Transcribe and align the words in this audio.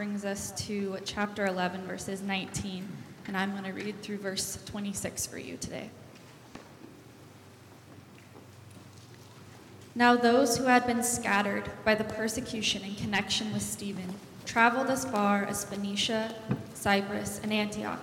Brings 0.00 0.24
us 0.24 0.52
to 0.52 0.96
chapter 1.04 1.44
11, 1.44 1.82
verses 1.82 2.22
19, 2.22 2.88
and 3.26 3.36
I'm 3.36 3.50
going 3.50 3.64
to 3.64 3.72
read 3.72 4.00
through 4.00 4.16
verse 4.16 4.58
26 4.64 5.26
for 5.26 5.36
you 5.36 5.58
today. 5.58 5.90
Now, 9.94 10.16
those 10.16 10.56
who 10.56 10.64
had 10.64 10.86
been 10.86 11.02
scattered 11.02 11.70
by 11.84 11.94
the 11.94 12.04
persecution 12.04 12.82
in 12.82 12.94
connection 12.94 13.52
with 13.52 13.60
Stephen 13.60 14.14
traveled 14.46 14.88
as 14.88 15.04
far 15.04 15.44
as 15.44 15.66
Phoenicia, 15.66 16.34
Cyprus, 16.72 17.38
and 17.42 17.52
Antioch, 17.52 18.00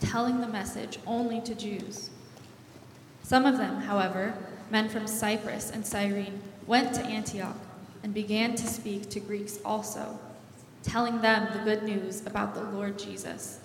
telling 0.00 0.40
the 0.40 0.48
message 0.48 0.98
only 1.06 1.42
to 1.42 1.54
Jews. 1.54 2.08
Some 3.22 3.44
of 3.44 3.58
them, 3.58 3.82
however, 3.82 4.32
men 4.70 4.88
from 4.88 5.06
Cyprus 5.06 5.70
and 5.70 5.86
Cyrene, 5.86 6.40
went 6.66 6.94
to 6.94 7.02
Antioch 7.02 7.58
and 8.02 8.14
began 8.14 8.54
to 8.54 8.66
speak 8.66 9.10
to 9.10 9.20
Greeks 9.20 9.58
also 9.66 10.18
telling 10.86 11.20
them 11.20 11.48
the 11.52 11.64
good 11.64 11.82
news 11.82 12.24
about 12.26 12.54
the 12.54 12.62
Lord 12.62 12.98
Jesus. 12.98 13.60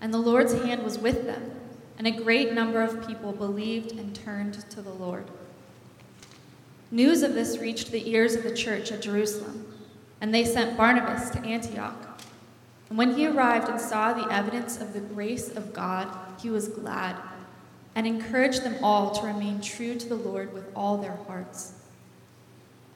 And 0.00 0.12
the 0.12 0.18
Lord's 0.18 0.52
hand 0.52 0.82
was 0.82 0.98
with 0.98 1.24
them, 1.24 1.52
and 1.96 2.06
a 2.06 2.10
great 2.10 2.52
number 2.52 2.82
of 2.82 3.06
people 3.06 3.32
believed 3.32 3.92
and 3.92 4.14
turned 4.14 4.54
to 4.70 4.82
the 4.82 4.92
Lord. 4.92 5.24
News 6.90 7.22
of 7.22 7.34
this 7.34 7.58
reached 7.58 7.90
the 7.90 8.08
ears 8.10 8.34
of 8.34 8.42
the 8.42 8.54
church 8.54 8.92
at 8.92 9.02
Jerusalem, 9.02 9.66
and 10.20 10.34
they 10.34 10.44
sent 10.44 10.76
Barnabas 10.76 11.30
to 11.30 11.40
Antioch. 11.40 12.20
And 12.90 12.98
when 12.98 13.16
he 13.16 13.26
arrived 13.26 13.68
and 13.68 13.80
saw 13.80 14.12
the 14.12 14.30
evidence 14.30 14.80
of 14.80 14.92
the 14.92 15.00
grace 15.00 15.48
of 15.56 15.72
God, 15.72 16.14
he 16.40 16.50
was 16.50 16.68
glad 16.68 17.16
and 17.94 18.06
encouraged 18.06 18.62
them 18.62 18.76
all 18.82 19.12
to 19.12 19.26
remain 19.26 19.60
true 19.60 19.94
to 19.94 20.08
the 20.08 20.14
Lord 20.14 20.52
with 20.52 20.70
all 20.76 20.98
their 20.98 21.16
hearts. 21.26 21.72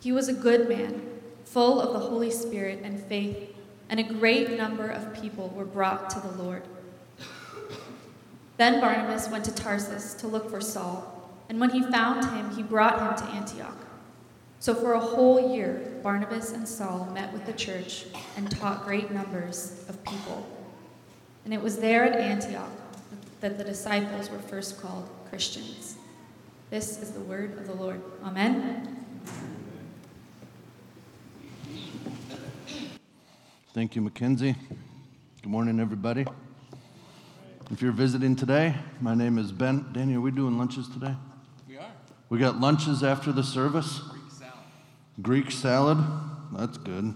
He 0.00 0.12
was 0.12 0.28
a 0.28 0.34
good 0.34 0.68
man 0.68 1.17
full 1.52 1.80
of 1.80 1.92
the 1.92 1.98
Holy 1.98 2.30
Spirit 2.30 2.80
and 2.82 3.02
faith, 3.04 3.54
and 3.88 3.98
a 3.98 4.02
great 4.02 4.56
number 4.58 4.88
of 4.88 5.14
people 5.20 5.48
were 5.56 5.64
brought 5.64 6.10
to 6.10 6.20
the 6.20 6.42
Lord. 6.42 6.62
Then 8.58 8.80
Barnabas 8.80 9.28
went 9.30 9.44
to 9.44 9.54
Tarsus 9.54 10.14
to 10.14 10.26
look 10.26 10.50
for 10.50 10.60
Saul, 10.60 11.30
and 11.48 11.58
when 11.60 11.70
he 11.70 11.82
found 11.82 12.24
him, 12.24 12.54
he 12.54 12.62
brought 12.62 13.00
him 13.00 13.26
to 13.26 13.34
Antioch. 13.34 13.76
So 14.60 14.74
for 14.74 14.94
a 14.94 15.00
whole 15.00 15.54
year, 15.54 16.00
Barnabas 16.02 16.52
and 16.52 16.68
Saul 16.68 17.08
met 17.14 17.32
with 17.32 17.46
the 17.46 17.52
church 17.52 18.06
and 18.36 18.50
taught 18.50 18.84
great 18.84 19.10
numbers 19.10 19.84
of 19.88 20.02
people. 20.04 20.46
And 21.44 21.54
it 21.54 21.62
was 21.62 21.78
there 21.78 22.04
at 22.04 22.16
Antioch 22.16 22.70
that 23.40 23.56
the 23.56 23.64
disciples 23.64 24.30
were 24.30 24.40
first 24.40 24.82
called 24.82 25.08
Christians. 25.30 25.96
This 26.70 27.00
is 27.00 27.12
the 27.12 27.20
word 27.20 27.56
of 27.56 27.66
the 27.66 27.74
Lord. 27.74 28.02
Amen. 28.24 29.06
Thank 33.78 33.94
you, 33.94 34.02
Mackenzie. 34.02 34.56
Good 35.40 35.48
morning, 35.48 35.78
everybody. 35.78 36.26
If 37.70 37.80
you're 37.80 37.92
visiting 37.92 38.34
today, 38.34 38.74
my 39.00 39.14
name 39.14 39.38
is 39.38 39.52
Ben. 39.52 39.86
Danny, 39.92 40.16
are 40.16 40.20
we 40.20 40.32
doing 40.32 40.58
lunches 40.58 40.88
today? 40.88 41.14
We 41.68 41.76
are. 41.76 41.92
We 42.28 42.40
got 42.40 42.58
lunches 42.58 43.04
after 43.04 43.30
the 43.30 43.44
service. 43.44 44.00
Greek 44.00 44.32
salad. 44.32 44.58
Greek 45.22 45.50
salad. 45.52 45.98
That's 46.54 46.76
good. 46.76 47.14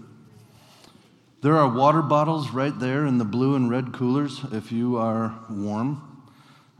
There 1.41 1.57
are 1.57 1.67
water 1.67 2.01
bottles 2.01 2.51
right 2.51 2.79
there 2.79 3.07
in 3.07 3.17
the 3.17 3.25
blue 3.25 3.55
and 3.55 3.69
red 3.69 3.91
coolers 3.91 4.39
if 4.53 4.71
you 4.71 4.95
are 4.95 5.37
warm. 5.49 6.23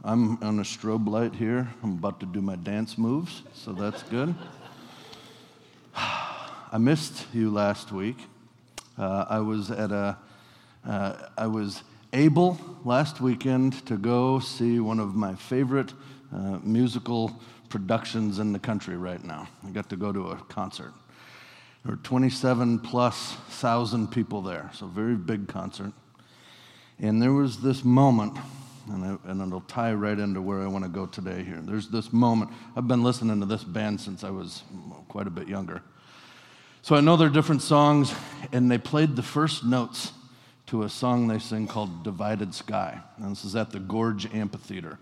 I'm 0.02 0.42
on 0.42 0.60
a 0.60 0.62
strobe 0.62 1.06
light 1.06 1.34
here. 1.34 1.74
I'm 1.82 1.98
about 1.98 2.20
to 2.20 2.26
do 2.26 2.40
my 2.40 2.56
dance 2.56 2.96
moves, 2.96 3.42
so 3.52 3.74
that's 3.74 4.02
good. 4.04 4.34
I 5.94 6.78
missed 6.78 7.26
you 7.34 7.50
last 7.50 7.92
week. 7.92 8.16
Uh, 8.96 9.24
I 9.28 9.40
was 9.40 9.70
at 9.70 9.90
a, 9.90 10.16
uh, 10.86 11.28
I 11.36 11.46
was 11.46 11.82
able 12.12 12.58
last 12.84 13.20
weekend 13.20 13.84
to 13.86 13.96
go 13.96 14.38
see 14.38 14.78
one 14.78 15.00
of 15.00 15.14
my 15.14 15.34
favorite 15.34 15.92
uh, 16.32 16.58
musical 16.62 17.40
productions 17.68 18.38
in 18.38 18.52
the 18.52 18.58
country 18.58 18.96
right 18.96 19.22
now. 19.24 19.48
I 19.66 19.70
got 19.70 19.88
to 19.90 19.96
go 19.96 20.12
to 20.12 20.28
a 20.28 20.36
concert. 20.48 20.92
There 21.84 21.96
were 21.96 22.02
27 22.02 22.78
plus 22.78 23.34
thousand 23.48 24.12
people 24.12 24.42
there, 24.42 24.70
so 24.72 24.86
very 24.86 25.16
big 25.16 25.48
concert. 25.48 25.92
And 27.00 27.20
there 27.20 27.32
was 27.32 27.60
this 27.60 27.84
moment, 27.84 28.38
and, 28.88 29.04
I, 29.04 29.30
and 29.30 29.42
it'll 29.42 29.60
tie 29.62 29.92
right 29.92 30.18
into 30.18 30.40
where 30.40 30.62
I 30.62 30.66
want 30.68 30.84
to 30.84 30.88
go 30.90 31.06
today 31.06 31.42
here. 31.42 31.60
There's 31.60 31.88
this 31.88 32.12
moment. 32.12 32.52
I've 32.76 32.86
been 32.86 33.02
listening 33.02 33.40
to 33.40 33.46
this 33.46 33.64
band 33.64 34.00
since 34.00 34.22
I 34.22 34.30
was 34.30 34.62
quite 35.08 35.26
a 35.26 35.30
bit 35.30 35.48
younger. 35.48 35.82
So 36.84 36.94
I 36.94 37.00
know 37.00 37.16
they're 37.16 37.30
different 37.30 37.62
songs, 37.62 38.14
and 38.52 38.70
they 38.70 38.76
played 38.76 39.16
the 39.16 39.22
first 39.22 39.64
notes 39.64 40.12
to 40.66 40.82
a 40.82 40.90
song 40.90 41.28
they 41.28 41.38
sing 41.38 41.66
called 41.66 42.04
Divided 42.04 42.54
Sky. 42.54 43.00
And 43.16 43.30
this 43.30 43.46
is 43.46 43.56
at 43.56 43.70
the 43.70 43.78
Gorge 43.78 44.26
Amphitheater, 44.34 44.98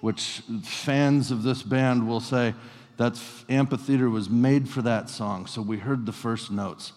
which 0.00 0.42
fans 0.62 1.32
of 1.32 1.42
this 1.42 1.64
band 1.64 2.06
will 2.06 2.20
say 2.20 2.54
that 2.98 3.20
amphitheater 3.48 4.08
was 4.08 4.30
made 4.30 4.68
for 4.68 4.80
that 4.82 5.10
song. 5.10 5.46
So 5.46 5.60
we 5.60 5.78
heard 5.78 6.06
the 6.06 6.12
first 6.12 6.52
notes. 6.52 6.92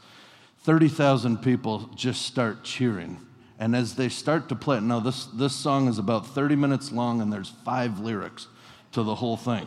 30,000 0.60 1.40
people 1.40 1.90
just 1.96 2.22
start 2.22 2.64
cheering. 2.64 3.18
And 3.58 3.76
as 3.76 3.96
they 3.96 4.08
start 4.08 4.50
to 4.50 4.56
play 4.56 4.78
it, 4.78 4.82
now 4.82 5.00
this, 5.00 5.26
this 5.26 5.56
song 5.56 5.88
is 5.88 5.98
about 5.98 6.28
30 6.28 6.56
minutes 6.56 6.92
long 6.92 7.22
and 7.22 7.34
there's 7.34 7.50
five 7.66 7.98
lyrics 8.02 8.46
to 8.92 9.02
the 9.02 9.16
whole 9.16 9.36
thing. 9.36 9.66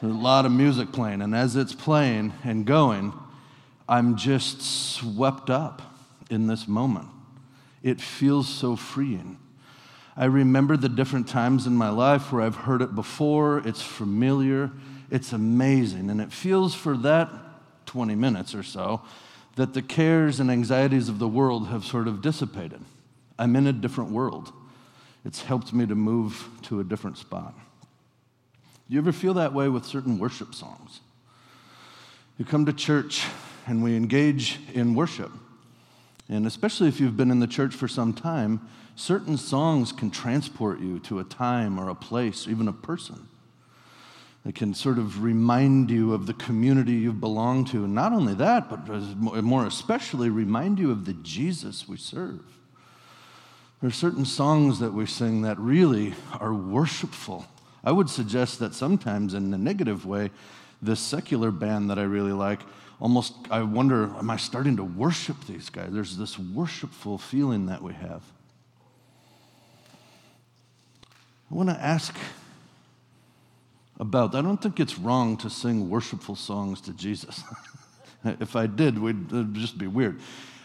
There's 0.00 0.14
a 0.14 0.16
lot 0.16 0.46
of 0.46 0.52
music 0.52 0.92
playing. 0.92 1.22
And 1.22 1.34
as 1.34 1.56
it's 1.56 1.74
playing 1.74 2.34
and 2.44 2.64
going, 2.64 3.12
I'm 3.88 4.16
just 4.16 4.62
swept 4.62 5.50
up 5.50 5.82
in 6.30 6.46
this 6.46 6.66
moment. 6.66 7.08
It 7.82 8.00
feels 8.00 8.48
so 8.48 8.74
freeing. 8.74 9.38
I 10.16 10.24
remember 10.24 10.76
the 10.76 10.88
different 10.88 11.28
times 11.28 11.66
in 11.66 11.76
my 11.76 11.90
life 11.90 12.32
where 12.32 12.42
I've 12.42 12.56
heard 12.56 12.82
it 12.82 12.94
before, 12.94 13.58
it's 13.66 13.82
familiar, 13.82 14.72
it's 15.10 15.32
amazing, 15.32 16.10
and 16.10 16.20
it 16.20 16.32
feels 16.32 16.74
for 16.74 16.96
that 16.98 17.28
20 17.86 18.14
minutes 18.14 18.54
or 18.54 18.62
so 18.62 19.02
that 19.56 19.74
the 19.74 19.82
cares 19.82 20.40
and 20.40 20.50
anxieties 20.50 21.08
of 21.08 21.18
the 21.18 21.28
world 21.28 21.68
have 21.68 21.84
sort 21.84 22.08
of 22.08 22.22
dissipated. 22.22 22.80
I'm 23.38 23.54
in 23.56 23.66
a 23.66 23.72
different 23.72 24.10
world. 24.10 24.52
It's 25.24 25.42
helped 25.42 25.72
me 25.72 25.86
to 25.86 25.94
move 25.94 26.48
to 26.62 26.80
a 26.80 26.84
different 26.84 27.18
spot. 27.18 27.54
Do 28.88 28.94
you 28.94 29.00
ever 29.00 29.12
feel 29.12 29.34
that 29.34 29.52
way 29.52 29.68
with 29.68 29.84
certain 29.84 30.18
worship 30.18 30.54
songs? 30.54 31.00
You 32.38 32.44
come 32.44 32.66
to 32.66 32.72
church 32.72 33.26
and 33.66 33.82
we 33.82 33.96
engage 33.96 34.60
in 34.72 34.94
worship. 34.94 35.30
And 36.28 36.46
especially 36.46 36.88
if 36.88 37.00
you've 37.00 37.16
been 37.16 37.30
in 37.30 37.40
the 37.40 37.46
church 37.46 37.74
for 37.74 37.88
some 37.88 38.12
time, 38.12 38.66
certain 38.94 39.36
songs 39.36 39.92
can 39.92 40.10
transport 40.10 40.80
you 40.80 40.98
to 41.00 41.18
a 41.18 41.24
time 41.24 41.78
or 41.78 41.88
a 41.88 41.94
place, 41.94 42.46
or 42.46 42.50
even 42.50 42.68
a 42.68 42.72
person. 42.72 43.28
They 44.44 44.52
can 44.52 44.74
sort 44.74 44.98
of 44.98 45.24
remind 45.24 45.90
you 45.90 46.14
of 46.14 46.26
the 46.26 46.34
community 46.34 46.92
you 46.92 47.12
belong 47.12 47.64
to. 47.66 47.84
And 47.84 47.94
not 47.94 48.12
only 48.12 48.34
that, 48.34 48.70
but 48.70 48.88
more 49.42 49.66
especially 49.66 50.30
remind 50.30 50.78
you 50.78 50.92
of 50.92 51.04
the 51.04 51.14
Jesus 51.14 51.88
we 51.88 51.96
serve. 51.96 52.40
There 53.80 53.88
are 53.88 53.92
certain 53.92 54.24
songs 54.24 54.78
that 54.78 54.92
we 54.92 55.04
sing 55.06 55.42
that 55.42 55.58
really 55.58 56.14
are 56.40 56.54
worshipful. 56.54 57.44
I 57.84 57.92
would 57.92 58.08
suggest 58.08 58.58
that 58.60 58.74
sometimes, 58.74 59.34
in 59.34 59.52
a 59.52 59.58
negative 59.58 60.06
way, 60.06 60.30
this 60.80 61.00
secular 61.00 61.50
band 61.50 61.90
that 61.90 61.98
I 61.98 62.02
really 62.02 62.32
like 62.32 62.60
almost, 63.00 63.34
I 63.50 63.62
wonder, 63.62 64.04
am 64.16 64.30
I 64.30 64.36
starting 64.36 64.76
to 64.76 64.84
worship 64.84 65.36
these 65.46 65.70
guys? 65.70 65.88
There's 65.90 66.16
this 66.16 66.38
worshipful 66.38 67.18
feeling 67.18 67.66
that 67.66 67.82
we 67.82 67.92
have. 67.94 68.22
I 71.50 71.54
want 71.54 71.68
to 71.68 71.80
ask 71.80 72.14
about, 73.98 74.34
I 74.34 74.42
don't 74.42 74.60
think 74.60 74.80
it's 74.80 74.98
wrong 74.98 75.36
to 75.38 75.50
sing 75.50 75.88
worshipful 75.88 76.36
songs 76.36 76.80
to 76.82 76.92
Jesus. 76.92 77.42
if 78.24 78.56
I 78.56 78.66
did, 78.66 78.98
we'd, 78.98 79.32
it'd 79.32 79.54
just 79.54 79.78
be 79.78 79.86
weird. 79.86 80.20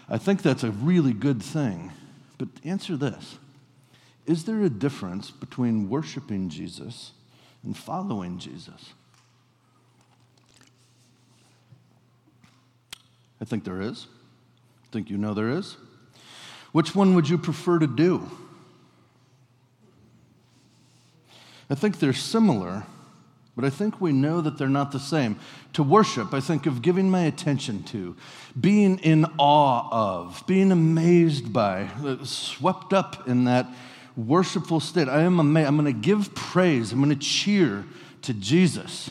I 0.10 0.18
think 0.18 0.42
that's 0.42 0.64
a 0.64 0.72
really 0.72 1.14
good 1.14 1.42
thing. 1.42 1.92
But 2.38 2.50
answer 2.64 2.98
this 2.98 3.38
Is 4.26 4.46
there 4.46 4.62
a 4.64 4.70
difference 4.70 5.32
between 5.32 5.90
worshiping 5.90 6.50
Jesus 6.50 7.12
and 7.64 7.78
following 7.78 8.40
Jesus? 8.40 8.94
I 13.42 13.46
think 13.46 13.64
there 13.64 13.82
is. 13.82 14.06
I 14.86 14.88
think 14.92 15.10
you 15.10 15.18
know 15.18 15.34
there 15.34 15.50
is. 15.50 15.76
Which 16.72 16.96
one 16.96 17.16
would 17.16 17.28
you 17.28 17.38
prefer 17.38 17.80
to 17.80 17.88
do? 17.88 18.30
I 21.70 21.76
think 21.76 22.00
they're 22.00 22.14
similar, 22.14 22.84
but 23.56 23.66
I 23.66 23.70
think 23.70 24.00
we 24.00 24.12
know 24.12 24.42
that 24.42 24.58
they're 24.58 24.70
not 24.70 24.92
the 24.92 25.00
same. 25.00 25.40
To 25.74 25.84
worship, 25.84 26.34
I 26.34 26.42
think 26.42 26.66
of 26.66 26.82
giving 26.82 27.10
my 27.10 27.22
attention 27.22 27.84
to, 27.84 28.16
being 28.60 29.00
in 29.00 29.26
awe 29.38 29.88
of, 29.92 30.44
being 30.48 30.72
amazed 30.72 31.52
by, 31.52 31.88
swept 32.24 32.94
up 32.94 33.28
in 33.28 33.46
that 33.46 33.68
worshipful 34.18 34.82
state. 34.82 35.08
I 35.08 35.22
am 35.22 35.40
amazed. 35.40 35.68
I'm 35.68 35.78
going 35.78 35.94
to 35.94 36.00
give 36.00 36.36
praise. 36.36 36.92
I'm 36.92 37.02
going 37.02 37.18
to 37.18 37.26
cheer 37.26 37.86
to 38.24 38.34
Jesus. 38.34 39.10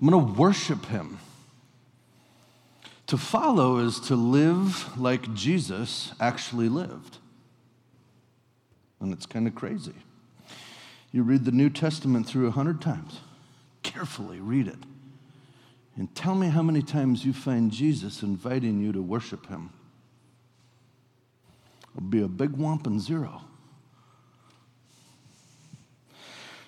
I'm 0.00 0.08
going 0.08 0.26
to 0.26 0.32
worship 0.38 0.84
him. 0.86 1.18
To 3.08 3.18
follow 3.18 3.78
is 3.78 4.00
to 4.00 4.16
live 4.16 4.98
like 4.98 5.34
Jesus 5.34 6.12
actually 6.20 6.68
lived. 6.68 7.18
And 9.00 9.12
it's 9.12 9.26
kind 9.26 9.46
of 9.46 9.54
crazy. 9.54 9.94
You 11.12 11.22
read 11.22 11.44
the 11.44 11.52
New 11.52 11.70
Testament 11.70 12.26
through 12.26 12.46
a 12.46 12.50
hundred 12.50 12.80
times. 12.80 13.20
Carefully 13.82 14.40
read 14.40 14.66
it. 14.66 14.78
And 15.96 16.12
tell 16.14 16.34
me 16.34 16.48
how 16.48 16.62
many 16.62 16.82
times 16.82 17.24
you 17.24 17.32
find 17.32 17.70
Jesus 17.70 18.22
inviting 18.22 18.80
you 18.80 18.92
to 18.92 19.02
worship 19.02 19.46
him. 19.46 19.70
It'll 21.94 22.08
be 22.08 22.22
a 22.22 22.28
big 22.28 22.52
whomping 22.52 22.98
zero. 22.98 23.42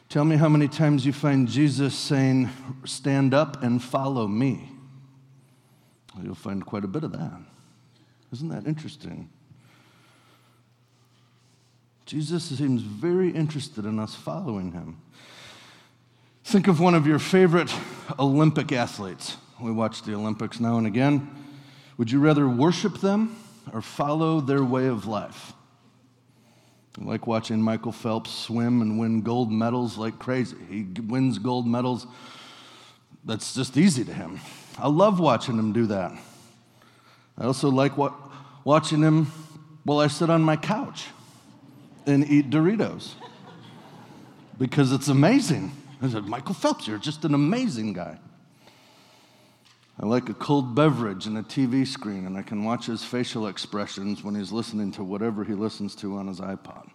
Tell 0.09 0.25
me 0.25 0.37
how 0.37 0.49
many 0.49 0.69
times 0.69 1.05
you 1.05 1.13
find 1.13 1.49
Jesus 1.49 1.95
saying, 1.95 2.49
Stand 2.85 3.35
up 3.35 3.63
and 3.63 3.83
follow 3.83 4.29
me. 4.29 4.76
You'll 6.23 6.35
find 6.35 6.65
quite 6.65 6.85
a 6.85 6.89
bit 6.89 7.05
of 7.05 7.13
that. 7.13 7.41
Isn't 8.33 8.49
that 8.49 8.67
interesting? 8.67 9.29
Jesus 12.07 12.45
seems 12.45 12.83
very 12.83 13.31
interested 13.31 13.85
in 13.85 13.99
us 13.99 14.15
following 14.15 14.73
him. 14.73 14.99
Think 16.45 16.69
of 16.69 16.79
one 16.79 16.95
of 16.95 17.07
your 17.07 17.19
favorite 17.19 17.75
Olympic 18.19 18.71
athletes. 18.71 19.37
We 19.61 19.73
watch 19.73 20.03
the 20.03 20.15
Olympics 20.15 20.61
now 20.61 20.79
and 20.79 20.87
again. 20.87 21.29
Would 21.99 22.11
you 22.11 22.21
rather 22.21 22.49
worship 22.49 23.01
them 23.01 23.37
or 23.73 23.83
follow 23.83 24.41
their 24.41 24.63
way 24.63 24.87
of 24.87 25.07
life? 25.07 25.53
I 27.01 27.05
like 27.05 27.27
watching 27.27 27.61
Michael 27.61 27.93
Phelps 27.93 28.31
swim 28.31 28.81
and 28.81 28.99
win 28.99 29.23
gold 29.23 29.51
medals 29.51 29.99
like 29.99 30.19
crazy. 30.19 30.57
He 30.71 30.83
wins 31.01 31.39
gold 31.39 31.67
medals. 31.67 32.07
That's 33.27 33.55
just 33.55 33.77
easy 33.77 34.05
to 34.05 34.13
him. 34.13 34.41
I 34.79 34.89
love 34.89 35.19
watching 35.19 35.59
him 35.59 35.73
do 35.73 35.87
that. 35.87 36.13
I 37.37 37.45
also 37.45 37.69
like 37.69 37.99
what, 37.99 38.15
watching 38.65 39.03
him 39.03 39.27
while 39.83 39.99
I 39.99 40.07
sit 40.07 40.31
on 40.31 40.43
my 40.43 40.57
couch 40.57 41.07
and 42.07 42.25
eat 42.31 42.51
Doritos 42.51 43.15
because 44.59 44.93
it's 44.93 45.09
amazing. 45.09 45.73
I 46.01 46.09
said, 46.09 46.27
Michael 46.27 46.55
Phelps, 46.55 46.87
you're 46.87 46.99
just 46.99 47.25
an 47.25 47.35
amazing 47.35 47.95
guy. 47.95 48.19
I 49.99 50.07
like 50.07 50.29
a 50.29 50.35
cold 50.35 50.75
beverage 50.75 51.27
and 51.27 51.39
a 51.39 51.43
TV 51.43 51.87
screen, 51.87 52.27
and 52.27 52.37
I 52.37 52.43
can 52.43 52.65
watch 52.65 52.87
his 52.87 53.03
facial 53.03 53.49
expressions 53.49 54.23
when 54.23 54.35
he's 54.35 54.53
listening 54.53 54.93
to 54.93 55.05
whatever 55.05 55.43
he 55.43 55.55
listens 55.55 55.95
to 55.97 56.17
on 56.17 56.27
his 56.29 56.39
iPod. 56.39 56.91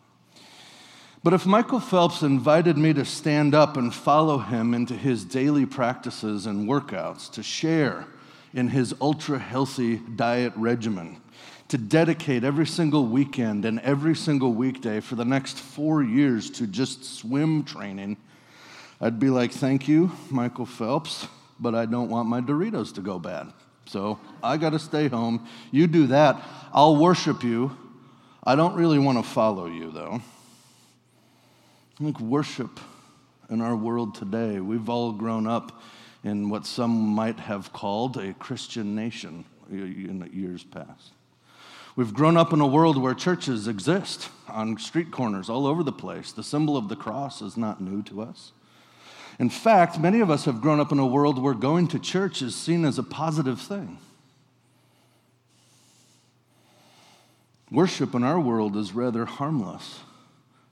But 1.24 1.34
if 1.34 1.46
Michael 1.46 1.80
Phelps 1.80 2.24
invited 2.24 2.80
me 2.80 2.94
to 2.94 3.06
stand 3.06 3.54
up 3.54 3.78
and 3.78 3.94
follow 3.94 4.40
him 4.40 4.74
into 4.74 4.96
his 4.96 5.24
daily 5.24 5.68
practices 5.68 6.48
and 6.48 6.68
workouts, 6.68 7.32
to 7.34 7.44
share 7.44 8.08
in 8.54 8.70
his 8.70 8.96
ultra 9.00 9.38
healthy 9.38 9.98
diet 9.98 10.52
regimen, 10.56 11.22
to 11.68 11.78
dedicate 11.78 12.44
every 12.44 12.66
single 12.66 13.06
weekend 13.06 13.66
and 13.66 13.80
every 13.82 14.16
single 14.16 14.52
weekday 14.52 15.00
for 15.00 15.16
the 15.16 15.24
next 15.24 15.60
four 15.60 16.02
years 16.02 16.50
to 16.50 16.66
just 16.66 17.06
swim 17.06 17.64
training, 17.64 18.18
I'd 19.00 19.20
be 19.20 19.30
like, 19.30 19.52
thank 19.52 19.88
you, 19.88 20.12
Michael 20.32 20.66
Phelps, 20.66 21.28
but 21.60 21.76
I 21.76 21.86
don't 21.86 22.10
want 22.10 22.30
my 22.30 22.42
Doritos 22.42 22.96
to 22.96 23.02
go 23.02 23.20
bad. 23.20 23.54
So 23.86 24.20
I 24.44 24.58
got 24.58 24.72
to 24.72 24.80
stay 24.80 25.08
home. 25.08 25.48
You 25.70 25.86
do 25.86 26.08
that. 26.08 26.42
I'll 26.74 26.96
worship 26.96 27.44
you. 27.44 27.78
I 28.44 28.56
don't 28.56 28.76
really 28.76 28.98
want 28.98 29.24
to 29.24 29.24
follow 29.24 29.68
you, 29.68 29.92
though. 29.92 30.22
I 32.02 32.04
think 32.04 32.20
worship 32.20 32.80
in 33.48 33.62
our 33.62 33.76
world 33.76 34.16
today, 34.16 34.60
we've 34.60 34.90
all 34.90 35.12
grown 35.12 35.46
up 35.46 35.84
in 36.24 36.50
what 36.50 36.66
some 36.66 36.90
might 36.90 37.40
have 37.42 37.72
called 37.74 38.18
a 38.18 38.34
Christian 38.34 38.96
nation 38.96 39.46
in 39.70 40.28
years 40.34 40.64
past. 40.64 41.12
We've 41.96 42.12
grown 42.12 42.38
up 42.38 42.54
in 42.54 42.60
a 42.60 42.66
world 42.66 42.98
where 42.98 43.14
churches 43.14 43.68
exist 43.68 44.30
on 44.48 44.80
street 44.80 45.12
corners 45.12 45.48
all 45.48 45.68
over 45.68 45.84
the 45.84 45.92
place. 45.92 46.32
The 46.32 46.42
symbol 46.42 46.76
of 46.76 46.90
the 46.90 46.96
cross 46.96 47.40
is 47.40 47.56
not 47.56 47.82
new 47.82 48.02
to 48.06 48.24
us. 48.24 48.52
In 49.38 49.52
fact, 49.52 50.00
many 50.00 50.22
of 50.22 50.32
us 50.32 50.46
have 50.46 50.60
grown 50.60 50.80
up 50.80 50.92
in 50.92 50.98
a 50.98 51.06
world 51.06 51.38
where 51.38 51.54
going 51.54 51.88
to 51.90 52.00
church 52.00 52.42
is 52.42 52.56
seen 52.56 52.84
as 52.84 52.98
a 52.98 53.04
positive 53.04 53.62
thing. 53.62 54.00
Worship 57.70 58.16
in 58.16 58.24
our 58.24 58.40
world 58.40 58.76
is 58.76 58.92
rather 58.92 59.26
harmless 59.26 60.00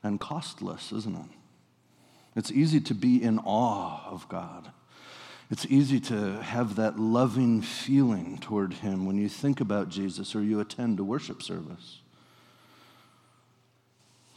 and 0.04 0.20
costless, 0.20 0.92
isn't 0.92 1.16
it? 1.16 1.38
It's 2.36 2.52
easy 2.52 2.80
to 2.82 2.94
be 2.94 3.22
in 3.22 3.40
awe 3.40 4.08
of 4.10 4.28
God. 4.30 4.72
It's 5.52 5.66
easy 5.66 6.00
to 6.02 6.42
have 6.42 6.76
that 6.76 7.00
loving 7.00 7.62
feeling 7.62 8.38
toward 8.38 8.74
Him 8.74 9.06
when 9.06 9.18
you 9.18 9.28
think 9.28 9.60
about 9.60 9.90
Jesus 9.90 10.36
or 10.36 10.42
you 10.42 10.60
attend 10.60 11.00
a 11.00 11.04
worship 11.04 11.42
service. 11.42 12.02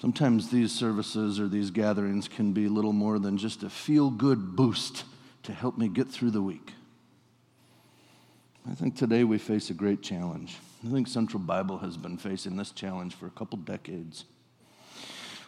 Sometimes 0.01 0.51
these 0.51 0.73
services 0.73 1.39
or 1.39 1.47
these 1.47 1.71
gatherings 1.71 2.27
can 2.29 2.53
be 2.53 2.67
little 2.67 2.93
more 2.93 3.19
than 3.19 3.39
just 3.39 3.63
a 3.63 3.71
feel 3.71 4.11
good 4.11 4.57
boost 4.57 5.05
to 5.45 5.53
help 5.53 5.79
me 5.79 5.87
get 5.87 6.09
through 6.09 6.31
the 6.31 6.43
week. 6.43 6.73
I 8.69 8.75
think 8.75 8.97
today 8.97 9.23
we 9.23 9.39
face 9.39 9.71
a 9.71 9.75
great 9.75 10.03
challenge. 10.03 10.57
I 10.85 10.91
think 10.91 11.07
Central 11.09 11.41
Bible 11.41 11.79
has 11.79 11.97
been 11.97 12.17
facing 12.17 12.57
this 12.57 12.71
challenge 12.71 13.15
for 13.15 13.27
a 13.27 13.31
couple 13.31 13.59
decades. 13.59 14.25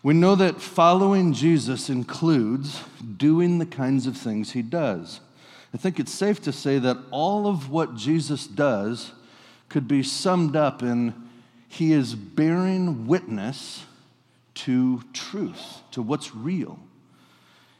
We 0.04 0.12
know 0.12 0.34
that 0.34 0.60
following 0.60 1.32
Jesus 1.32 1.88
includes 1.88 2.82
doing 3.16 3.58
the 3.58 3.64
kinds 3.64 4.06
of 4.06 4.18
things 4.18 4.52
he 4.52 4.60
does. 4.60 5.20
I 5.72 5.78
think 5.78 5.98
it's 5.98 6.12
safe 6.12 6.42
to 6.42 6.52
say 6.52 6.78
that 6.78 6.98
all 7.10 7.46
of 7.46 7.70
what 7.70 7.96
Jesus 7.96 8.46
does 8.46 9.12
could 9.70 9.88
be 9.88 10.02
summed 10.02 10.56
up 10.56 10.82
in 10.82 11.14
he 11.68 11.94
is 11.94 12.14
bearing 12.14 13.06
witness 13.06 13.86
to 14.56 15.00
truth, 15.14 15.80
to 15.92 16.02
what's 16.02 16.34
real. 16.34 16.78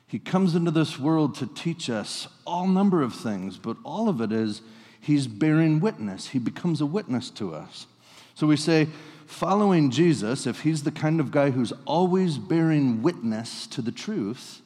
He 0.07 0.19
comes 0.19 0.55
into 0.55 0.71
this 0.71 0.99
world 0.99 1.35
to 1.35 1.47
teach 1.47 1.91
us 1.91 2.27
all 2.47 2.67
number 2.67 3.03
of 3.03 3.15
things, 3.15 3.59
but 3.59 3.77
all 3.85 4.09
of 4.09 4.23
it 4.23 4.33
is 4.33 4.63
he's 4.99 5.27
bearing 5.27 5.79
witness. 5.79 6.29
He 6.29 6.39
becomes 6.39 6.81
a 6.81 6.87
witness 6.87 7.29
to 7.33 7.55
us. 7.55 7.87
So 8.35 8.47
we 8.47 8.57
say, 8.57 8.89
following 9.27 9.91
Jesus, 9.91 10.47
if 10.47 10.61
he's 10.61 10.83
the 10.83 10.91
kind 10.91 11.21
of 11.21 11.31
guy 11.31 11.51
who's 11.51 11.73
always 11.85 12.39
bearing 12.39 13.03
witness 13.03 13.67
to 13.69 13.83
the 13.83 13.93
truth, 13.93 14.61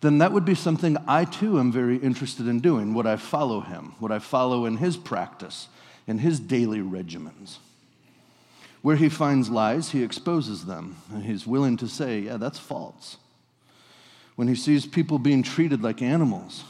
then 0.00 0.18
that 0.18 0.32
would 0.32 0.44
be 0.44 0.54
something 0.54 0.96
I 1.06 1.24
too 1.24 1.58
am 1.58 1.70
very 1.70 1.96
interested 1.96 2.46
in 2.48 2.60
doing. 2.60 2.94
Would 2.94 3.06
I 3.06 3.16
follow 3.16 3.60
him? 3.60 3.94
Would 4.00 4.12
I 4.12 4.18
follow 4.18 4.64
in 4.64 4.78
his 4.78 4.96
practice, 4.96 5.68
in 6.06 6.18
his 6.18 6.40
daily 6.40 6.78
regimens? 6.80 7.58
Where 8.82 8.96
he 8.96 9.10
finds 9.10 9.50
lies, 9.50 9.90
he 9.90 10.02
exposes 10.02 10.64
them, 10.64 10.96
and 11.12 11.24
he's 11.24 11.46
willing 11.46 11.76
to 11.78 11.88
say, 11.88 12.20
yeah, 12.20 12.38
that's 12.38 12.58
false. 12.58 13.18
When 14.36 14.48
he 14.48 14.54
sees 14.54 14.86
people 14.86 15.18
being 15.18 15.42
treated 15.42 15.82
like 15.82 16.00
animals, 16.00 16.64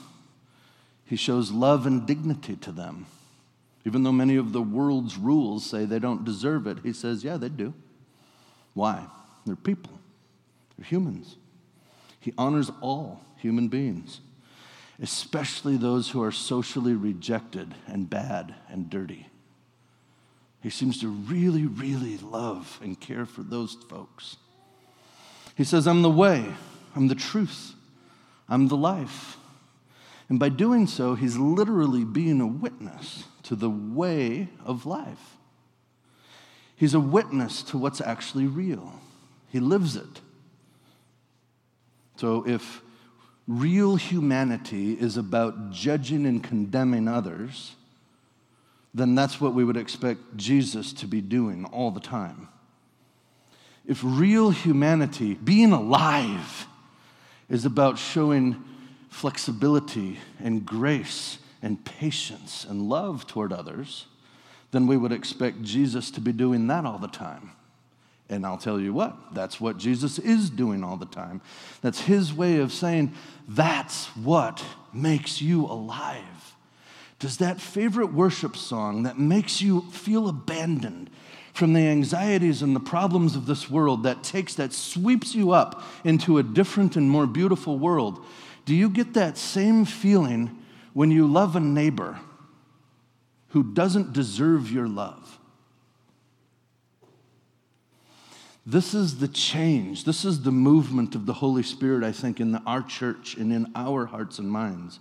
he 1.05 1.14
shows 1.14 1.52
love 1.52 1.87
and 1.87 2.05
dignity 2.05 2.57
to 2.57 2.73
them. 2.73 3.07
Even 3.85 4.03
though 4.03 4.13
many 4.13 4.37
of 4.37 4.53
the 4.53 4.61
world's 4.61 5.17
rules 5.17 5.65
say 5.65 5.85
they 5.85 5.99
don't 5.99 6.25
deserve 6.25 6.67
it, 6.67 6.79
he 6.83 6.93
says, 6.93 7.25
yeah, 7.25 7.37
they 7.37 7.49
do. 7.49 7.73
Why? 8.75 9.07
They're 9.47 9.57
people, 9.57 9.99
they're 10.77 10.87
humans. 10.87 11.37
He 12.21 12.35
honors 12.37 12.71
all 12.83 13.23
human 13.37 13.69
beings, 13.69 14.21
especially 15.03 15.77
those 15.77 16.11
who 16.11 16.23
are 16.23 16.33
socially 16.33 16.93
rejected 16.93 17.75
and 17.87 18.11
bad 18.11 18.55
and 18.69 18.91
dirty. 18.91 19.27
He 20.63 20.69
seems 20.69 21.01
to 21.01 21.09
really, 21.09 21.65
really 21.65 22.19
love 22.19 22.79
and 22.83 23.01
care 23.01 23.25
for 23.25 23.43
those 23.43 23.79
folks. 23.89 24.37
He 25.57 25.65
says, 25.65 25.87
I'm 25.87 26.03
the 26.03 26.11
way, 26.11 26.45
I'm 26.95 27.09
the 27.09 27.15
truth, 27.15 27.73
I'm 28.47 28.69
the 28.69 28.77
life. 28.77 29.39
And 30.29 30.39
by 30.39 30.51
doing 30.51 30.87
so, 30.87 31.15
he's 31.15 31.39
literally 31.39 32.05
being 32.05 32.43
a 32.43 32.47
witness 32.47 33.25
to 33.50 33.57
the 33.57 33.69
way 33.69 34.47
of 34.64 34.87
life. 34.87 35.37
He's 36.76 36.95
a 36.95 37.00
witness 37.00 37.64
to 37.64 37.78
what's 37.78 38.00
actually 38.00 38.47
real. 38.47 38.92
He 39.49 39.59
lives 39.59 39.97
it. 39.97 40.21
So 42.14 42.47
if 42.47 42.80
real 43.49 43.97
humanity 43.97 44.92
is 44.92 45.16
about 45.16 45.73
judging 45.73 46.26
and 46.26 46.45
condemning 46.45 47.09
others, 47.09 47.75
then 48.95 49.16
that's 49.16 49.40
what 49.40 49.52
we 49.52 49.64
would 49.64 49.76
expect 49.76 50.21
Jesus 50.37 50.92
to 50.92 51.09
be 51.09 51.21
doing 51.21 51.64
all 51.64 51.90
the 51.90 51.99
time. 51.99 52.47
If 53.85 53.99
real 54.04 54.50
humanity, 54.50 55.35
being 55.35 55.73
alive, 55.73 56.69
is 57.49 57.64
about 57.64 57.99
showing 57.99 58.62
flexibility 59.09 60.21
and 60.38 60.64
grace 60.64 61.38
and 61.62 61.85
patience 61.85 62.64
and 62.69 62.88
love 62.88 63.26
toward 63.26 63.52
others, 63.52 64.07
then 64.71 64.87
we 64.87 64.97
would 64.97 65.12
expect 65.12 65.62
Jesus 65.62 66.11
to 66.12 66.21
be 66.21 66.33
doing 66.33 66.67
that 66.69 66.85
all 66.85 66.99
the 66.99 67.09
time. 67.09 67.52
And 68.29 68.47
I'll 68.47 68.59
tell 68.59 68.79
you 68.81 68.93
what, 68.93 69.35
that's 69.35 69.61
what 69.61 69.76
Jesus 69.76 70.19
is 70.21 70.50
doing 70.50 70.85
all 70.85 70.97
the 70.97 71.07
time. 71.07 71.40
That's 71.83 72.02
his 72.02 72.33
way 72.33 72.59
of 72.59 72.73
saying, 72.73 73.12
that's 73.49 74.07
what 74.17 74.64
makes 74.93 75.43
you 75.43 75.67
alive. 75.67 76.55
Does 77.19 77.38
that 77.38 77.61
favorite 77.61 78.12
worship 78.12 78.57
song 78.57 79.02
that 79.02 79.19
makes 79.19 79.61
you 79.61 79.83
feel 79.90 80.29
abandoned 80.29 81.11
from 81.52 81.73
the 81.73 81.81
anxieties 81.81 82.62
and 82.62 82.75
the 82.75 82.81
problems 82.81 83.35
of 83.35 83.47
this 83.47 83.69
world, 83.69 84.05
that 84.05 84.23
takes, 84.23 84.55
that 84.55 84.73
sweeps 84.73 85.35
you 85.35 85.50
up 85.50 85.83
into 86.05 86.38
a 86.38 86.43
different 86.45 86.97
and 86.97 87.11
more 87.11 87.26
beautiful 87.26 87.79
world, 87.79 88.25
do 88.64 88.75
you 88.75 88.88
get 88.88 89.14
that 89.14 89.37
same 89.37 89.85
feeling 89.85 90.57
when 90.93 91.11
you 91.11 91.27
love 91.27 91.57
a 91.57 91.61
neighbor 91.61 92.19
who 93.49 93.63
doesn't 93.63 94.13
deserve 94.13 94.71
your 94.71 94.89
love? 94.89 95.39
This 98.67 98.95
is 98.95 99.19
the 99.19 99.29
change. 99.29 100.05
This 100.05 100.25
is 100.25 100.43
the 100.43 100.53
movement 100.53 101.15
of 101.15 101.27
the 101.27 101.33
Holy 101.33 101.63
Spirit, 101.63 102.05
I 102.05 102.13
think, 102.13 102.41
in 102.41 102.53
the, 102.53 102.63
our 102.67 102.83
church 102.83 103.35
and 103.37 103.53
in 103.53 103.67
our 103.75 104.07
hearts 104.07 104.39
and 104.39 104.51
minds. 104.51 105.01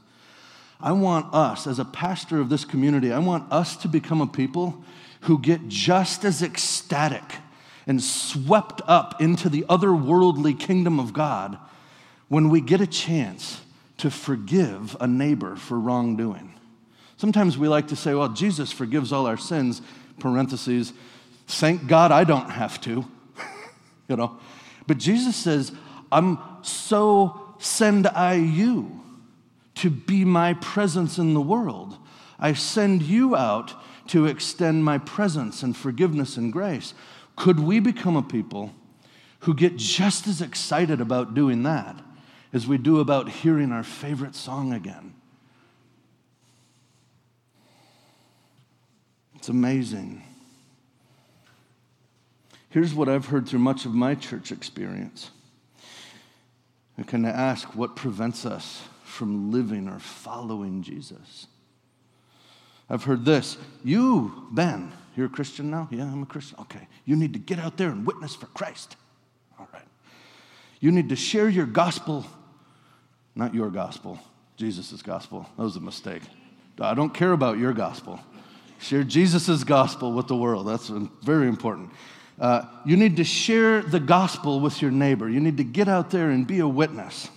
I 0.81 0.93
want 0.93 1.33
us, 1.33 1.67
as 1.67 1.77
a 1.77 1.85
pastor 1.85 2.39
of 2.39 2.49
this 2.49 2.63
community, 2.63 3.11
I 3.11 3.19
want 3.19 3.51
us 3.51 3.75
to 3.77 3.87
become 3.87 4.21
a 4.21 4.27
people 4.27 4.83
who 5.21 5.37
get 5.37 5.67
just 5.67 6.23
as 6.23 6.41
ecstatic 6.41 7.35
and 7.85 8.01
swept 8.01 8.81
up 8.87 9.21
into 9.21 9.49
the 9.49 9.65
otherworldly 9.69 10.57
kingdom 10.57 10.99
of 10.99 11.11
God 11.11 11.57
when 12.29 12.49
we 12.49 12.61
get 12.61 12.79
a 12.79 12.87
chance 12.87 13.61
to 13.99 14.09
forgive 14.09 14.97
a 14.99 15.07
neighbor 15.07 15.55
for 15.55 15.79
wrongdoing. 15.79 16.53
Sometimes 17.17 17.57
we 17.57 17.67
like 17.67 17.89
to 17.89 17.95
say, 17.95 18.13
well, 18.13 18.29
Jesus 18.29 18.71
forgives 18.71 19.11
all 19.11 19.27
our 19.27 19.37
sins, 19.37 19.81
parentheses, 20.19 20.93
thank 21.47 21.87
God 21.87 22.11
I 22.11 22.23
don't 22.23 22.49
have 22.49 22.79
to, 22.81 23.05
you 24.07 24.15
know. 24.15 24.39
But 24.87 24.97
Jesus 24.97 25.35
says, 25.35 25.71
I'm 26.11 26.39
so 26.61 27.55
send 27.59 28.07
I 28.07 28.35
you 28.35 29.01
to 29.75 29.89
be 29.89 30.23
my 30.25 30.53
presence 30.55 31.17
in 31.17 31.33
the 31.33 31.41
world. 31.41 31.97
I 32.39 32.53
send 32.53 33.01
you 33.01 33.35
out 33.35 33.73
to 34.07 34.25
extend 34.25 34.83
my 34.83 34.97
presence 34.97 35.61
and 35.61 35.75
forgiveness 35.75 36.37
and 36.37 36.51
grace. 36.51 36.93
Could 37.35 37.59
we 37.59 37.79
become 37.79 38.15
a 38.15 38.23
people 38.23 38.73
who 39.41 39.53
get 39.53 39.75
just 39.75 40.27
as 40.27 40.41
excited 40.41 40.99
about 40.99 41.33
doing 41.33 41.63
that 41.63 42.01
as 42.51 42.67
we 42.67 42.77
do 42.77 42.99
about 42.99 43.29
hearing 43.29 43.71
our 43.71 43.83
favorite 43.83 44.35
song 44.35 44.73
again? 44.73 45.13
It's 49.35 49.49
amazing. 49.49 50.23
Here's 52.69 52.93
what 52.93 53.09
I've 53.09 53.27
heard 53.27 53.47
through 53.47 53.59
much 53.59 53.85
of 53.85 53.93
my 53.93 54.15
church 54.15 54.51
experience. 54.51 55.31
I 56.97 57.03
kind 57.03 57.25
of 57.25 57.33
ask 57.33 57.75
what 57.75 57.95
prevents 57.95 58.45
us 58.45 58.81
from 59.03 59.51
living 59.51 59.87
or 59.87 59.99
following 59.99 60.83
Jesus. 60.83 61.47
I've 62.89 63.03
heard 63.03 63.23
this. 63.23 63.57
You, 63.83 64.47
Ben, 64.51 64.91
you're 65.15 65.27
a 65.27 65.29
Christian 65.29 65.69
now? 65.69 65.87
Yeah, 65.91 66.03
I'm 66.03 66.23
a 66.23 66.25
Christian. 66.25 66.59
Okay. 66.61 66.87
You 67.05 67.15
need 67.15 67.33
to 67.33 67.39
get 67.39 67.59
out 67.59 67.77
there 67.77 67.89
and 67.89 68.05
witness 68.05 68.35
for 68.35 68.47
Christ. 68.47 68.95
All 69.59 69.67
right. 69.73 69.87
You 70.79 70.91
need 70.91 71.09
to 71.09 71.15
share 71.15 71.49
your 71.49 71.65
gospel, 71.65 72.25
not 73.39 73.55
your 73.55 73.69
gospel, 73.69 74.19
Jesus' 74.57 75.01
gospel. 75.01 75.49
That 75.55 75.63
was 75.63 75.77
a 75.77 75.79
mistake. 75.79 76.21
I 76.79 76.93
don't 76.93 77.13
care 77.13 77.31
about 77.31 77.57
your 77.57 77.71
gospel. 77.71 78.19
Share 78.79 79.03
Jesus' 79.03 79.63
gospel 79.63 80.11
with 80.11 80.27
the 80.27 80.35
world. 80.35 80.67
That's 80.67 80.89
very 80.89 81.47
important. 81.47 81.91
Uh, 82.37 82.63
you 82.85 82.97
need 82.97 83.15
to 83.15 83.23
share 83.23 83.81
the 83.81 83.99
gospel 83.99 84.59
with 84.59 84.81
your 84.81 84.91
neighbor. 84.91 85.29
You 85.29 85.39
need 85.39 85.55
to 85.57 85.63
get 85.63 85.87
out 85.87 86.11
there 86.11 86.29
and 86.29 86.45
be 86.45 86.59
a 86.59 86.67
witness. 86.67 87.29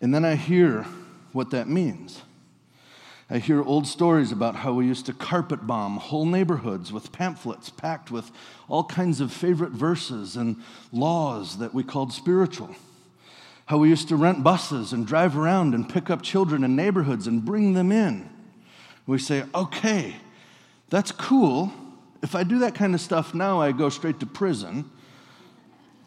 And 0.00 0.14
then 0.14 0.24
I 0.24 0.36
hear 0.36 0.86
what 1.32 1.50
that 1.50 1.68
means. 1.68 2.22
I 3.28 3.38
hear 3.38 3.60
old 3.60 3.88
stories 3.88 4.30
about 4.30 4.54
how 4.54 4.72
we 4.72 4.86
used 4.86 5.06
to 5.06 5.12
carpet 5.12 5.66
bomb 5.66 5.96
whole 5.96 6.26
neighborhoods 6.26 6.92
with 6.92 7.10
pamphlets 7.10 7.70
packed 7.70 8.12
with 8.12 8.30
all 8.68 8.84
kinds 8.84 9.20
of 9.20 9.32
favorite 9.32 9.72
verses 9.72 10.36
and 10.36 10.62
laws 10.92 11.58
that 11.58 11.74
we 11.74 11.82
called 11.82 12.12
spiritual. 12.12 12.76
How 13.66 13.78
we 13.78 13.88
used 13.88 14.08
to 14.08 14.16
rent 14.16 14.42
buses 14.42 14.92
and 14.92 15.06
drive 15.06 15.36
around 15.38 15.74
and 15.74 15.88
pick 15.88 16.10
up 16.10 16.22
children 16.22 16.64
in 16.64 16.76
neighborhoods 16.76 17.26
and 17.26 17.44
bring 17.44 17.72
them 17.72 17.90
in. 17.90 18.28
We 19.06 19.18
say, 19.18 19.44
okay, 19.54 20.16
that's 20.90 21.12
cool. 21.12 21.72
If 22.22 22.34
I 22.34 22.44
do 22.44 22.58
that 22.60 22.74
kind 22.74 22.94
of 22.94 23.00
stuff 23.00 23.34
now, 23.34 23.60
I 23.60 23.72
go 23.72 23.88
straight 23.88 24.20
to 24.20 24.26
prison. 24.26 24.90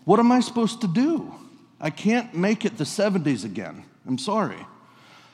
What 0.06 0.20
am 0.20 0.32
I 0.32 0.40
supposed 0.40 0.82
to 0.82 0.88
do? 0.88 1.34
I 1.80 1.90
can't 1.90 2.34
make 2.34 2.66
it 2.66 2.78
the 2.78 2.84
70s 2.84 3.44
again. 3.44 3.84
I'm 4.08 4.18
sorry. 4.18 4.66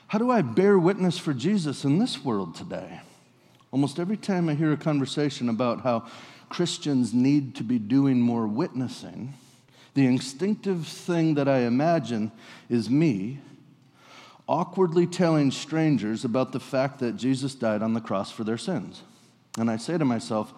How 0.08 0.20
do 0.20 0.32
I 0.32 0.42
bear 0.42 0.78
witness 0.78 1.18
for 1.18 1.34
Jesus 1.34 1.86
in 1.86 2.00
this 2.00 2.24
world 2.24 2.56
today? 2.56 3.02
Almost 3.72 4.00
every 4.00 4.18
time 4.18 4.50
I 4.50 4.54
hear 4.54 4.72
a 4.72 4.78
conversation 4.78 5.50
about 5.50 5.82
how 5.82 6.06
Christians 6.50 7.14
need 7.14 7.56
to 7.56 7.64
be 7.64 7.80
doing 7.80 8.22
more 8.22 8.46
witnessing, 8.46 9.34
the 9.94 10.06
instinctive 10.06 10.88
thing 10.88 11.36
that 11.36 11.48
I 11.48 11.60
imagine 11.60 12.32
is 12.70 12.90
me 12.90 13.40
awkwardly 14.48 15.08
telling 15.08 15.52
strangers 15.52 16.26
about 16.26 16.52
the 16.52 16.60
fact 16.60 17.00
that 17.00 17.16
Jesus 17.16 17.56
died 17.56 17.82
on 17.82 17.94
the 17.94 18.02
cross 18.02 18.32
for 18.32 18.44
their 18.44 18.58
sins. 18.58 19.04
And 19.58 19.70
I 19.70 19.78
say 19.78 19.98
to 19.98 20.06
myself, 20.06 20.54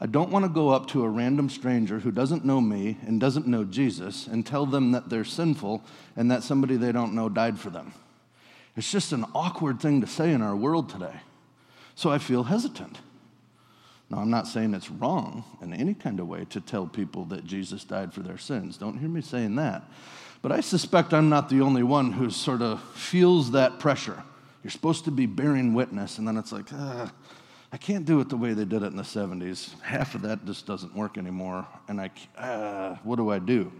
I 0.00 0.06
don't 0.06 0.30
want 0.30 0.44
to 0.44 0.48
go 0.48 0.70
up 0.70 0.88
to 0.88 1.04
a 1.04 1.08
random 1.08 1.48
stranger 1.48 2.00
who 2.00 2.10
doesn't 2.10 2.44
know 2.44 2.60
me 2.60 2.98
and 3.06 3.20
doesn't 3.20 3.46
know 3.46 3.64
Jesus 3.64 4.26
and 4.26 4.44
tell 4.44 4.66
them 4.66 4.90
that 4.92 5.08
they're 5.08 5.24
sinful 5.24 5.82
and 6.16 6.30
that 6.30 6.42
somebody 6.42 6.76
they 6.76 6.90
don't 6.90 7.14
know 7.14 7.28
died 7.28 7.58
for 7.58 7.70
them. 7.70 7.94
It's 8.76 8.90
just 8.90 9.12
an 9.12 9.24
awkward 9.34 9.80
thing 9.80 10.00
to 10.00 10.06
say 10.06 10.32
in 10.32 10.42
our 10.42 10.56
world 10.56 10.88
today. 10.88 11.20
So 11.94 12.10
I 12.10 12.18
feel 12.18 12.44
hesitant. 12.44 12.98
Now, 14.12 14.18
I'm 14.18 14.28
not 14.28 14.46
saying 14.46 14.74
it's 14.74 14.90
wrong 14.90 15.42
in 15.62 15.72
any 15.72 15.94
kind 15.94 16.20
of 16.20 16.28
way 16.28 16.44
to 16.50 16.60
tell 16.60 16.86
people 16.86 17.24
that 17.26 17.46
Jesus 17.46 17.82
died 17.82 18.12
for 18.12 18.20
their 18.20 18.36
sins. 18.36 18.76
Don't 18.76 18.98
hear 18.98 19.08
me 19.08 19.22
saying 19.22 19.56
that. 19.56 19.84
But 20.42 20.52
I 20.52 20.60
suspect 20.60 21.14
I'm 21.14 21.30
not 21.30 21.48
the 21.48 21.62
only 21.62 21.82
one 21.82 22.12
who 22.12 22.28
sort 22.28 22.60
of 22.60 22.82
feels 22.92 23.52
that 23.52 23.78
pressure. 23.78 24.22
You're 24.62 24.70
supposed 24.70 25.06
to 25.06 25.10
be 25.10 25.24
bearing 25.24 25.72
witness, 25.72 26.18
and 26.18 26.28
then 26.28 26.36
it's 26.36 26.52
like, 26.52 26.70
I 26.74 27.78
can't 27.80 28.04
do 28.04 28.20
it 28.20 28.28
the 28.28 28.36
way 28.36 28.52
they 28.52 28.66
did 28.66 28.82
it 28.82 28.86
in 28.88 28.96
the 28.96 29.02
70s. 29.02 29.80
Half 29.80 30.14
of 30.14 30.20
that 30.22 30.44
just 30.44 30.66
doesn't 30.66 30.94
work 30.94 31.16
anymore. 31.16 31.66
And 31.88 31.98
I, 31.98 32.10
uh, 32.36 32.96
what 33.04 33.16
do 33.16 33.30
I 33.30 33.38
do? 33.38 33.72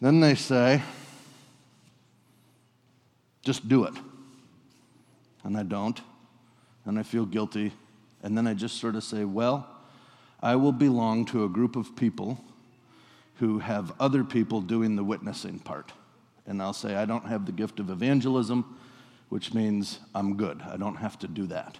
Then 0.00 0.20
they 0.20 0.36
say, 0.36 0.80
just 3.42 3.68
do 3.68 3.84
it. 3.84 3.94
And 5.42 5.54
I 5.54 5.64
don't. 5.64 6.00
And 6.86 6.98
I 6.98 7.02
feel 7.02 7.26
guilty. 7.26 7.74
And 8.24 8.36
then 8.36 8.46
I 8.46 8.54
just 8.54 8.80
sort 8.80 8.96
of 8.96 9.04
say, 9.04 9.24
well, 9.24 9.68
I 10.42 10.56
will 10.56 10.72
belong 10.72 11.26
to 11.26 11.44
a 11.44 11.48
group 11.48 11.76
of 11.76 11.94
people 11.94 12.42
who 13.34 13.58
have 13.58 13.92
other 14.00 14.24
people 14.24 14.62
doing 14.62 14.96
the 14.96 15.04
witnessing 15.04 15.58
part. 15.58 15.92
And 16.46 16.62
I'll 16.62 16.72
say, 16.72 16.94
I 16.94 17.04
don't 17.04 17.26
have 17.26 17.44
the 17.44 17.52
gift 17.52 17.80
of 17.80 17.90
evangelism, 17.90 18.78
which 19.28 19.52
means 19.52 19.98
I'm 20.14 20.36
good. 20.38 20.62
I 20.62 20.78
don't 20.78 20.96
have 20.96 21.18
to 21.18 21.28
do 21.28 21.46
that. 21.48 21.78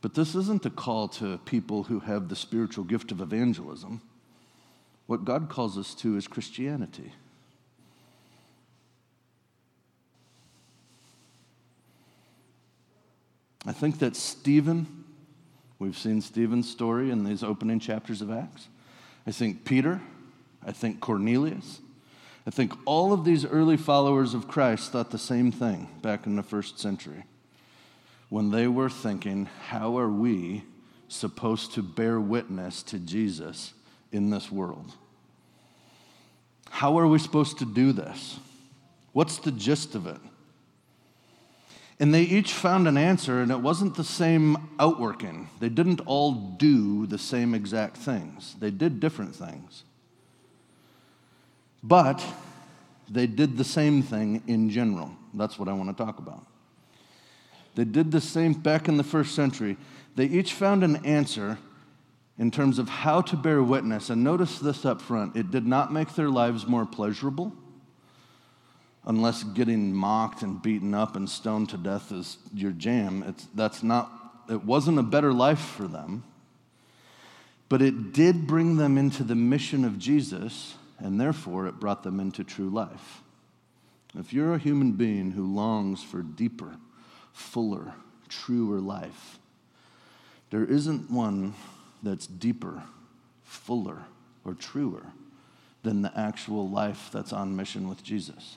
But 0.00 0.14
this 0.14 0.34
isn't 0.34 0.66
a 0.66 0.70
call 0.70 1.06
to 1.08 1.38
people 1.38 1.84
who 1.84 2.00
have 2.00 2.28
the 2.28 2.36
spiritual 2.36 2.82
gift 2.82 3.12
of 3.12 3.20
evangelism. 3.20 4.02
What 5.06 5.24
God 5.24 5.48
calls 5.48 5.78
us 5.78 5.94
to 5.96 6.16
is 6.16 6.26
Christianity. 6.26 7.12
I 13.66 13.72
think 13.72 13.98
that 13.98 14.14
Stephen, 14.14 15.04
we've 15.78 15.98
seen 15.98 16.20
Stephen's 16.20 16.70
story 16.70 17.10
in 17.10 17.24
these 17.24 17.42
opening 17.42 17.80
chapters 17.80 18.22
of 18.22 18.30
Acts. 18.30 18.68
I 19.26 19.32
think 19.32 19.64
Peter, 19.64 20.00
I 20.64 20.72
think 20.72 21.00
Cornelius, 21.00 21.80
I 22.46 22.50
think 22.50 22.72
all 22.84 23.12
of 23.12 23.24
these 23.24 23.44
early 23.44 23.76
followers 23.76 24.34
of 24.34 24.46
Christ 24.46 24.92
thought 24.92 25.10
the 25.10 25.18
same 25.18 25.50
thing 25.50 25.88
back 26.00 26.26
in 26.26 26.36
the 26.36 26.44
first 26.44 26.78
century 26.78 27.24
when 28.28 28.50
they 28.50 28.68
were 28.68 28.90
thinking, 28.90 29.48
how 29.68 29.98
are 29.98 30.08
we 30.08 30.62
supposed 31.08 31.72
to 31.74 31.82
bear 31.82 32.20
witness 32.20 32.82
to 32.84 32.98
Jesus 32.98 33.72
in 34.12 34.30
this 34.30 34.50
world? 34.50 34.92
How 36.70 36.98
are 36.98 37.06
we 37.06 37.18
supposed 37.18 37.58
to 37.58 37.64
do 37.64 37.92
this? 37.92 38.38
What's 39.12 39.38
the 39.38 39.52
gist 39.52 39.94
of 39.94 40.06
it? 40.06 40.20
And 41.98 42.12
they 42.12 42.22
each 42.22 42.52
found 42.52 42.86
an 42.86 42.98
answer, 42.98 43.40
and 43.40 43.50
it 43.50 43.60
wasn't 43.60 43.94
the 43.94 44.04
same 44.04 44.56
outworking. 44.78 45.48
They 45.60 45.70
didn't 45.70 46.00
all 46.00 46.32
do 46.32 47.06
the 47.06 47.18
same 47.18 47.54
exact 47.54 47.96
things, 47.96 48.54
they 48.58 48.70
did 48.70 49.00
different 49.00 49.34
things. 49.34 49.84
But 51.82 52.24
they 53.08 53.26
did 53.26 53.56
the 53.56 53.64
same 53.64 54.02
thing 54.02 54.42
in 54.46 54.68
general. 54.70 55.12
That's 55.32 55.58
what 55.58 55.68
I 55.68 55.72
want 55.72 55.96
to 55.96 56.04
talk 56.04 56.18
about. 56.18 56.44
They 57.76 57.84
did 57.84 58.10
the 58.10 58.20
same 58.20 58.54
back 58.54 58.88
in 58.88 58.96
the 58.96 59.04
first 59.04 59.34
century. 59.34 59.76
They 60.16 60.24
each 60.24 60.54
found 60.54 60.82
an 60.82 61.04
answer 61.04 61.58
in 62.38 62.50
terms 62.50 62.78
of 62.78 62.88
how 62.88 63.20
to 63.22 63.36
bear 63.36 63.62
witness. 63.62 64.10
And 64.10 64.24
notice 64.24 64.58
this 64.58 64.84
up 64.84 65.00
front 65.00 65.36
it 65.36 65.50
did 65.50 65.66
not 65.66 65.92
make 65.92 66.14
their 66.14 66.30
lives 66.30 66.66
more 66.66 66.86
pleasurable, 66.86 67.52
unless 69.06 69.44
getting 69.44 69.94
mocked 69.94 70.42
and 70.42 70.60
beaten 70.60 70.92
up 70.92 71.14
and 71.14 71.30
stoned 71.30 71.68
to 71.70 71.76
death 71.76 72.10
is 72.10 72.38
your 72.52 72.72
jam. 72.72 73.22
It's, 73.26 73.46
that's 73.54 73.82
not, 73.82 74.10
it 74.50 74.64
wasn't 74.64 74.98
a 74.98 75.02
better 75.02 75.32
life 75.32 75.60
for 75.60 75.86
them, 75.86 76.24
but 77.68 77.82
it 77.82 78.12
did 78.12 78.46
bring 78.46 78.76
them 78.76 78.98
into 78.98 79.22
the 79.22 79.34
mission 79.34 79.84
of 79.84 79.98
Jesus, 79.98 80.74
and 80.98 81.20
therefore 81.20 81.66
it 81.66 81.78
brought 81.80 82.02
them 82.02 82.18
into 82.18 82.42
true 82.42 82.68
life. 82.68 83.22
If 84.18 84.32
you're 84.32 84.54
a 84.54 84.58
human 84.58 84.92
being 84.92 85.32
who 85.32 85.44
longs 85.44 86.02
for 86.02 86.22
deeper, 86.22 86.76
fuller, 87.32 87.92
truer 88.28 88.80
life, 88.80 89.38
there 90.50 90.64
isn't 90.64 91.10
one 91.10 91.54
that's 92.02 92.26
deeper, 92.26 92.82
fuller, 93.44 94.02
or 94.44 94.54
truer 94.54 95.06
than 95.82 96.02
the 96.02 96.18
actual 96.18 96.68
life 96.68 97.10
that's 97.12 97.32
on 97.32 97.56
mission 97.56 97.88
with 97.88 98.02
Jesus. 98.02 98.56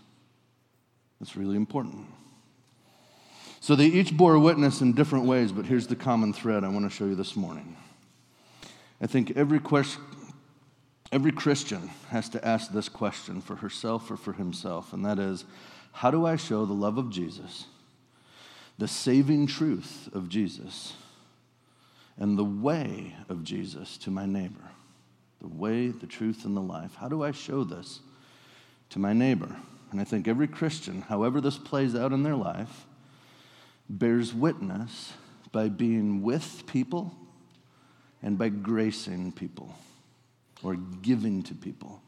That's 1.19 1.35
really 1.35 1.57
important. 1.57 2.05
So 3.59 3.75
they 3.75 3.87
each 3.87 4.15
bore 4.15 4.39
witness 4.39 4.81
in 4.81 4.93
different 4.93 5.25
ways, 5.25 5.51
but 5.51 5.65
here's 5.65 5.87
the 5.87 5.95
common 5.95 6.31
thread 6.31 6.63
I 6.63 6.69
want 6.69 6.89
to 6.89 6.95
show 6.95 7.05
you 7.05 7.15
this 7.15 7.35
morning. 7.35 7.75
I 9.01 9.07
think 9.07 9.35
every, 9.35 9.59
every 11.11 11.31
Christian 11.31 11.89
has 12.09 12.29
to 12.29 12.45
ask 12.45 12.71
this 12.71 12.87
question 12.87 13.41
for 13.41 13.57
herself 13.57 14.09
or 14.09 14.17
for 14.17 14.33
himself, 14.33 14.93
and 14.93 15.05
that 15.05 15.19
is 15.19 15.45
how 15.91 16.11
do 16.11 16.25
I 16.25 16.37
show 16.37 16.65
the 16.65 16.73
love 16.73 16.97
of 16.97 17.09
Jesus, 17.09 17.65
the 18.77 18.87
saving 18.87 19.47
truth 19.47 20.07
of 20.13 20.29
Jesus, 20.29 20.93
and 22.17 22.37
the 22.37 22.45
way 22.45 23.15
of 23.27 23.43
Jesus 23.43 23.97
to 23.99 24.11
my 24.11 24.25
neighbor? 24.25 24.71
The 25.41 25.47
way, 25.47 25.87
the 25.87 26.07
truth, 26.07 26.43
and 26.43 26.55
the 26.55 26.61
life. 26.61 26.95
How 26.95 27.07
do 27.07 27.23
I 27.23 27.31
show 27.31 27.63
this 27.63 27.99
to 28.89 28.99
my 28.99 29.13
neighbor? 29.13 29.55
And 29.91 29.99
I 29.99 30.03
think 30.03 30.27
every 30.27 30.47
Christian, 30.47 31.01
however 31.01 31.41
this 31.41 31.57
plays 31.57 31.95
out 31.95 32.11
in 32.11 32.23
their 32.23 32.35
life, 32.35 32.85
bears 33.89 34.33
witness 34.33 35.13
by 35.51 35.67
being 35.69 36.21
with 36.21 36.63
people 36.67 37.15
and 38.21 38.37
by 38.37 38.49
gracing 38.49 39.31
people 39.31 39.73
or 40.61 40.75
giving 40.75 41.41
to 41.43 41.55
people. 41.55 42.01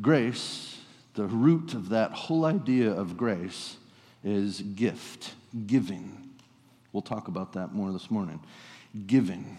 Grace, 0.00 0.78
the 1.14 1.24
root 1.24 1.74
of 1.74 1.88
that 1.88 2.12
whole 2.12 2.44
idea 2.44 2.90
of 2.90 3.16
grace, 3.16 3.76
is 4.22 4.60
gift, 4.60 5.34
giving. 5.66 6.30
We'll 6.92 7.02
talk 7.02 7.28
about 7.28 7.52
that 7.54 7.72
more 7.72 7.92
this 7.92 8.10
morning. 8.10 8.40
Giving. 9.06 9.58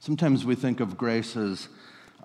Sometimes 0.00 0.44
we 0.44 0.54
think 0.54 0.80
of 0.80 0.96
grace 0.96 1.36
as 1.36 1.68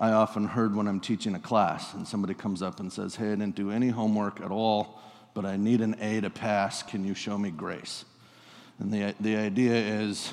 I 0.00 0.12
often 0.12 0.46
heard 0.46 0.76
when 0.76 0.86
I'm 0.86 1.00
teaching 1.00 1.34
a 1.34 1.40
class 1.40 1.94
and 1.94 2.06
somebody 2.06 2.34
comes 2.34 2.62
up 2.62 2.78
and 2.78 2.92
says, 2.92 3.16
Hey, 3.16 3.26
I 3.26 3.30
didn't 3.30 3.56
do 3.56 3.70
any 3.70 3.88
homework 3.88 4.40
at 4.40 4.50
all, 4.50 5.00
but 5.34 5.44
I 5.44 5.56
need 5.56 5.80
an 5.80 5.96
A 6.00 6.20
to 6.20 6.30
pass. 6.30 6.82
Can 6.82 7.04
you 7.04 7.14
show 7.14 7.36
me 7.36 7.50
grace? 7.50 8.04
And 8.78 8.92
the, 8.92 9.14
the 9.18 9.36
idea 9.36 9.74
is, 9.74 10.32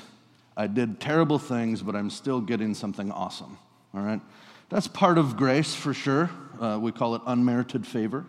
I 0.56 0.68
did 0.68 1.00
terrible 1.00 1.38
things, 1.38 1.82
but 1.82 1.96
I'm 1.96 2.10
still 2.10 2.40
getting 2.40 2.74
something 2.74 3.10
awesome. 3.10 3.58
All 3.92 4.02
right? 4.02 4.20
That's 4.68 4.88
part 4.88 5.18
of 5.18 5.36
grace 5.36 5.74
for 5.74 5.92
sure. 5.92 6.30
Uh, 6.60 6.78
we 6.80 6.92
call 6.92 7.14
it 7.16 7.22
unmerited 7.26 7.86
favor, 7.86 8.24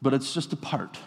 but 0.00 0.14
it's 0.14 0.32
just 0.32 0.52
a 0.52 0.56
part. 0.56 0.98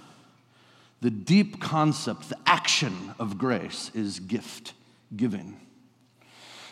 The 1.02 1.10
deep 1.10 1.60
concept, 1.60 2.30
the 2.30 2.38
action 2.46 3.16
of 3.18 3.38
grace 3.38 3.92
is 3.96 4.20
gift, 4.20 4.74
giving. 5.16 5.60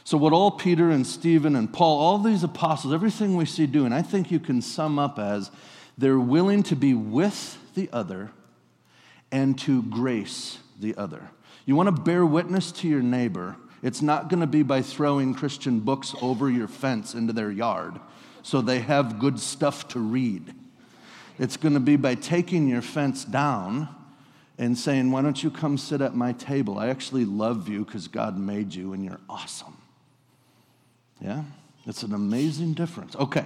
So, 0.03 0.17
what 0.17 0.33
all 0.33 0.51
Peter 0.51 0.89
and 0.89 1.05
Stephen 1.05 1.55
and 1.55 1.71
Paul, 1.71 1.99
all 1.99 2.17
these 2.17 2.43
apostles, 2.43 2.93
everything 2.93 3.35
we 3.35 3.45
see 3.45 3.67
doing, 3.67 3.93
I 3.93 4.01
think 4.01 4.31
you 4.31 4.39
can 4.39 4.61
sum 4.61 4.97
up 4.97 5.19
as 5.19 5.51
they're 5.97 6.19
willing 6.19 6.63
to 6.63 6.75
be 6.75 6.93
with 6.93 7.57
the 7.75 7.89
other 7.91 8.31
and 9.31 9.57
to 9.59 9.83
grace 9.83 10.59
the 10.79 10.95
other. 10.95 11.29
You 11.65 11.75
want 11.75 11.95
to 11.95 12.01
bear 12.01 12.25
witness 12.25 12.71
to 12.73 12.87
your 12.87 13.01
neighbor, 13.01 13.57
it's 13.81 14.01
not 14.01 14.29
going 14.29 14.41
to 14.41 14.47
be 14.47 14.63
by 14.63 14.81
throwing 14.81 15.33
Christian 15.33 15.79
books 15.79 16.15
over 16.21 16.49
your 16.49 16.67
fence 16.67 17.13
into 17.13 17.33
their 17.33 17.51
yard 17.51 17.99
so 18.41 18.61
they 18.61 18.79
have 18.79 19.19
good 19.19 19.39
stuff 19.39 19.87
to 19.89 19.99
read. 19.99 20.53
It's 21.37 21.57
going 21.57 21.73
to 21.73 21.79
be 21.79 21.95
by 21.95 22.15
taking 22.15 22.67
your 22.67 22.81
fence 22.81 23.23
down 23.23 23.87
and 24.57 24.77
saying, 24.77 25.11
Why 25.11 25.21
don't 25.21 25.41
you 25.41 25.49
come 25.49 25.77
sit 25.77 26.01
at 26.01 26.15
my 26.15 26.33
table? 26.33 26.77
I 26.77 26.89
actually 26.89 27.25
love 27.25 27.69
you 27.69 27.85
because 27.85 28.07
God 28.07 28.37
made 28.37 28.73
you 28.73 28.93
and 28.93 29.05
you're 29.05 29.21
awesome. 29.29 29.77
Yeah? 31.21 31.43
It's 31.85 32.03
an 32.03 32.13
amazing 32.13 32.73
difference. 32.73 33.15
Okay, 33.15 33.45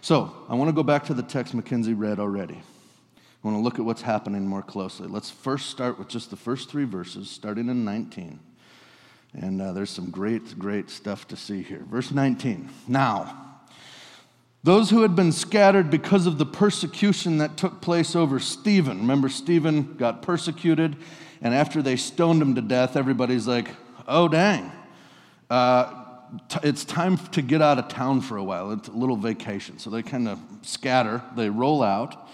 so 0.00 0.34
I 0.48 0.54
want 0.54 0.68
to 0.68 0.72
go 0.72 0.82
back 0.82 1.04
to 1.04 1.14
the 1.14 1.22
text 1.22 1.54
Mackenzie 1.54 1.94
read 1.94 2.18
already. 2.18 2.54
I 2.56 3.48
want 3.48 3.56
to 3.58 3.62
look 3.62 3.78
at 3.78 3.84
what's 3.84 4.02
happening 4.02 4.46
more 4.46 4.62
closely. 4.62 5.06
Let's 5.06 5.30
first 5.30 5.70
start 5.70 5.98
with 5.98 6.08
just 6.08 6.30
the 6.30 6.36
first 6.36 6.70
three 6.70 6.84
verses, 6.84 7.30
starting 7.30 7.68
in 7.68 7.84
19. 7.84 8.40
And 9.34 9.60
uh, 9.60 9.72
there's 9.72 9.90
some 9.90 10.10
great, 10.10 10.58
great 10.58 10.88
stuff 10.88 11.28
to 11.28 11.36
see 11.36 11.62
here. 11.62 11.84
Verse 11.90 12.10
19. 12.10 12.70
Now, 12.88 13.58
those 14.62 14.88
who 14.88 15.02
had 15.02 15.14
been 15.14 15.30
scattered 15.30 15.90
because 15.90 16.26
of 16.26 16.38
the 16.38 16.46
persecution 16.46 17.36
that 17.38 17.58
took 17.58 17.82
place 17.82 18.16
over 18.16 18.40
Stephen. 18.40 18.98
Remember, 19.00 19.28
Stephen 19.28 19.94
got 19.96 20.22
persecuted, 20.22 20.96
and 21.42 21.54
after 21.54 21.82
they 21.82 21.96
stoned 21.96 22.40
him 22.40 22.54
to 22.54 22.62
death, 22.62 22.96
everybody's 22.96 23.46
like, 23.46 23.68
oh, 24.08 24.26
dang. 24.26 24.72
Uh, 25.50 26.03
it's 26.62 26.84
time 26.84 27.18
to 27.18 27.42
get 27.42 27.62
out 27.62 27.78
of 27.78 27.88
town 27.88 28.20
for 28.20 28.36
a 28.36 28.44
while. 28.44 28.72
It's 28.72 28.88
a 28.88 28.92
little 28.92 29.16
vacation. 29.16 29.78
So 29.78 29.90
they 29.90 30.02
kind 30.02 30.28
of 30.28 30.38
scatter, 30.62 31.22
they 31.36 31.50
roll 31.50 31.82
out. 31.82 32.28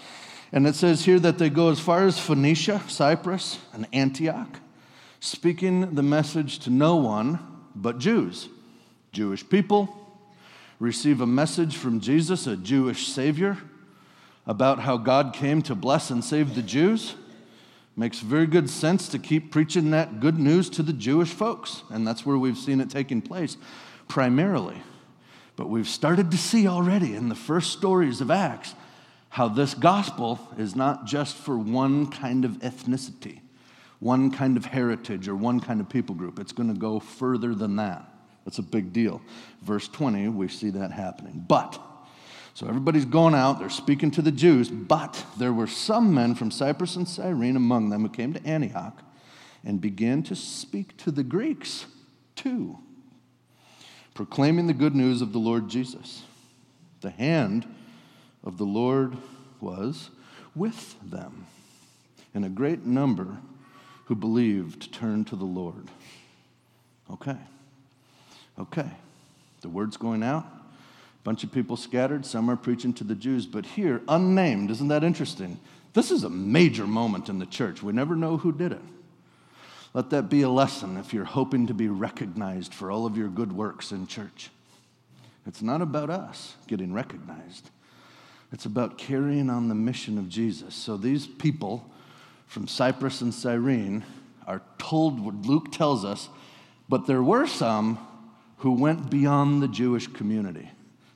And 0.51 0.67
it 0.67 0.75
says 0.75 1.05
here 1.05 1.19
that 1.19 1.37
they 1.37 1.49
go 1.49 1.69
as 1.69 1.79
far 1.79 2.05
as 2.05 2.19
Phoenicia, 2.19 2.81
Cyprus, 2.87 3.59
and 3.73 3.87
Antioch, 3.93 4.59
speaking 5.19 5.95
the 5.95 6.03
message 6.03 6.59
to 6.59 6.69
no 6.69 6.97
one 6.97 7.39
but 7.73 7.99
Jews. 7.99 8.49
Jewish 9.11 9.47
people 9.47 9.97
receive 10.79 11.21
a 11.21 11.27
message 11.27 11.77
from 11.77 11.99
Jesus, 11.99 12.47
a 12.47 12.57
Jewish 12.57 13.07
Savior, 13.07 13.57
about 14.45 14.79
how 14.79 14.97
God 14.97 15.33
came 15.33 15.61
to 15.63 15.75
bless 15.75 16.09
and 16.09 16.23
save 16.23 16.55
the 16.55 16.61
Jews. 16.61 17.15
Makes 17.95 18.19
very 18.19 18.47
good 18.47 18.69
sense 18.69 19.07
to 19.09 19.19
keep 19.19 19.51
preaching 19.51 19.91
that 19.91 20.19
good 20.19 20.39
news 20.39 20.69
to 20.71 20.83
the 20.83 20.93
Jewish 20.93 21.29
folks. 21.29 21.83
And 21.91 22.07
that's 22.07 22.25
where 22.25 22.37
we've 22.37 22.57
seen 22.57 22.81
it 22.81 22.89
taking 22.89 23.21
place 23.21 23.57
primarily. 24.11 24.75
But 25.55 25.69
we've 25.69 25.87
started 25.87 26.31
to 26.31 26.37
see 26.37 26.67
already 26.67 27.15
in 27.15 27.29
the 27.29 27.35
first 27.35 27.71
stories 27.71 28.19
of 28.19 28.29
Acts 28.29 28.75
how 29.29 29.47
this 29.47 29.73
gospel 29.73 30.37
is 30.57 30.75
not 30.75 31.05
just 31.05 31.37
for 31.37 31.57
one 31.57 32.07
kind 32.07 32.43
of 32.43 32.59
ethnicity, 32.59 33.39
one 33.99 34.29
kind 34.29 34.57
of 34.57 34.65
heritage, 34.65 35.29
or 35.29 35.35
one 35.37 35.61
kind 35.61 35.79
of 35.79 35.87
people 35.87 36.13
group. 36.13 36.39
It's 36.39 36.51
going 36.51 36.67
to 36.67 36.77
go 36.77 36.99
further 36.99 37.55
than 37.55 37.77
that. 37.77 38.05
That's 38.43 38.57
a 38.57 38.63
big 38.63 38.91
deal. 38.91 39.21
Verse 39.61 39.87
20, 39.87 40.27
we 40.27 40.49
see 40.49 40.71
that 40.71 40.91
happening. 40.91 41.45
But, 41.47 41.81
so 42.53 42.67
everybody's 42.67 43.05
going 43.05 43.33
out, 43.33 43.59
they're 43.59 43.69
speaking 43.69 44.11
to 44.11 44.21
the 44.21 44.33
Jews, 44.33 44.67
but 44.67 45.23
there 45.37 45.53
were 45.53 45.67
some 45.67 46.13
men 46.13 46.35
from 46.35 46.51
Cyprus 46.51 46.97
and 46.97 47.07
Cyrene 47.07 47.55
among 47.55 47.91
them 47.91 48.01
who 48.01 48.09
came 48.09 48.33
to 48.33 48.45
Antioch 48.45 49.01
and 49.63 49.79
began 49.79 50.21
to 50.23 50.35
speak 50.35 50.97
to 50.97 51.11
the 51.11 51.23
Greeks 51.23 51.85
too 52.35 52.77
proclaiming 54.21 54.67
the 54.67 54.73
good 54.73 54.93
news 54.93 55.19
of 55.23 55.33
the 55.33 55.39
Lord 55.39 55.67
Jesus. 55.67 56.21
The 56.99 57.09
hand 57.09 57.65
of 58.43 58.59
the 58.59 58.65
Lord 58.65 59.17
was 59.59 60.11
with 60.53 60.95
them, 61.01 61.47
and 62.35 62.45
a 62.45 62.49
great 62.49 62.85
number 62.85 63.37
who 64.05 64.13
believed 64.13 64.93
turned 64.93 65.25
to 65.25 65.35
the 65.35 65.43
Lord. 65.43 65.87
Okay. 67.09 67.35
Okay. 68.59 68.91
The 69.61 69.69
word's 69.69 69.97
going 69.97 70.21
out. 70.21 70.45
A 70.45 71.23
bunch 71.23 71.43
of 71.43 71.51
people 71.51 71.75
scattered. 71.75 72.23
Some 72.23 72.47
are 72.47 72.55
preaching 72.55 72.93
to 72.93 73.03
the 73.03 73.15
Jews, 73.15 73.47
but 73.47 73.65
here, 73.65 74.03
unnamed. 74.07 74.69
Isn't 74.69 74.89
that 74.89 75.03
interesting? 75.03 75.59
This 75.93 76.11
is 76.11 76.23
a 76.23 76.29
major 76.29 76.85
moment 76.85 77.27
in 77.27 77.39
the 77.39 77.47
church. 77.47 77.81
We 77.81 77.91
never 77.91 78.15
know 78.15 78.37
who 78.37 78.51
did 78.51 78.71
it. 78.71 78.81
Let 79.93 80.09
that 80.11 80.29
be 80.29 80.41
a 80.41 80.49
lesson 80.49 80.97
if 80.97 81.13
you're 81.13 81.25
hoping 81.25 81.67
to 81.67 81.73
be 81.73 81.87
recognized 81.87 82.73
for 82.73 82.91
all 82.91 83.05
of 83.05 83.17
your 83.17 83.27
good 83.27 83.51
works 83.51 83.91
in 83.91 84.07
church. 84.07 84.49
It's 85.45 85.61
not 85.61 85.81
about 85.81 86.09
us 86.09 86.55
getting 86.67 86.93
recognized, 86.93 87.69
it's 88.51 88.65
about 88.65 88.97
carrying 88.97 89.49
on 89.49 89.69
the 89.69 89.75
mission 89.75 90.17
of 90.17 90.29
Jesus. 90.29 90.75
So 90.75 90.97
these 90.97 91.27
people 91.27 91.89
from 92.47 92.67
Cyprus 92.67 93.21
and 93.21 93.33
Cyrene 93.33 94.03
are 94.45 94.61
told 94.77 95.19
what 95.19 95.35
Luke 95.35 95.71
tells 95.71 96.03
us, 96.03 96.29
but 96.89 97.07
there 97.07 97.23
were 97.23 97.47
some 97.47 97.97
who 98.57 98.73
went 98.73 99.09
beyond 99.09 99.63
the 99.63 99.67
Jewish 99.67 100.07
community. 100.07 100.69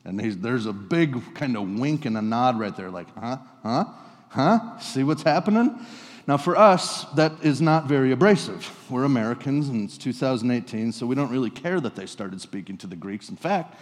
And 0.03 0.19
there's 0.19 0.65
a 0.65 0.73
big 0.73 1.35
kind 1.35 1.57
of 1.57 1.79
wink 1.79 2.05
and 2.05 2.17
a 2.17 2.21
nod 2.21 2.59
right 2.59 2.75
there, 2.75 2.89
like, 2.89 3.07
huh, 3.15 3.37
huh, 3.63 3.85
huh? 4.29 4.79
See 4.79 5.03
what's 5.03 5.23
happening? 5.23 5.79
Now, 6.27 6.37
for 6.37 6.57
us, 6.57 7.03
that 7.15 7.33
is 7.43 7.61
not 7.61 7.85
very 7.85 8.11
abrasive. 8.11 8.75
We're 8.89 9.03
Americans 9.03 9.69
and 9.69 9.83
it's 9.83 9.97
2018, 9.97 10.91
so 10.91 11.05
we 11.05 11.13
don't 11.13 11.29
really 11.29 11.51
care 11.51 11.79
that 11.79 11.95
they 11.95 12.07
started 12.07 12.41
speaking 12.41 12.77
to 12.77 12.87
the 12.87 12.95
Greeks. 12.95 13.29
In 13.29 13.35
fact, 13.35 13.75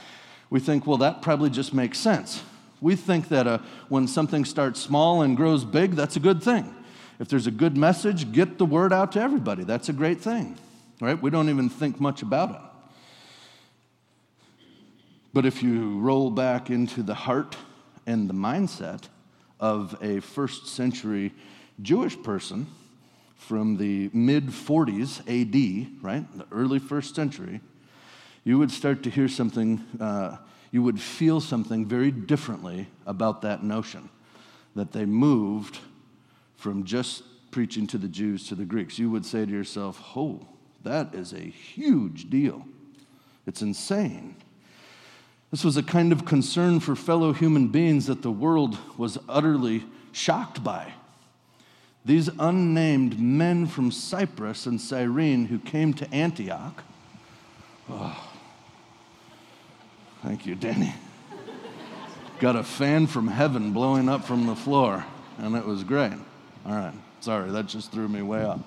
we 0.50 0.60
think, 0.60 0.86
well, 0.86 0.98
that 0.98 1.22
probably 1.22 1.50
just 1.50 1.74
makes 1.74 1.98
sense. 1.98 2.44
We 2.82 2.98
think 2.98 3.30
that 3.30 3.48
uh, 3.48 3.60
when 3.88 4.10
something 4.10 4.44
starts 4.44 4.82
small 4.82 5.22
and 5.22 5.38
grows 5.38 5.64
big, 5.64 5.92
that's 5.92 6.18
a 6.18 6.20
good 6.20 6.44
thing. 6.44 6.76
If 7.18 7.30
there's 7.30 7.48
a 7.48 7.52
good 7.52 7.78
message, 7.78 8.34
get 8.34 8.58
the 8.58 8.66
word 8.66 8.92
out 8.92 9.14
to 9.14 9.22
everybody. 9.22 9.64
That's 9.64 9.88
a 9.88 9.94
great 9.94 10.20
thing, 10.20 10.58
right? 11.00 11.20
We 11.22 11.30
don't 11.30 11.50
even 11.50 11.70
think 11.70 12.02
much 12.02 12.22
about 12.22 12.50
it. 12.52 12.62
But 15.32 15.46
if 15.46 15.64
you 15.64 15.98
roll 16.00 16.30
back 16.30 16.70
into 16.70 17.04
the 17.04 17.14
heart 17.14 17.56
and 18.06 18.30
the 18.30 18.34
mindset 18.34 19.04
of 19.62 19.98
a 20.02 20.20
first 20.20 20.68
century 20.68 21.32
Jewish 21.82 22.22
person 22.22 22.68
from 23.38 23.78
the 23.78 24.10
mid 24.14 24.48
40s 24.48 25.20
AD, 25.22 26.04
right, 26.04 26.38
the 26.38 26.46
early 26.52 26.80
first 26.80 27.16
century, 27.16 27.62
you 28.44 28.58
would 28.58 28.72
start 28.72 29.04
to 29.04 29.10
hear 29.10 29.28
something, 29.28 29.84
uh, 30.00 30.38
you 30.72 30.82
would 30.84 31.00
feel 31.00 31.40
something 31.40 31.86
very 31.86 32.12
differently 32.12 32.88
about 33.06 33.42
that 33.42 33.64
notion 33.64 34.10
that 34.76 34.92
they 34.92 35.06
moved 35.06 35.80
from 36.56 36.84
just 36.84 37.24
preaching 37.52 37.86
to 37.88 37.98
the 37.98 38.08
Jews 38.08 38.48
to 38.48 38.56
the 38.56 38.66
Greeks. 38.66 38.98
You 38.98 39.10
would 39.12 39.26
say 39.26 39.46
to 39.46 39.52
yourself, 39.52 40.02
oh, 40.16 40.48
that 40.84 41.14
is 41.14 41.34
a 41.34 41.40
huge 41.40 42.30
deal. 42.30 42.66
It's 43.46 43.62
insane. 43.62 44.36
This 45.52 45.64
was 45.64 45.78
a 45.78 45.84
kind 45.84 46.12
of 46.12 46.26
concern 46.26 46.80
for 46.80 46.96
fellow 46.96 47.32
human 47.32 47.68
beings 47.68 48.08
that 48.08 48.22
the 48.22 48.32
world 48.32 48.78
was 48.98 49.20
utterly 49.30 49.84
shocked 50.12 50.64
by. 50.64 50.94
These 52.06 52.30
unnamed 52.38 53.20
men 53.20 53.66
from 53.66 53.92
Cyprus 53.92 54.66
and 54.66 54.80
Cyrene 54.80 55.46
who 55.46 55.58
came 55.60 55.94
to 55.94 56.14
Antioch. 56.14 56.84
Oh, 57.90 58.30
thank 60.22 60.46
you, 60.46 60.56
Danny. 60.56 60.94
Got 62.40 62.58
a 62.58 62.64
fan 62.64 63.08
from 63.08 63.28
heaven 63.28 63.72
blowing 63.72 64.10
up 64.10 64.26
from 64.26 64.48
the 64.48 64.56
floor, 64.56 65.06
and 65.38 65.56
it 65.56 65.66
was 65.66 65.84
great. 65.84 66.14
All 66.66 66.74
right, 66.74 66.94
sorry, 67.22 67.50
that 67.52 67.68
just 67.68 67.92
threw 67.92 68.10
me 68.10 68.22
way 68.22 68.44
up. 68.44 68.60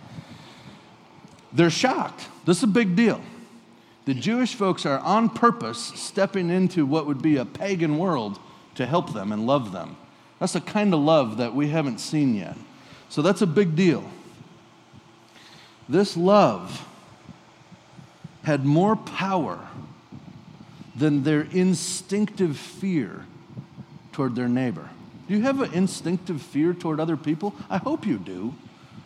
They're 1.52 1.70
shocked. 1.70 2.28
This 2.46 2.58
is 2.58 2.62
a 2.64 2.68
big 2.68 2.96
deal. 2.96 3.20
The 4.06 4.14
Jewish 4.14 4.54
folks 4.54 4.86
are 4.86 5.00
on 5.00 5.28
purpose 5.28 5.78
stepping 5.78 6.48
into 6.48 6.86
what 6.86 7.06
would 7.06 7.20
be 7.20 7.36
a 7.36 7.44
pagan 7.44 7.98
world 7.98 8.38
to 8.76 8.86
help 8.86 9.12
them 9.12 9.32
and 9.32 9.46
love 9.46 9.72
them. 9.72 9.96
That's 10.38 10.54
a 10.54 10.60
kind 10.60 10.94
of 10.94 11.00
love 11.00 11.38
that 11.38 11.54
we 11.54 11.68
haven't 11.68 11.98
seen 11.98 12.34
yet. 12.34 12.56
So 13.08 13.22
that's 13.22 13.42
a 13.42 13.46
big 13.46 13.76
deal. 13.76 14.04
This 15.88 16.16
love 16.16 16.86
had 18.42 18.64
more 18.64 18.96
power 18.96 19.66
than 20.94 21.22
their 21.22 21.42
instinctive 21.52 22.56
fear 22.56 23.24
toward 24.12 24.34
their 24.34 24.48
neighbor. 24.48 24.88
Do 25.28 25.34
you 25.34 25.42
have 25.42 25.60
an 25.60 25.72
instinctive 25.72 26.40
fear 26.40 26.72
toward 26.72 27.00
other 27.00 27.16
people? 27.16 27.54
I 27.68 27.78
hope 27.78 28.06
you 28.06 28.18
do. 28.18 28.54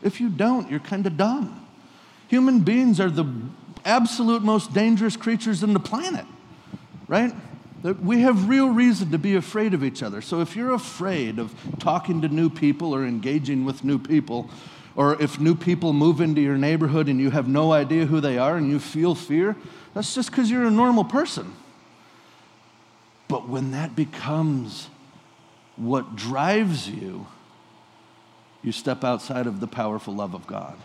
If 0.02 0.20
you 0.20 0.28
don't, 0.28 0.70
you're 0.70 0.80
kind 0.80 1.06
of 1.06 1.16
dumb. 1.16 1.66
Human 2.28 2.60
beings 2.60 3.00
are 3.00 3.10
the 3.10 3.26
absolute 3.84 4.42
most 4.42 4.72
dangerous 4.72 5.16
creatures 5.16 5.62
in 5.62 5.72
the 5.72 5.80
planet, 5.80 6.26
right? 7.08 7.34
We 7.82 8.20
have 8.20 8.48
real 8.48 8.68
reason 8.68 9.10
to 9.10 9.18
be 9.18 9.36
afraid 9.36 9.72
of 9.72 9.82
each 9.82 10.02
other. 10.02 10.20
So 10.20 10.40
if 10.40 10.54
you're 10.54 10.74
afraid 10.74 11.38
of 11.38 11.54
talking 11.78 12.20
to 12.22 12.28
new 12.28 12.50
people 12.50 12.94
or 12.94 13.06
engaging 13.06 13.64
with 13.64 13.84
new 13.84 13.98
people, 13.98 14.50
or 14.96 15.20
if 15.22 15.40
new 15.40 15.54
people 15.54 15.92
move 15.92 16.20
into 16.20 16.42
your 16.42 16.58
neighborhood 16.58 17.08
and 17.08 17.18
you 17.18 17.30
have 17.30 17.48
no 17.48 17.72
idea 17.72 18.04
who 18.04 18.20
they 18.20 18.36
are 18.36 18.56
and 18.56 18.68
you 18.68 18.78
feel 18.78 19.14
fear, 19.14 19.56
that's 19.94 20.14
just 20.14 20.30
because 20.30 20.50
you're 20.50 20.66
a 20.66 20.70
normal 20.70 21.04
person. 21.04 21.54
But 23.28 23.48
when 23.48 23.70
that 23.70 23.96
becomes 23.96 24.88
what 25.76 26.16
drives 26.16 26.88
you, 26.88 27.26
you 28.62 28.72
step 28.72 29.04
outside 29.04 29.46
of 29.46 29.60
the 29.60 29.66
powerful 29.66 30.14
love 30.14 30.34
of 30.34 30.46
God. 30.46 30.76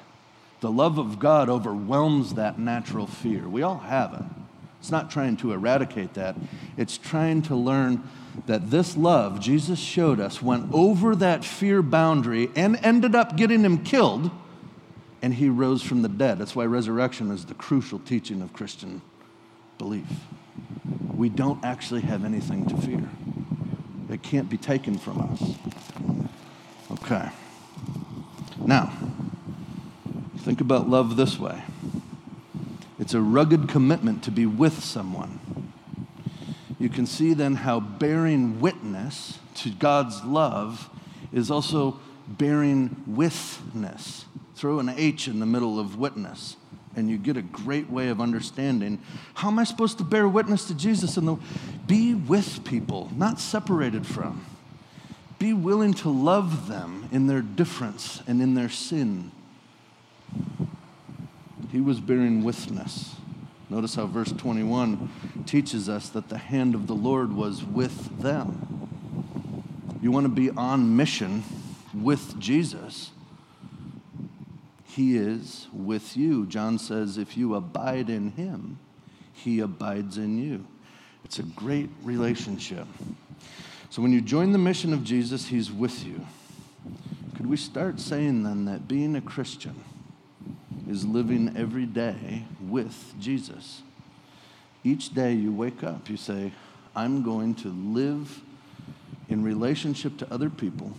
The 0.61 0.71
love 0.71 0.97
of 0.97 1.19
God 1.19 1.49
overwhelms 1.49 2.35
that 2.35 2.57
natural 2.57 3.07
fear. 3.07 3.49
We 3.49 3.63
all 3.63 3.79
have 3.79 4.13
it. 4.13 4.44
It's 4.85 4.91
not 4.91 5.09
trying 5.09 5.35
to 5.37 5.51
eradicate 5.51 6.13
that, 6.13 6.35
it's 6.77 6.99
trying 6.99 7.41
to 7.43 7.55
learn 7.55 8.07
that 8.45 8.69
this 8.69 8.95
love 8.95 9.39
Jesus 9.39 9.79
showed 9.79 10.19
us 10.19 10.43
went 10.43 10.71
over 10.71 11.15
that 11.15 11.43
fear 11.43 11.81
boundary 11.81 12.51
and 12.55 12.77
ended 12.83 13.15
up 13.15 13.35
getting 13.35 13.63
him 13.63 13.83
killed, 13.83 14.29
and 15.23 15.33
he 15.33 15.49
rose 15.49 15.81
from 15.81 16.03
the 16.03 16.07
dead. 16.07 16.37
That's 16.37 16.55
why 16.55 16.65
resurrection 16.65 17.31
is 17.31 17.45
the 17.45 17.55
crucial 17.55 17.97
teaching 17.97 18.43
of 18.43 18.53
Christian 18.53 19.01
belief. 19.79 20.05
We 21.15 21.29
don't 21.29 21.65
actually 21.65 22.01
have 22.01 22.23
anything 22.23 22.67
to 22.67 22.77
fear, 22.77 23.09
it 24.11 24.21
can't 24.21 24.51
be 24.51 24.57
taken 24.57 24.99
from 24.99 25.19
us. 25.19 25.55
Okay. 26.91 27.27
Now, 28.59 28.93
Think 30.45 30.61
about 30.61 30.87
love 30.87 31.15
this 31.15 31.39
way 31.39 31.63
it's 32.99 33.13
a 33.13 33.21
rugged 33.21 33.67
commitment 33.67 34.23
to 34.23 34.31
be 34.31 34.45
with 34.45 34.83
someone. 34.83 35.73
You 36.79 36.89
can 36.89 37.05
see 37.05 37.33
then 37.33 37.55
how 37.55 37.79
bearing 37.79 38.59
witness 38.59 39.39
to 39.55 39.69
God's 39.69 40.23
love 40.23 40.89
is 41.31 41.51
also 41.51 41.99
bearing 42.27 43.03
witness. 43.07 44.25
Throw 44.55 44.79
an 44.79 44.89
H 44.89 45.27
in 45.27 45.39
the 45.39 45.45
middle 45.45 45.79
of 45.79 45.97
witness, 45.97 46.57
and 46.95 47.09
you 47.09 47.17
get 47.17 47.37
a 47.37 47.41
great 47.41 47.89
way 47.89 48.07
of 48.09 48.21
understanding 48.21 49.01
how 49.33 49.49
am 49.49 49.59
I 49.59 49.63
supposed 49.65 49.97
to 49.97 50.03
bear 50.03 50.27
witness 50.27 50.65
to 50.67 50.75
Jesus 50.75 51.17
and 51.17 51.27
the 51.27 51.37
be 51.87 52.13
with 52.13 52.63
people, 52.63 53.11
not 53.15 53.39
separated 53.39 54.07
from. 54.07 54.45
Be 55.37 55.53
willing 55.53 55.93
to 55.95 56.09
love 56.09 56.67
them 56.67 57.09
in 57.11 57.27
their 57.27 57.41
difference 57.41 58.23
and 58.25 58.41
in 58.41 58.53
their 58.53 58.69
sin 58.69 59.31
he 61.75 61.81
was 61.81 61.99
bearing 61.99 62.41
witness. 62.41 63.15
Notice 63.69 63.95
how 63.95 64.05
verse 64.05 64.31
21 64.31 65.43
teaches 65.45 65.89
us 65.89 66.07
that 66.07 66.29
the 66.29 66.37
hand 66.37 66.73
of 66.73 66.87
the 66.87 66.95
Lord 66.95 67.33
was 67.33 67.65
with 67.65 68.21
them. 68.21 68.87
You 70.01 70.09
want 70.09 70.23
to 70.23 70.31
be 70.31 70.51
on 70.51 70.95
mission 70.95 71.43
with 71.93 72.39
Jesus. 72.39 73.11
He 74.85 75.17
is 75.17 75.67
with 75.73 76.15
you. 76.15 76.45
John 76.45 76.79
says, 76.79 77.17
if 77.17 77.35
you 77.35 77.55
abide 77.55 78.09
in 78.09 78.31
him, 78.31 78.79
he 79.33 79.59
abides 79.59 80.17
in 80.17 80.37
you. 80.37 80.65
It's 81.25 81.39
a 81.39 81.43
great 81.43 81.89
relationship. 82.03 82.87
So 83.89 84.01
when 84.01 84.13
you 84.13 84.21
join 84.21 84.53
the 84.53 84.57
mission 84.57 84.93
of 84.93 85.03
Jesus, 85.03 85.47
he's 85.47 85.73
with 85.73 86.05
you. 86.05 86.25
Could 87.35 87.47
we 87.47 87.57
start 87.57 87.99
saying 87.99 88.43
then 88.43 88.63
that 88.63 88.87
being 88.87 89.17
a 89.17 89.21
Christian, 89.21 89.75
is 90.89 91.05
living 91.05 91.55
every 91.57 91.85
day 91.85 92.45
with 92.61 93.13
Jesus. 93.19 93.81
Each 94.83 95.13
day 95.13 95.33
you 95.33 95.51
wake 95.51 95.83
up, 95.83 96.09
you 96.09 96.17
say, 96.17 96.51
I'm 96.95 97.23
going 97.23 97.55
to 97.55 97.69
live 97.69 98.41
in 99.29 99.43
relationship 99.43 100.17
to 100.17 100.31
other 100.31 100.49
people 100.49 100.93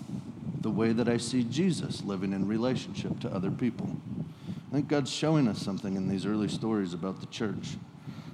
the 0.61 0.71
way 0.71 0.93
that 0.93 1.09
I 1.09 1.17
see 1.17 1.45
Jesus 1.45 2.03
living 2.03 2.33
in 2.33 2.49
relationship 2.49 3.21
to 3.21 3.33
other 3.33 3.51
people. 3.51 3.89
I 4.71 4.75
think 4.75 4.89
God's 4.89 5.13
showing 5.13 5.47
us 5.47 5.61
something 5.61 5.95
in 5.95 6.09
these 6.09 6.27
early 6.27 6.49
stories 6.49 6.93
about 6.93 7.21
the 7.21 7.27
church 7.27 7.77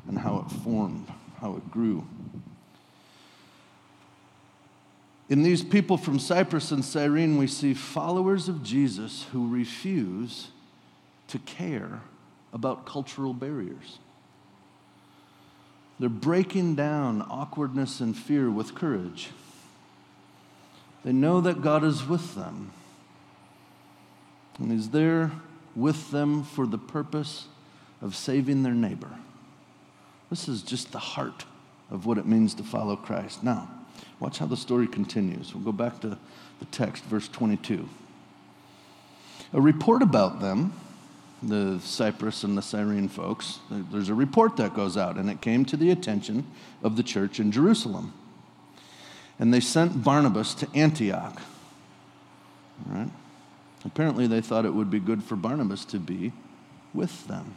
and 0.09 0.19
how 0.19 0.47
it 0.47 0.51
formed, 0.63 1.07
how 1.41 1.57
it 1.57 1.71
grew. 1.71 2.07
In 5.29 5.43
these 5.43 5.63
people 5.63 5.99
from 5.99 6.19
Cyprus 6.19 6.71
and 6.73 6.85
Cyrene, 6.85 7.37
we 7.37 7.47
see 7.47 7.75
followers 7.75 8.49
of 8.49 8.63
Jesus 8.63 9.27
who 9.33 9.49
refuse 9.49 10.49
to 11.29 11.39
care 11.41 12.01
about 12.53 12.87
cultural 12.87 13.33
barriers. 13.33 13.99
They're 15.99 16.09
breaking 16.09 16.75
down 16.75 17.23
awkwardness 17.23 18.01
and 18.01 18.17
fear 18.17 18.51
with 18.51 18.75
courage. 18.75 19.31
They 21.05 21.13
know 21.13 21.41
that 21.41 21.63
God 21.63 21.85
is 21.85 22.07
with 22.07 22.35
them 22.35 22.73
and 24.59 24.71
He's 24.71 24.91
there 24.91 25.33
with 25.75 26.11
them 26.11 26.45
for 26.45 26.67
the 26.67 26.79
purpose 26.79 27.47
of 28.01 28.15
saving 28.15 28.63
their 28.63 28.75
neighbor. 28.75 29.11
This 30.31 30.49
is 30.49 30.63
just 30.63 30.93
the 30.93 30.99
heart 30.99 31.45
of 31.91 32.07
what 32.07 32.19
it 32.19 32.27
means 32.27 32.55
to 32.55 32.63
follow 32.63 32.97
Christ. 32.97 33.43
Now, 33.43 33.69
watch 34.21 34.39
how 34.39 34.47
the 34.47 34.57
story 34.57 34.87
continues. 34.87 35.55
We'll 35.55 35.65
go 35.65 35.73
back 35.73 36.01
to 36.01 36.19
the 36.59 36.65
text, 36.71 37.05
verse 37.05 37.29
22. 37.29 37.89
a 39.53 39.61
report 39.61 40.03
about 40.03 40.41
them, 40.41 40.73
the 41.43 41.81
Cyprus 41.81 42.45
and 42.45 42.57
the 42.57 42.63
Cyrene 42.63 43.09
folks, 43.09 43.59
there's 43.71 44.09
a 44.09 44.15
report 44.15 44.57
that 44.57 44.75
goes 44.75 44.97
out, 44.97 45.17
and 45.17 45.29
it 45.29 45.41
came 45.41 45.65
to 45.67 45.77
the 45.77 45.91
attention 45.91 46.47
of 46.83 46.97
the 46.97 47.03
church 47.03 47.41
in 47.41 47.51
Jerusalem. 47.51 48.13
And 49.39 49.53
they 49.53 49.61
sent 49.61 50.05
Barnabas 50.05 50.55
to 50.57 50.69
Antioch. 50.75 51.41
All 52.89 52.99
right? 52.99 53.11
Apparently, 53.85 54.27
they 54.27 54.41
thought 54.41 54.65
it 54.65 54.75
would 54.75 54.91
be 54.91 55.01
good 55.01 55.25
for 55.25 55.35
Barnabas 55.35 55.85
to 55.87 55.99
be 55.99 56.33
with 56.95 57.27
them. 57.27 57.57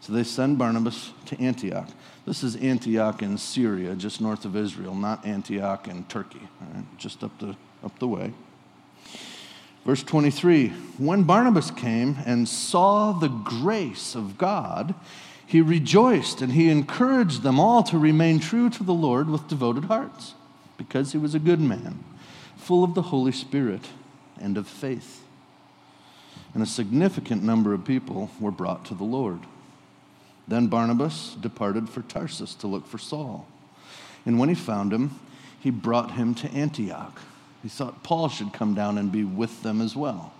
So 0.00 0.12
they 0.12 0.22
send 0.22 0.58
Barnabas 0.58 1.10
to 1.26 1.40
Antioch. 1.40 1.88
This 2.26 2.44
is 2.44 2.54
Antioch 2.56 3.22
in 3.22 3.38
Syria, 3.38 3.96
just 3.96 4.20
north 4.20 4.44
of 4.44 4.54
Israel, 4.54 4.94
not 4.94 5.26
Antioch 5.26 5.88
in 5.88 6.04
Turkey, 6.04 6.46
just 6.96 7.24
up 7.24 7.36
the, 7.38 7.56
up 7.82 7.98
the 7.98 8.06
way. 8.06 8.32
Verse 9.86 10.02
23 10.02 10.70
When 10.98 11.22
Barnabas 11.22 11.70
came 11.70 12.18
and 12.26 12.48
saw 12.48 13.12
the 13.12 13.28
grace 13.28 14.16
of 14.16 14.36
God, 14.36 14.96
he 15.46 15.60
rejoiced 15.60 16.42
and 16.42 16.52
he 16.52 16.68
encouraged 16.68 17.42
them 17.42 17.60
all 17.60 17.84
to 17.84 17.96
remain 17.96 18.40
true 18.40 18.68
to 18.68 18.82
the 18.82 18.92
Lord 18.92 19.30
with 19.30 19.46
devoted 19.46 19.84
hearts, 19.84 20.34
because 20.76 21.12
he 21.12 21.18
was 21.18 21.36
a 21.36 21.38
good 21.38 21.60
man, 21.60 22.02
full 22.56 22.82
of 22.82 22.94
the 22.94 23.02
Holy 23.02 23.30
Spirit 23.30 23.86
and 24.40 24.58
of 24.58 24.66
faith. 24.66 25.22
And 26.52 26.64
a 26.64 26.66
significant 26.66 27.44
number 27.44 27.72
of 27.72 27.84
people 27.84 28.30
were 28.40 28.50
brought 28.50 28.84
to 28.86 28.94
the 28.94 29.04
Lord. 29.04 29.40
Then 30.48 30.66
Barnabas 30.66 31.36
departed 31.40 31.88
for 31.88 32.02
Tarsus 32.02 32.56
to 32.56 32.66
look 32.66 32.88
for 32.88 32.98
Saul. 32.98 33.46
And 34.24 34.38
when 34.40 34.48
he 34.48 34.54
found 34.56 34.92
him, 34.92 35.20
he 35.60 35.70
brought 35.70 36.12
him 36.12 36.34
to 36.36 36.50
Antioch. 36.50 37.20
He 37.66 37.70
thought 37.70 38.04
Paul 38.04 38.28
should 38.28 38.52
come 38.52 38.74
down 38.74 38.96
and 38.96 39.10
be 39.10 39.24
with 39.24 39.64
them 39.64 39.80
as 39.80 39.96
well. 39.96 40.32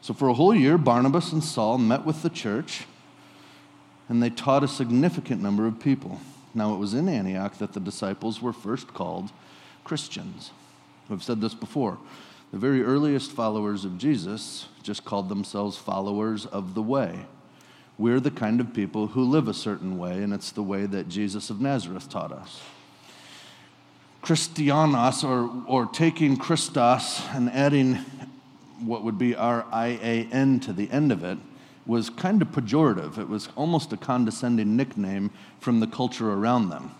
So 0.00 0.14
for 0.14 0.28
a 0.28 0.32
whole 0.32 0.54
year, 0.54 0.78
Barnabas 0.78 1.30
and 1.30 1.44
Saul 1.44 1.76
met 1.76 2.06
with 2.06 2.22
the 2.22 2.30
church, 2.30 2.86
and 4.08 4.22
they 4.22 4.30
taught 4.30 4.64
a 4.64 4.68
significant 4.68 5.42
number 5.42 5.66
of 5.66 5.78
people. 5.78 6.18
Now, 6.54 6.72
it 6.72 6.78
was 6.78 6.94
in 6.94 7.06
Antioch 7.06 7.58
that 7.58 7.74
the 7.74 7.80
disciples 7.80 8.40
were 8.40 8.54
first 8.54 8.94
called 8.94 9.30
Christians. 9.84 10.52
We've 11.10 11.22
said 11.22 11.42
this 11.42 11.52
before. 11.52 11.98
The 12.50 12.56
very 12.56 12.82
earliest 12.82 13.32
followers 13.32 13.84
of 13.84 13.98
Jesus 13.98 14.68
just 14.82 15.04
called 15.04 15.28
themselves 15.28 15.76
followers 15.76 16.46
of 16.46 16.72
the 16.72 16.80
way. 16.80 17.26
We're 17.98 18.20
the 18.20 18.30
kind 18.30 18.58
of 18.58 18.72
people 18.72 19.08
who 19.08 19.22
live 19.22 19.48
a 19.48 19.52
certain 19.52 19.98
way, 19.98 20.22
and 20.22 20.32
it's 20.32 20.50
the 20.50 20.62
way 20.62 20.86
that 20.86 21.10
Jesus 21.10 21.50
of 21.50 21.60
Nazareth 21.60 22.08
taught 22.08 22.32
us. 22.32 22.62
Christianos, 24.22 25.24
or, 25.24 25.50
or 25.66 25.86
taking 25.86 26.36
Christos 26.36 27.22
and 27.30 27.50
adding 27.50 27.98
what 28.84 29.02
would 29.02 29.18
be 29.18 29.34
R 29.34 29.66
I 29.72 29.98
A 30.02 30.28
N 30.32 30.60
to 30.60 30.72
the 30.72 30.90
end 30.90 31.12
of 31.12 31.24
it, 31.24 31.38
was 31.86 32.10
kind 32.10 32.42
of 32.42 32.48
pejorative. 32.48 33.18
It 33.18 33.28
was 33.28 33.48
almost 33.56 33.92
a 33.92 33.96
condescending 33.96 34.76
nickname 34.76 35.30
from 35.58 35.80
the 35.80 35.86
culture 35.86 36.32
around 36.32 36.68
them. 36.68 36.94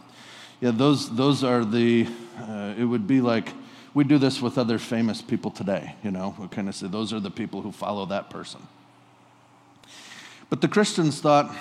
Yeah, 0.61 0.73
those, 0.73 1.15
those 1.15 1.45
are 1.45 1.65
the, 1.65 2.07
uh, 2.39 2.75
it 2.77 2.85
would 2.85 3.07
be 3.07 3.21
like, 3.21 3.53
we 3.95 4.05
do 4.05 4.19
this 4.19 4.41
with 4.41 4.57
other 4.59 4.79
famous 4.79 5.21
people 5.23 5.51
today, 5.51 5.95
you 6.05 6.11
know, 6.11 6.35
we 6.39 6.49
kind 6.49 6.69
of 6.69 6.75
say 6.75 6.87
those 6.87 7.13
are 7.13 7.21
the 7.21 7.31
people 7.31 7.61
who 7.61 7.73
follow 7.73 8.07
that 8.07 8.31
person. 8.31 8.61
But 10.49 10.61
the 10.61 10.69
Christians 10.69 11.21
thought, 11.21 11.55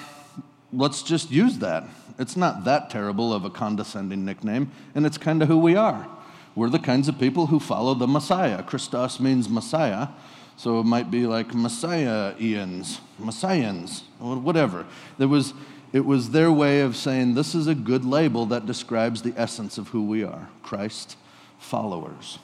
let's 0.72 1.04
just 1.04 1.32
use 1.32 1.60
that. 1.60 1.86
It's 2.18 2.36
not 2.36 2.66
that 2.66 2.90
terrible 2.90 3.34
of 3.34 3.46
a 3.46 3.50
condescending 3.50 4.26
nickname, 4.26 4.72
and 4.94 5.06
it's 5.06 5.18
kind 5.18 5.42
of 5.42 5.48
who 5.48 5.58
we 5.58 5.76
are. 5.76 6.08
We're 6.56 6.70
the 6.70 6.80
kinds 6.80 7.08
of 7.08 7.18
people 7.18 7.48
who 7.48 7.60
follow 7.60 7.94
the 7.94 8.08
Messiah. 8.08 8.62
Christos 8.64 9.20
means 9.20 9.48
Messiah, 9.48 10.10
so 10.58 10.80
it 10.80 10.86
might 10.86 11.10
be 11.10 11.26
like 11.26 11.54
Messiah-ians, 11.54 13.00
Messiahans, 13.18 14.04
whatever. 14.20 14.86
There 15.18 15.30
was, 15.30 15.54
it 15.94 16.06
was 16.06 16.32
their 16.32 16.52
way 16.52 16.82
of 16.82 16.98
saying 16.98 17.36
this 17.36 17.56
is 17.56 17.68
a 17.68 17.76
good 17.76 18.04
label 18.04 18.46
that 18.48 18.66
describes 18.66 19.22
the 19.22 19.34
essence 19.38 19.78
of 19.78 19.90
who 19.90 20.04
we 20.04 20.24
are 20.24 20.50
Christ 20.62 21.16
followers. 21.60 22.40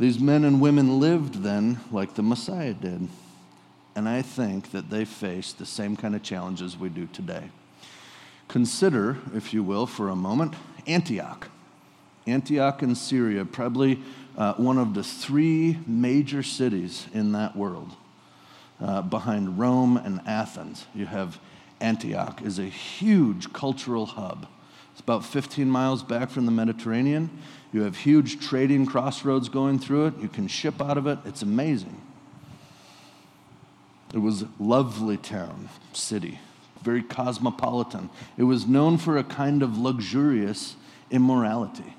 These 0.00 0.18
men 0.18 0.42
and 0.42 0.60
women 0.60 0.98
lived 0.98 1.44
then 1.44 1.78
like 1.92 2.14
the 2.14 2.22
Messiah 2.24 2.74
did. 2.74 3.08
And 3.94 4.08
I 4.08 4.22
think 4.22 4.70
that 4.72 4.90
they 4.90 5.04
faced 5.04 5.58
the 5.58 5.66
same 5.66 5.96
kind 5.96 6.14
of 6.14 6.22
challenges 6.22 6.76
we 6.76 6.88
do 6.88 7.06
today. 7.12 7.50
Consider, 8.48 9.18
if 9.34 9.52
you 9.52 9.62
will, 9.62 9.86
for 9.86 10.08
a 10.08 10.16
moment, 10.16 10.54
Antioch. 10.86 11.48
Antioch 12.26 12.82
in 12.82 12.94
Syria, 12.94 13.44
probably 13.44 14.00
uh, 14.36 14.54
one 14.54 14.78
of 14.78 14.94
the 14.94 15.02
three 15.02 15.78
major 15.86 16.42
cities 16.42 17.06
in 17.12 17.32
that 17.32 17.56
world. 17.56 17.96
Uh, 18.80 19.02
behind 19.02 19.58
Rome 19.58 19.96
and 19.96 20.20
Athens, 20.26 20.86
you 20.94 21.06
have 21.06 21.38
Antioch 21.80 22.42
is 22.42 22.58
a 22.58 22.64
huge 22.64 23.52
cultural 23.52 24.06
hub. 24.06 24.46
It's 24.92 25.00
about 25.00 25.24
15 25.24 25.68
miles 25.68 26.02
back 26.02 26.30
from 26.30 26.46
the 26.46 26.52
Mediterranean. 26.52 27.30
You 27.72 27.82
have 27.82 27.96
huge 27.96 28.46
trading 28.46 28.86
crossroads 28.86 29.48
going 29.48 29.78
through 29.78 30.06
it. 30.06 30.18
You 30.18 30.28
can 30.28 30.46
ship 30.46 30.80
out 30.80 30.98
of 30.98 31.06
it. 31.06 31.18
It's 31.24 31.42
amazing. 31.42 32.00
It 34.12 34.18
was 34.18 34.44
lovely 34.58 35.16
town, 35.16 35.68
city, 35.92 36.38
very 36.82 37.02
cosmopolitan. 37.02 38.10
It 38.36 38.44
was 38.44 38.66
known 38.66 38.98
for 38.98 39.16
a 39.16 39.24
kind 39.24 39.62
of 39.62 39.78
luxurious 39.78 40.76
immorality. 41.10 41.94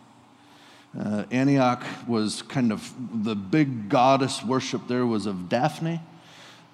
Uh, 0.98 1.24
Antioch 1.32 1.84
was 2.08 2.44
kind 2.44 2.72
of 2.72 2.94
the 3.24 3.36
big 3.36 3.90
goddess 3.90 4.44
worship 4.44 4.88
there 4.88 5.08
was 5.08 5.26
of 5.26 5.50
Daphne. 5.50 6.02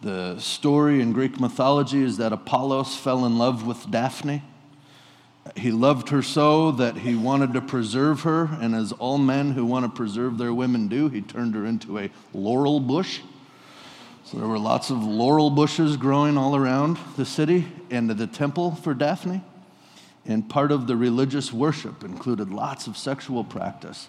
The 0.01 0.39
story 0.39 1.01
in 1.01 1.13
Greek 1.13 1.39
mythology 1.39 2.03
is 2.03 2.17
that 2.17 2.33
Apollos 2.33 2.97
fell 2.97 3.25
in 3.25 3.37
love 3.37 3.65
with 3.65 3.89
Daphne. 3.89 4.43
He 5.55 5.71
loved 5.71 6.09
her 6.09 6.21
so 6.21 6.71
that 6.71 6.97
he 6.97 7.15
wanted 7.15 7.53
to 7.53 7.61
preserve 7.61 8.21
her, 8.21 8.49
and 8.59 8.75
as 8.75 8.91
all 8.91 9.17
men 9.17 9.51
who 9.51 9.65
want 9.65 9.85
to 9.85 9.89
preserve 9.89 10.37
their 10.37 10.53
women 10.53 10.89
do, 10.89 11.07
he 11.07 11.21
turned 11.21 11.55
her 11.55 11.65
into 11.65 11.97
a 11.97 12.09
laurel 12.33 12.79
bush. 12.79 13.21
So 14.29 14.37
there 14.37 14.47
were 14.47 14.59
lots 14.59 14.91
of 14.91 15.03
laurel 15.03 15.49
bushes 15.49 15.97
growing 15.97 16.37
all 16.37 16.55
around 16.55 16.99
the 17.17 17.25
city 17.25 17.65
and 17.89 18.07
the 18.07 18.27
temple 18.27 18.75
for 18.75 18.93
Daphne. 18.93 19.41
And 20.23 20.47
part 20.47 20.71
of 20.71 20.85
the 20.85 20.95
religious 20.95 21.51
worship 21.51 22.03
included 22.03 22.51
lots 22.51 22.85
of 22.85 22.95
sexual 22.95 23.43
practice. 23.43 24.07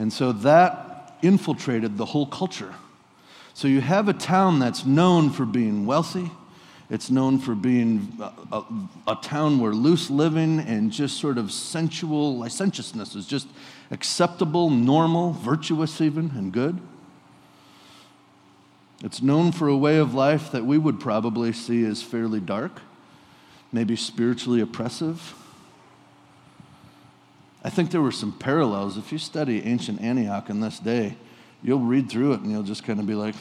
And 0.00 0.12
so 0.12 0.32
that 0.32 1.16
infiltrated 1.22 1.96
the 1.96 2.06
whole 2.06 2.26
culture. 2.26 2.74
So 3.54 3.68
you 3.68 3.80
have 3.80 4.08
a 4.08 4.12
town 4.12 4.58
that's 4.58 4.84
known 4.84 5.30
for 5.30 5.46
being 5.46 5.86
wealthy, 5.86 6.32
it's 6.90 7.08
known 7.08 7.38
for 7.38 7.54
being 7.54 8.18
a, 8.20 8.56
a, 8.56 8.64
a, 9.12 9.16
town 9.22 9.60
where 9.60 9.72
loose 9.72 10.10
living 10.10 10.58
and 10.58 10.90
just 10.90 11.20
sort 11.20 11.38
of 11.38 11.52
sensual 11.52 12.36
licentiousness 12.36 13.14
is 13.14 13.26
just 13.26 13.46
acceptable, 13.92 14.70
normal, 14.70 15.30
virtuous, 15.32 16.00
even, 16.00 16.32
and 16.34 16.52
good. 16.52 16.80
It's 19.02 19.20
known 19.20 19.50
for 19.50 19.66
a 19.66 19.76
way 19.76 19.98
of 19.98 20.14
life 20.14 20.52
that 20.52 20.64
we 20.64 20.78
would 20.78 21.00
probably 21.00 21.52
see 21.52 21.84
as 21.84 22.02
fairly 22.02 22.38
dark, 22.38 22.80
maybe 23.72 23.96
spiritually 23.96 24.60
oppressive. 24.60 25.34
I 27.64 27.70
think 27.70 27.90
there 27.90 28.00
were 28.00 28.12
some 28.12 28.32
parallels. 28.32 28.96
If 28.96 29.10
you 29.10 29.18
study 29.18 29.64
ancient 29.64 30.00
Antioch 30.00 30.48
in 30.50 30.60
this 30.60 30.78
day, 30.78 31.16
you'll 31.62 31.80
read 31.80 32.10
through 32.10 32.34
it 32.34 32.40
and 32.40 32.50
you'll 32.50 32.62
just 32.62 32.84
kind 32.84 33.00
of 33.00 33.06
be 33.06 33.14
like, 33.14 33.34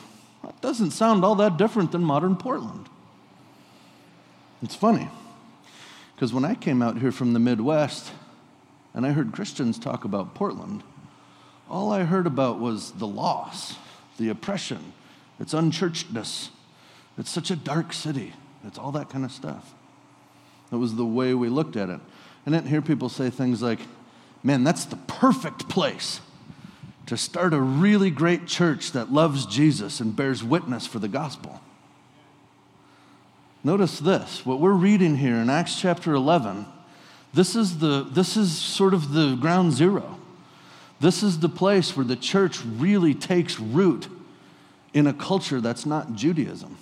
that 0.44 0.60
doesn't 0.62 0.92
sound 0.92 1.24
all 1.24 1.36
that 1.36 1.58
different 1.58 1.92
than 1.92 2.04
modern 2.04 2.36
Portland. 2.36 2.88
It's 4.64 4.76
funny, 4.76 5.10
because 6.16 6.34
when 6.34 6.46
I 6.46 6.54
came 6.56 6.82
out 6.82 7.00
here 7.00 7.12
from 7.12 7.34
the 7.34 7.40
Midwest 7.40 8.12
and 8.94 9.06
I 9.06 9.12
heard 9.12 9.32
Christians 9.32 9.80
talk 9.80 10.06
about 10.06 10.34
Portland, 10.36 10.84
all 11.70 11.92
I 11.92 12.04
heard 12.04 12.28
about 12.28 12.60
was 12.60 12.92
the 12.92 13.08
loss, 13.08 13.76
the 14.18 14.30
oppression, 14.30 14.94
its 15.42 15.54
unchurchedness. 15.54 16.50
It's 17.18 17.32
such 17.32 17.50
a 17.52 17.56
dark 17.56 17.92
city. 17.92 18.34
It's 18.66 18.78
all 18.78 18.92
that 18.94 19.10
kind 19.10 19.26
of 19.26 19.32
stuff. 19.32 19.74
That 20.70 20.78
was 20.78 20.96
the 20.96 21.06
way 21.06 21.34
we 21.34 21.50
looked 21.50 21.76
at 21.76 21.90
it. 21.90 22.00
I 22.46 22.52
didn't 22.52 22.68
hear 22.68 22.82
people 22.82 23.10
say 23.10 23.30
things 23.30 23.62
like, 23.62 23.80
man, 24.44 24.64
that's 24.64 24.86
the 24.86 24.96
perfect 24.96 25.68
place 25.68 26.22
to 27.08 27.18
start 27.18 27.54
a 27.54 27.60
really 27.60 28.12
great 28.12 28.46
church 28.46 28.92
that 28.92 29.12
loves 29.12 29.46
Jesus 29.48 30.00
and 30.00 30.16
bears 30.16 30.44
witness 30.44 30.86
for 30.88 31.00
the 31.00 31.08
gospel. 31.08 31.60
Notice 33.64 34.00
this 34.00 34.46
what 34.46 34.60
we're 34.60 34.72
reading 34.72 35.18
here 35.18 35.36
in 35.36 35.50
Acts 35.50 35.80
chapter 35.80 36.14
11, 36.14 36.66
this 37.34 37.56
is, 37.56 37.80
the, 37.80 38.04
this 38.04 38.38
is 38.38 38.56
sort 38.56 38.94
of 38.94 39.14
the 39.14 39.36
ground 39.36 39.74
zero. 39.74 40.18
This 41.00 41.24
is 41.24 41.40
the 41.40 41.50
place 41.50 41.98
where 41.98 42.06
the 42.06 42.16
church 42.16 42.64
really 42.64 43.16
takes 43.16 43.60
root 43.60 44.08
in 44.94 45.08
a 45.08 45.14
culture 45.14 45.62
that's 45.62 45.86
not 45.86 46.14
Judaism. 46.14 46.78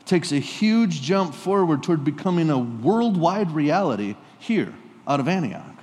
It 0.00 0.06
takes 0.06 0.32
a 0.32 0.38
huge 0.38 1.02
jump 1.02 1.34
forward 1.34 1.82
toward 1.82 2.04
becoming 2.04 2.50
a 2.50 2.58
worldwide 2.58 3.50
reality 3.52 4.16
here 4.38 4.74
out 5.06 5.20
of 5.20 5.28
Antioch. 5.28 5.76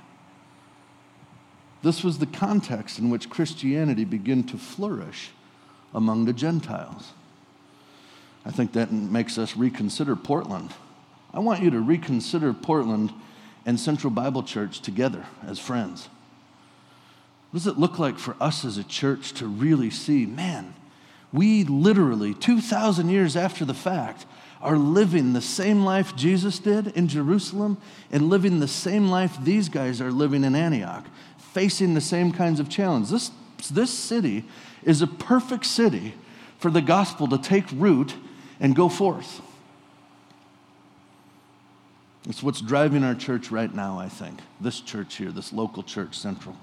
This 1.82 2.02
was 2.02 2.18
the 2.18 2.26
context 2.26 2.98
in 2.98 3.10
which 3.10 3.30
Christianity 3.30 4.04
began 4.04 4.42
to 4.44 4.58
flourish 4.58 5.30
among 5.94 6.24
the 6.24 6.32
Gentiles. 6.32 7.12
I 8.44 8.50
think 8.50 8.72
that 8.72 8.90
makes 8.90 9.38
us 9.38 9.56
reconsider 9.56 10.16
Portland. 10.16 10.72
I 11.32 11.40
want 11.40 11.62
you 11.62 11.70
to 11.70 11.80
reconsider 11.80 12.52
Portland 12.52 13.12
and 13.66 13.78
Central 13.78 14.10
Bible 14.10 14.42
Church 14.42 14.80
together 14.80 15.24
as 15.46 15.58
friends. 15.58 16.08
What 17.50 17.58
does 17.58 17.66
it 17.66 17.78
look 17.78 17.98
like 17.98 18.18
for 18.18 18.36
us 18.40 18.64
as 18.64 18.78
a 18.78 18.84
church 18.84 19.32
to 19.34 19.46
really 19.46 19.90
see, 19.90 20.26
man, 20.26 20.74
we 21.32 21.64
literally, 21.64 22.34
2,000 22.34 23.08
years 23.08 23.36
after 23.36 23.64
the 23.64 23.74
fact, 23.74 24.26
are 24.60 24.76
living 24.76 25.32
the 25.32 25.40
same 25.40 25.84
life 25.84 26.16
Jesus 26.16 26.58
did 26.58 26.88
in 26.88 27.06
Jerusalem 27.06 27.76
and 28.10 28.28
living 28.28 28.60
the 28.60 28.68
same 28.68 29.08
life 29.08 29.36
these 29.42 29.68
guys 29.68 30.00
are 30.00 30.10
living 30.10 30.42
in 30.42 30.54
Antioch, 30.54 31.06
facing 31.52 31.94
the 31.94 32.00
same 32.00 32.32
kinds 32.32 32.58
of 32.58 32.68
challenges. 32.68 33.10
This, 33.10 33.30
this 33.68 33.90
city 33.90 34.44
is 34.82 35.02
a 35.02 35.06
perfect 35.06 35.66
city 35.66 36.14
for 36.58 36.70
the 36.70 36.80
gospel 36.80 37.28
to 37.28 37.38
take 37.38 37.66
root 37.72 38.14
and 38.58 38.74
go 38.74 38.88
forth. 38.88 39.40
It's 42.28 42.42
what's 42.42 42.60
driving 42.60 43.04
our 43.04 43.14
church 43.14 43.50
right 43.50 43.72
now, 43.72 43.98
I 43.98 44.08
think. 44.08 44.40
This 44.60 44.80
church 44.80 45.16
here, 45.16 45.30
this 45.30 45.52
local 45.52 45.82
church, 45.82 46.18
Central. 46.18 46.56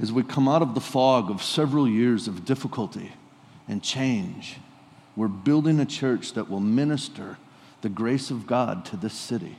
As 0.00 0.12
we 0.12 0.22
come 0.22 0.48
out 0.48 0.60
of 0.60 0.74
the 0.74 0.80
fog 0.80 1.30
of 1.30 1.42
several 1.42 1.88
years 1.88 2.26
of 2.26 2.44
difficulty 2.44 3.12
and 3.68 3.82
change, 3.82 4.56
we're 5.16 5.28
building 5.28 5.80
a 5.80 5.86
church 5.86 6.34
that 6.34 6.50
will 6.50 6.60
minister 6.60 7.38
the 7.80 7.88
grace 7.88 8.30
of 8.30 8.46
God 8.46 8.84
to 8.86 8.96
this 8.96 9.14
city. 9.14 9.56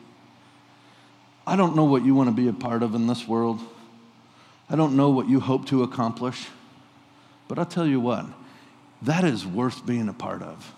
I 1.46 1.56
don't 1.56 1.76
know 1.76 1.86
what 1.86 2.04
you 2.04 2.14
want 2.14 2.30
to 2.30 2.36
be 2.36 2.48
a 2.48 2.54
part 2.54 2.84
of 2.84 2.94
in 2.94 3.08
this 3.08 3.28
world. 3.28 3.62
I 4.70 4.76
don't 4.76 4.96
know 4.96 5.10
what 5.10 5.30
you 5.30 5.40
hope 5.40 5.66
to 5.68 5.84
accomplish. 5.84 6.48
But 7.48 7.58
I'll 7.58 7.66
tell 7.66 7.88
you 7.88 8.00
what, 8.00 8.26
that 9.02 9.24
is 9.24 9.46
worth 9.46 9.86
being 9.86 10.10
a 10.10 10.14
part 10.14 10.42
of. 10.42 10.74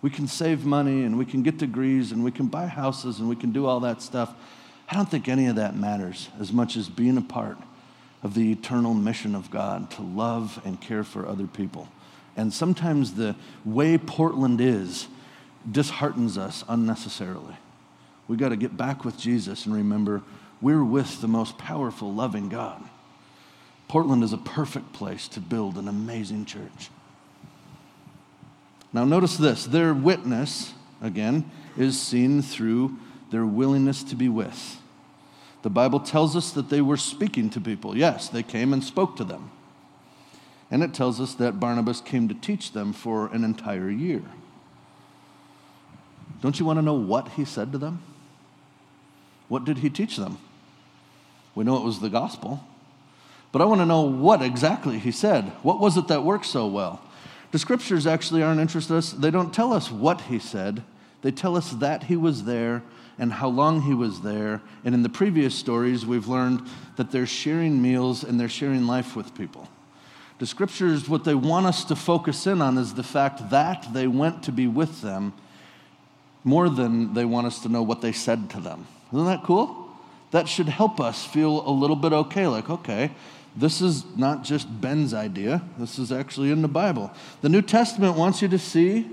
We 0.00 0.10
can 0.10 0.26
save 0.26 0.64
money 0.64 1.04
and 1.04 1.18
we 1.18 1.24
can 1.24 1.42
get 1.42 1.58
degrees 1.58 2.10
and 2.10 2.24
we 2.24 2.32
can 2.32 2.46
buy 2.46 2.66
houses 2.66 3.20
and 3.20 3.28
we 3.28 3.36
can 3.36 3.52
do 3.52 3.66
all 3.66 3.80
that 3.80 4.02
stuff. 4.02 4.34
I 4.88 4.96
don't 4.96 5.08
think 5.08 5.28
any 5.28 5.46
of 5.46 5.56
that 5.56 5.76
matters 5.76 6.28
as 6.40 6.52
much 6.52 6.76
as 6.76 6.88
being 6.88 7.16
a 7.16 7.22
part 7.22 7.58
of 8.22 8.34
the 8.34 8.50
eternal 8.50 8.94
mission 8.94 9.34
of 9.34 9.50
God 9.50 9.90
to 9.92 10.02
love 10.02 10.60
and 10.64 10.80
care 10.80 11.04
for 11.04 11.26
other 11.26 11.46
people. 11.46 11.88
And 12.36 12.52
sometimes 12.52 13.14
the 13.14 13.36
way 13.64 13.98
Portland 13.98 14.60
is 14.60 15.08
disheartens 15.70 16.38
us 16.38 16.64
unnecessarily. 16.68 17.56
We 18.28 18.36
got 18.36 18.50
to 18.50 18.56
get 18.56 18.76
back 18.76 19.04
with 19.04 19.18
Jesus 19.18 19.66
and 19.66 19.74
remember 19.74 20.22
we're 20.60 20.84
with 20.84 21.20
the 21.20 21.28
most 21.28 21.58
powerful, 21.58 22.12
loving 22.12 22.48
God. 22.48 22.82
Portland 23.88 24.22
is 24.22 24.32
a 24.32 24.38
perfect 24.38 24.92
place 24.92 25.28
to 25.28 25.40
build 25.40 25.76
an 25.76 25.88
amazing 25.88 26.46
church. 26.46 26.88
Now, 28.92 29.04
notice 29.04 29.36
this 29.36 29.66
their 29.66 29.92
witness, 29.92 30.72
again, 31.00 31.50
is 31.76 32.00
seen 32.00 32.42
through 32.42 32.96
their 33.30 33.44
willingness 33.44 34.02
to 34.04 34.14
be 34.14 34.28
with. 34.28 34.78
The 35.62 35.70
Bible 35.70 36.00
tells 36.00 36.36
us 36.36 36.52
that 36.52 36.70
they 36.70 36.80
were 36.80 36.96
speaking 36.96 37.50
to 37.50 37.60
people. 37.60 37.96
Yes, 37.96 38.28
they 38.28 38.42
came 38.42 38.72
and 38.72 38.82
spoke 38.82 39.16
to 39.16 39.24
them. 39.24 39.50
And 40.72 40.82
it 40.82 40.94
tells 40.94 41.20
us 41.20 41.34
that 41.34 41.60
Barnabas 41.60 42.00
came 42.00 42.28
to 42.28 42.34
teach 42.34 42.72
them 42.72 42.94
for 42.94 43.26
an 43.26 43.44
entire 43.44 43.90
year. 43.90 44.22
Don't 46.40 46.58
you 46.58 46.64
want 46.64 46.78
to 46.78 46.82
know 46.82 46.94
what 46.94 47.28
he 47.28 47.44
said 47.44 47.72
to 47.72 47.78
them? 47.78 48.02
What 49.48 49.66
did 49.66 49.78
he 49.78 49.90
teach 49.90 50.16
them? 50.16 50.38
We 51.54 51.62
know 51.62 51.76
it 51.76 51.84
was 51.84 52.00
the 52.00 52.08
gospel. 52.08 52.64
But 53.52 53.60
I 53.60 53.66
want 53.66 53.82
to 53.82 53.86
know 53.86 54.00
what 54.00 54.40
exactly 54.40 54.98
he 54.98 55.12
said. 55.12 55.44
What 55.62 55.78
was 55.78 55.98
it 55.98 56.08
that 56.08 56.24
worked 56.24 56.46
so 56.46 56.66
well? 56.66 57.02
The 57.50 57.58
scriptures 57.58 58.06
actually 58.06 58.42
aren't 58.42 58.58
interested 58.58 58.94
in 58.94 58.98
us. 58.98 59.12
They 59.12 59.30
don't 59.30 59.52
tell 59.52 59.74
us 59.74 59.92
what 59.92 60.22
he 60.22 60.38
said, 60.38 60.82
they 61.20 61.30
tell 61.30 61.54
us 61.54 61.70
that 61.72 62.04
he 62.04 62.16
was 62.16 62.44
there 62.44 62.82
and 63.18 63.30
how 63.30 63.48
long 63.48 63.82
he 63.82 63.92
was 63.92 64.22
there. 64.22 64.62
And 64.86 64.94
in 64.94 65.02
the 65.02 65.10
previous 65.10 65.54
stories, 65.54 66.06
we've 66.06 66.28
learned 66.28 66.66
that 66.96 67.10
they're 67.10 67.26
sharing 67.26 67.82
meals 67.82 68.24
and 68.24 68.40
they're 68.40 68.48
sharing 68.48 68.86
life 68.86 69.14
with 69.14 69.34
people. 69.34 69.68
The 70.42 70.48
scriptures, 70.48 71.08
what 71.08 71.22
they 71.22 71.36
want 71.36 71.66
us 71.66 71.84
to 71.84 71.94
focus 71.94 72.48
in 72.48 72.60
on 72.60 72.76
is 72.76 72.94
the 72.94 73.04
fact 73.04 73.50
that 73.50 73.86
they 73.92 74.08
went 74.08 74.42
to 74.42 74.50
be 74.50 74.66
with 74.66 75.00
them 75.00 75.34
more 76.42 76.68
than 76.68 77.14
they 77.14 77.24
want 77.24 77.46
us 77.46 77.60
to 77.60 77.68
know 77.68 77.84
what 77.84 78.00
they 78.00 78.10
said 78.10 78.50
to 78.50 78.58
them. 78.58 78.88
Isn't 79.12 79.26
that 79.26 79.44
cool? 79.44 79.88
That 80.32 80.48
should 80.48 80.68
help 80.68 80.98
us 80.98 81.24
feel 81.24 81.64
a 81.64 81.70
little 81.70 81.94
bit 81.94 82.12
okay, 82.12 82.48
like, 82.48 82.68
okay, 82.68 83.12
this 83.54 83.80
is 83.80 84.04
not 84.16 84.42
just 84.42 84.66
Ben's 84.80 85.14
idea, 85.14 85.62
this 85.78 85.96
is 85.96 86.10
actually 86.10 86.50
in 86.50 86.60
the 86.60 86.66
Bible. 86.66 87.12
The 87.42 87.48
New 87.48 87.62
Testament 87.62 88.16
wants 88.16 88.42
you 88.42 88.48
to 88.48 88.58
see 88.58 89.08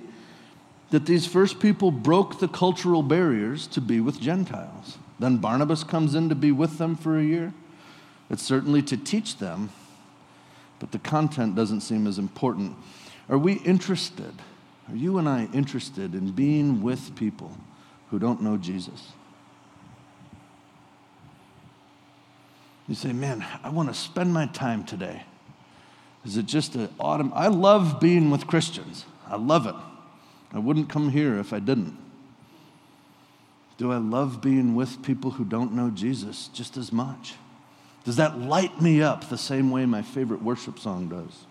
that 0.89 1.05
these 1.05 1.27
first 1.27 1.59
people 1.59 1.91
broke 1.91 2.39
the 2.39 2.47
cultural 2.47 3.03
barriers 3.03 3.67
to 3.67 3.81
be 3.81 3.99
with 3.99 4.19
Gentiles. 4.19 4.97
Then 5.19 5.37
Barnabas 5.37 5.83
comes 5.83 6.15
in 6.15 6.27
to 6.29 6.33
be 6.35 6.51
with 6.51 6.79
them 6.79 6.95
for 6.95 7.19
a 7.19 7.23
year. 7.23 7.53
It's 8.31 8.41
certainly 8.41 8.81
to 8.81 8.97
teach 8.97 9.37
them, 9.37 9.69
but 10.79 10.91
the 10.91 10.99
content 10.99 11.55
doesn't 11.55 11.81
seem 11.81 12.07
as 12.07 12.17
important. 12.17 12.75
Are 13.29 13.37
we 13.37 13.53
interested? 13.53 14.33
Are 14.89 14.95
you 14.95 15.17
and 15.17 15.29
I 15.29 15.47
interested 15.53 16.15
in 16.15 16.31
being 16.31 16.81
with 16.81 17.15
people 17.15 17.55
who 18.09 18.17
don't 18.17 18.41
know 18.41 18.57
Jesus? 18.57 19.09
You 22.87 22.95
say, 22.95 23.13
man, 23.13 23.45
I 23.63 23.69
want 23.69 23.89
to 23.89 23.93
spend 23.93 24.33
my 24.33 24.47
time 24.47 24.83
today. 24.83 25.23
Is 26.25 26.37
it 26.37 26.47
just 26.47 26.75
an 26.75 26.89
autumn? 26.99 27.31
I 27.35 27.47
love 27.47 27.99
being 27.99 28.31
with 28.31 28.47
Christians. 28.47 29.05
I 29.27 29.35
love 29.35 29.67
it. 29.67 29.75
I 30.51 30.59
wouldn't 30.59 30.89
come 30.89 31.11
here 31.11 31.37
if 31.37 31.53
I 31.53 31.59
didn't. 31.59 31.95
Do 33.77 33.91
I 33.91 33.97
love 33.97 34.41
being 34.41 34.75
with 34.75 35.03
people 35.03 35.31
who 35.31 35.45
don't 35.45 35.73
know 35.73 35.91
Jesus 35.91 36.49
just 36.49 36.75
as 36.75 36.91
much? 36.91 37.35
Does 38.09 38.15
that 38.15 38.39
light 38.39 38.81
me 38.81 39.03
up 39.03 39.29
the 39.29 39.37
same 39.37 39.69
way 39.69 39.85
my 39.85 40.01
favorite 40.01 40.41
worship 40.41 40.79
song 40.79 41.09
does? 41.09 41.45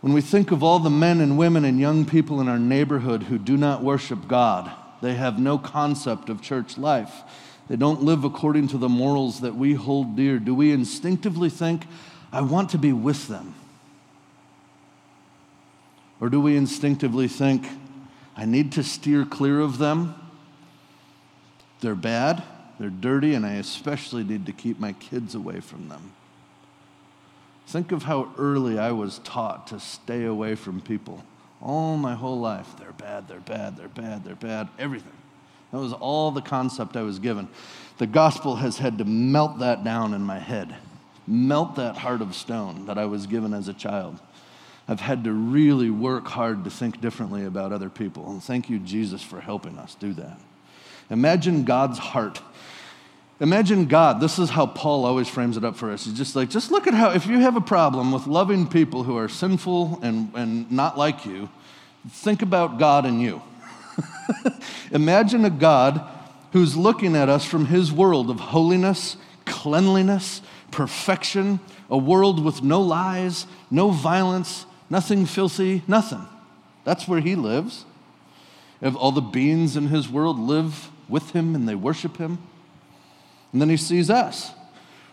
When 0.00 0.14
we 0.14 0.22
think 0.22 0.52
of 0.52 0.62
all 0.62 0.78
the 0.78 0.88
men 0.88 1.20
and 1.20 1.36
women 1.36 1.66
and 1.66 1.78
young 1.78 2.06
people 2.06 2.40
in 2.40 2.48
our 2.48 2.58
neighborhood 2.58 3.24
who 3.24 3.36
do 3.36 3.58
not 3.58 3.84
worship 3.84 4.26
God, 4.26 4.70
they 5.02 5.16
have 5.16 5.38
no 5.38 5.58
concept 5.58 6.30
of 6.30 6.40
church 6.40 6.78
life. 6.78 7.12
They 7.68 7.76
don't 7.76 8.04
live 8.04 8.24
according 8.24 8.68
to 8.68 8.78
the 8.78 8.88
morals 8.88 9.40
that 9.42 9.54
we 9.54 9.74
hold 9.74 10.16
dear. 10.16 10.38
Do 10.38 10.54
we 10.54 10.72
instinctively 10.72 11.50
think, 11.50 11.84
I 12.32 12.40
want 12.40 12.70
to 12.70 12.78
be 12.78 12.94
with 12.94 13.28
them? 13.28 13.54
Or 16.22 16.30
do 16.30 16.40
we 16.40 16.56
instinctively 16.56 17.28
think, 17.28 17.68
I 18.34 18.46
need 18.46 18.72
to 18.72 18.82
steer 18.82 19.26
clear 19.26 19.60
of 19.60 19.76
them? 19.76 20.14
They're 21.82 21.94
bad, 21.94 22.42
they're 22.80 22.88
dirty, 22.88 23.34
and 23.34 23.44
I 23.44 23.56
especially 23.56 24.24
need 24.24 24.46
to 24.46 24.52
keep 24.52 24.80
my 24.80 24.94
kids 24.94 25.34
away 25.34 25.60
from 25.60 25.90
them. 25.90 26.12
Think 27.66 27.92
of 27.92 28.04
how 28.04 28.32
early 28.38 28.78
I 28.78 28.92
was 28.92 29.18
taught 29.18 29.66
to 29.66 29.78
stay 29.78 30.24
away 30.24 30.54
from 30.54 30.80
people. 30.80 31.22
All 31.60 31.98
my 31.98 32.14
whole 32.14 32.40
life, 32.40 32.68
they're 32.78 32.92
bad, 32.92 33.28
they're 33.28 33.38
bad, 33.38 33.76
they're 33.76 33.88
bad, 33.88 34.24
they're 34.24 34.34
bad, 34.34 34.68
everything. 34.78 35.12
That 35.72 35.78
was 35.78 35.92
all 35.92 36.30
the 36.30 36.40
concept 36.40 36.96
I 36.96 37.02
was 37.02 37.18
given. 37.18 37.48
The 37.98 38.06
gospel 38.06 38.56
has 38.56 38.78
had 38.78 38.96
to 38.96 39.04
melt 39.04 39.58
that 39.58 39.84
down 39.84 40.14
in 40.14 40.22
my 40.22 40.38
head, 40.38 40.74
melt 41.26 41.76
that 41.76 41.98
heart 41.98 42.22
of 42.22 42.34
stone 42.34 42.86
that 42.86 42.96
I 42.96 43.04
was 43.04 43.26
given 43.26 43.52
as 43.52 43.68
a 43.68 43.74
child. 43.74 44.18
I've 44.88 45.00
had 45.00 45.24
to 45.24 45.32
really 45.32 45.90
work 45.90 46.28
hard 46.28 46.64
to 46.64 46.70
think 46.70 47.02
differently 47.02 47.44
about 47.44 47.74
other 47.74 47.90
people. 47.90 48.30
And 48.30 48.42
thank 48.42 48.70
you, 48.70 48.78
Jesus, 48.78 49.22
for 49.22 49.38
helping 49.38 49.78
us 49.78 49.94
do 49.96 50.14
that. 50.14 50.40
Imagine 51.10 51.64
God's 51.64 51.98
heart. 51.98 52.40
Imagine 53.40 53.86
God. 53.86 54.20
This 54.20 54.38
is 54.38 54.50
how 54.50 54.66
Paul 54.66 55.04
always 55.04 55.28
frames 55.28 55.56
it 55.56 55.64
up 55.64 55.74
for 55.74 55.90
us. 55.90 56.04
He's 56.04 56.14
just 56.14 56.36
like, 56.36 56.50
just 56.50 56.70
look 56.70 56.86
at 56.86 56.94
how, 56.94 57.10
if 57.10 57.26
you 57.26 57.40
have 57.40 57.56
a 57.56 57.60
problem 57.60 58.12
with 58.12 58.26
loving 58.26 58.68
people 58.68 59.02
who 59.02 59.16
are 59.16 59.28
sinful 59.28 59.98
and, 60.02 60.30
and 60.34 60.70
not 60.70 60.98
like 60.98 61.24
you, 61.24 61.48
think 62.08 62.42
about 62.42 62.78
God 62.78 63.06
and 63.06 63.20
you. 63.20 63.42
Imagine 64.92 65.44
a 65.44 65.50
God 65.50 66.02
who's 66.52 66.76
looking 66.76 67.16
at 67.16 67.28
us 67.28 67.44
from 67.44 67.66
his 67.66 67.90
world 67.90 68.30
of 68.30 68.38
holiness, 68.38 69.16
cleanliness, 69.46 70.42
perfection, 70.70 71.60
a 71.88 71.96
world 71.96 72.44
with 72.44 72.62
no 72.62 72.80
lies, 72.80 73.46
no 73.70 73.90
violence, 73.90 74.66
nothing 74.90 75.24
filthy, 75.26 75.82
nothing. 75.88 76.26
That's 76.84 77.08
where 77.08 77.20
he 77.20 77.34
lives. 77.34 77.84
If 78.80 78.94
all 78.96 79.12
the 79.12 79.20
beings 79.20 79.76
in 79.76 79.88
his 79.88 80.08
world 80.08 80.38
live 80.38 80.90
with 81.10 81.32
him 81.32 81.54
and 81.54 81.68
they 81.68 81.74
worship 81.74 82.16
him. 82.16 82.38
And 83.52 83.60
then 83.60 83.68
he 83.68 83.76
sees 83.76 84.10
us 84.10 84.52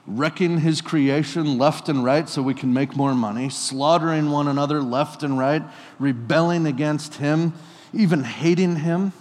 wrecking 0.07 0.59
his 0.59 0.79
creation 0.79 1.57
left 1.57 1.89
and 1.89 2.03
right 2.03 2.29
so 2.29 2.41
we 2.41 2.53
can 2.53 2.73
make 2.73 2.95
more 2.95 3.13
money, 3.13 3.49
slaughtering 3.49 4.31
one 4.31 4.47
another 4.47 4.81
left 4.81 5.21
and 5.21 5.37
right, 5.37 5.61
rebelling 5.99 6.65
against 6.65 7.15
him, 7.15 7.53
even 7.93 8.23
hating 8.23 8.77
him, 8.77 9.11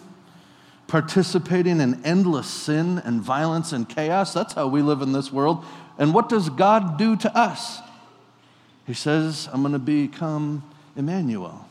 participating 0.86 1.80
in 1.80 2.04
endless 2.04 2.46
sin 2.46 3.02
and 3.04 3.20
violence 3.20 3.72
and 3.72 3.88
chaos. 3.88 4.32
That's 4.32 4.54
how 4.54 4.68
we 4.68 4.80
live 4.80 5.02
in 5.02 5.10
this 5.12 5.32
world. 5.32 5.64
And 5.98 6.14
what 6.14 6.28
does 6.28 6.48
God 6.50 6.96
do 6.96 7.16
to 7.16 7.36
us? 7.36 7.80
He 8.86 8.94
says, 8.94 9.48
I'm 9.52 9.62
going 9.62 9.72
to 9.72 9.80
become 9.80 10.62
Emmanuel, 10.94 11.66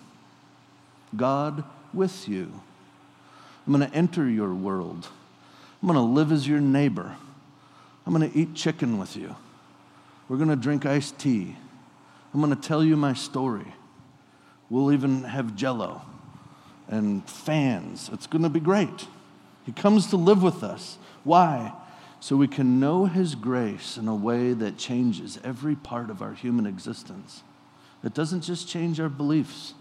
God 1.16 1.64
with 1.94 2.28
you. 2.28 2.52
I'm 3.66 3.74
going 3.74 3.90
to 3.90 3.96
enter 3.96 4.30
your 4.30 4.54
world. 4.54 5.08
I'm 5.82 5.88
going 5.88 5.98
to 5.98 6.14
live 6.14 6.32
as 6.32 6.48
your 6.48 6.60
neighbor. 6.60 7.16
I'm 8.06 8.14
going 8.14 8.30
to 8.30 8.38
eat 8.38 8.54
chicken 8.54 8.98
with 8.98 9.16
you. 9.18 9.36
We're 10.30 10.38
going 10.38 10.50
to 10.50 10.56
drink 10.56 10.86
iced 10.86 11.18
tea. 11.18 11.56
I'm 12.34 12.42
going 12.42 12.56
to 12.56 12.62
tell 12.62 12.84
you 12.84 12.96
my 12.96 13.14
story. 13.14 13.74
We'll 14.70 14.92
even 14.92 15.24
have 15.24 15.56
jello 15.56 16.02
and 16.88 17.28
fans. 17.28 18.10
It's 18.14 18.28
going 18.28 18.44
to 18.44 18.50
be 18.50 18.60
great. 18.60 19.08
He 19.66 19.72
comes 19.72 20.08
to 20.08 20.18
live 20.18 20.44
with 20.44 20.64
us. 20.64 20.98
Why? 21.24 21.74
So 22.20 22.36
we 22.36 22.48
can 22.48 22.80
know 22.80 23.06
His 23.06 23.36
grace 23.36 23.98
in 23.98 24.08
a 24.08 24.16
way 24.16 24.54
that 24.54 24.78
changes 24.78 25.40
every 25.44 25.76
part 25.76 26.10
of 26.10 26.22
our 26.22 26.34
human 26.34 26.66
existence. 26.66 27.44
It 28.04 28.14
doesn't 28.14 28.42
just 28.42 28.68
change 28.68 29.00
our 29.00 29.10
beliefs, 29.10 29.74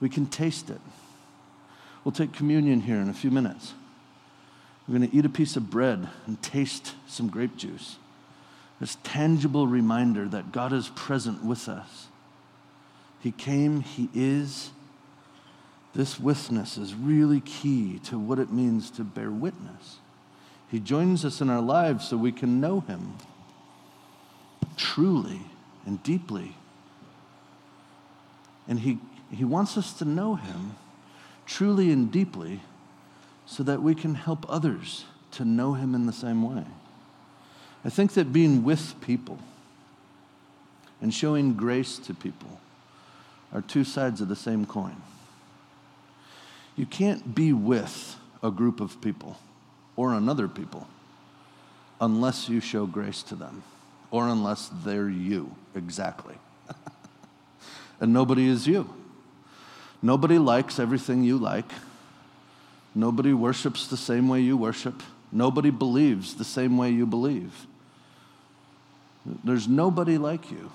we 0.00 0.08
can 0.08 0.26
taste 0.26 0.70
it. 0.70 0.80
We'll 2.04 2.12
take 2.12 2.32
communion 2.32 2.80
here 2.80 2.96
in 2.96 3.08
a 3.08 3.14
few 3.14 3.30
minutes. 3.30 3.74
We're 4.88 4.98
going 4.98 5.10
to 5.10 5.16
eat 5.16 5.24
a 5.24 5.30
piece 5.30 5.56
of 5.56 5.70
bread 5.70 6.08
and 6.26 6.40
taste 6.42 6.94
some 7.06 7.28
grape 7.28 7.56
juice. 7.56 7.96
This 8.80 8.96
tangible 9.02 9.66
reminder 9.66 10.26
that 10.28 10.52
God 10.52 10.72
is 10.72 10.88
present 10.90 11.44
with 11.44 11.68
us. 11.68 12.08
He 13.20 13.30
came, 13.30 13.82
He 13.82 14.08
is. 14.14 14.70
This 15.94 16.18
witness 16.18 16.78
is 16.78 16.94
really 16.94 17.40
key 17.40 17.98
to 18.04 18.18
what 18.18 18.38
it 18.38 18.50
means 18.50 18.90
to 18.92 19.04
bear 19.04 19.30
witness. 19.30 19.98
He 20.70 20.80
joins 20.80 21.24
us 21.24 21.40
in 21.40 21.50
our 21.50 21.60
lives 21.60 22.08
so 22.08 22.16
we 22.16 22.32
can 22.32 22.60
know 22.60 22.80
Him 22.80 23.14
truly 24.76 25.42
and 25.84 26.02
deeply. 26.02 26.56
And 28.66 28.80
He, 28.80 28.98
he 29.30 29.44
wants 29.44 29.76
us 29.76 29.92
to 29.94 30.04
know 30.06 30.36
Him 30.36 30.76
truly 31.50 31.90
and 31.90 32.12
deeply 32.12 32.60
so 33.44 33.64
that 33.64 33.82
we 33.82 33.92
can 33.92 34.14
help 34.14 34.46
others 34.48 35.04
to 35.32 35.44
know 35.44 35.74
Him 35.74 35.96
in 35.96 36.06
the 36.06 36.12
same 36.12 36.42
way. 36.42 36.64
I 37.84 37.90
think 37.90 38.12
that 38.12 38.32
being 38.32 38.62
with 38.62 38.94
people 39.00 39.38
and 41.02 41.12
showing 41.12 41.54
grace 41.54 41.98
to 41.98 42.14
people 42.14 42.60
are 43.52 43.62
two 43.62 43.82
sides 43.82 44.20
of 44.20 44.28
the 44.28 44.36
same 44.36 44.64
coin. 44.64 45.02
You 46.76 46.86
can't 46.86 47.34
be 47.34 47.52
with 47.52 48.16
a 48.44 48.52
group 48.52 48.80
of 48.80 49.00
people 49.00 49.36
or 49.96 50.14
another 50.14 50.46
people 50.46 50.86
unless 52.00 52.48
you 52.48 52.60
show 52.60 52.86
grace 52.86 53.24
to 53.24 53.34
them 53.34 53.64
or 54.12 54.28
unless 54.28 54.70
they're 54.84 55.08
you 55.08 55.56
exactly. 55.74 56.36
and 58.00 58.12
nobody 58.12 58.46
is 58.46 58.68
you. 58.68 58.99
Nobody 60.02 60.38
likes 60.38 60.78
everything 60.78 61.22
you 61.22 61.36
like. 61.36 61.70
Nobody 62.94 63.32
worships 63.32 63.86
the 63.86 63.96
same 63.96 64.28
way 64.28 64.40
you 64.40 64.56
worship. 64.56 65.02
Nobody 65.30 65.70
believes 65.70 66.34
the 66.34 66.44
same 66.44 66.76
way 66.76 66.90
you 66.90 67.06
believe. 67.06 67.66
There's 69.44 69.68
nobody 69.68 70.18
like 70.18 70.50
you. 70.50 70.72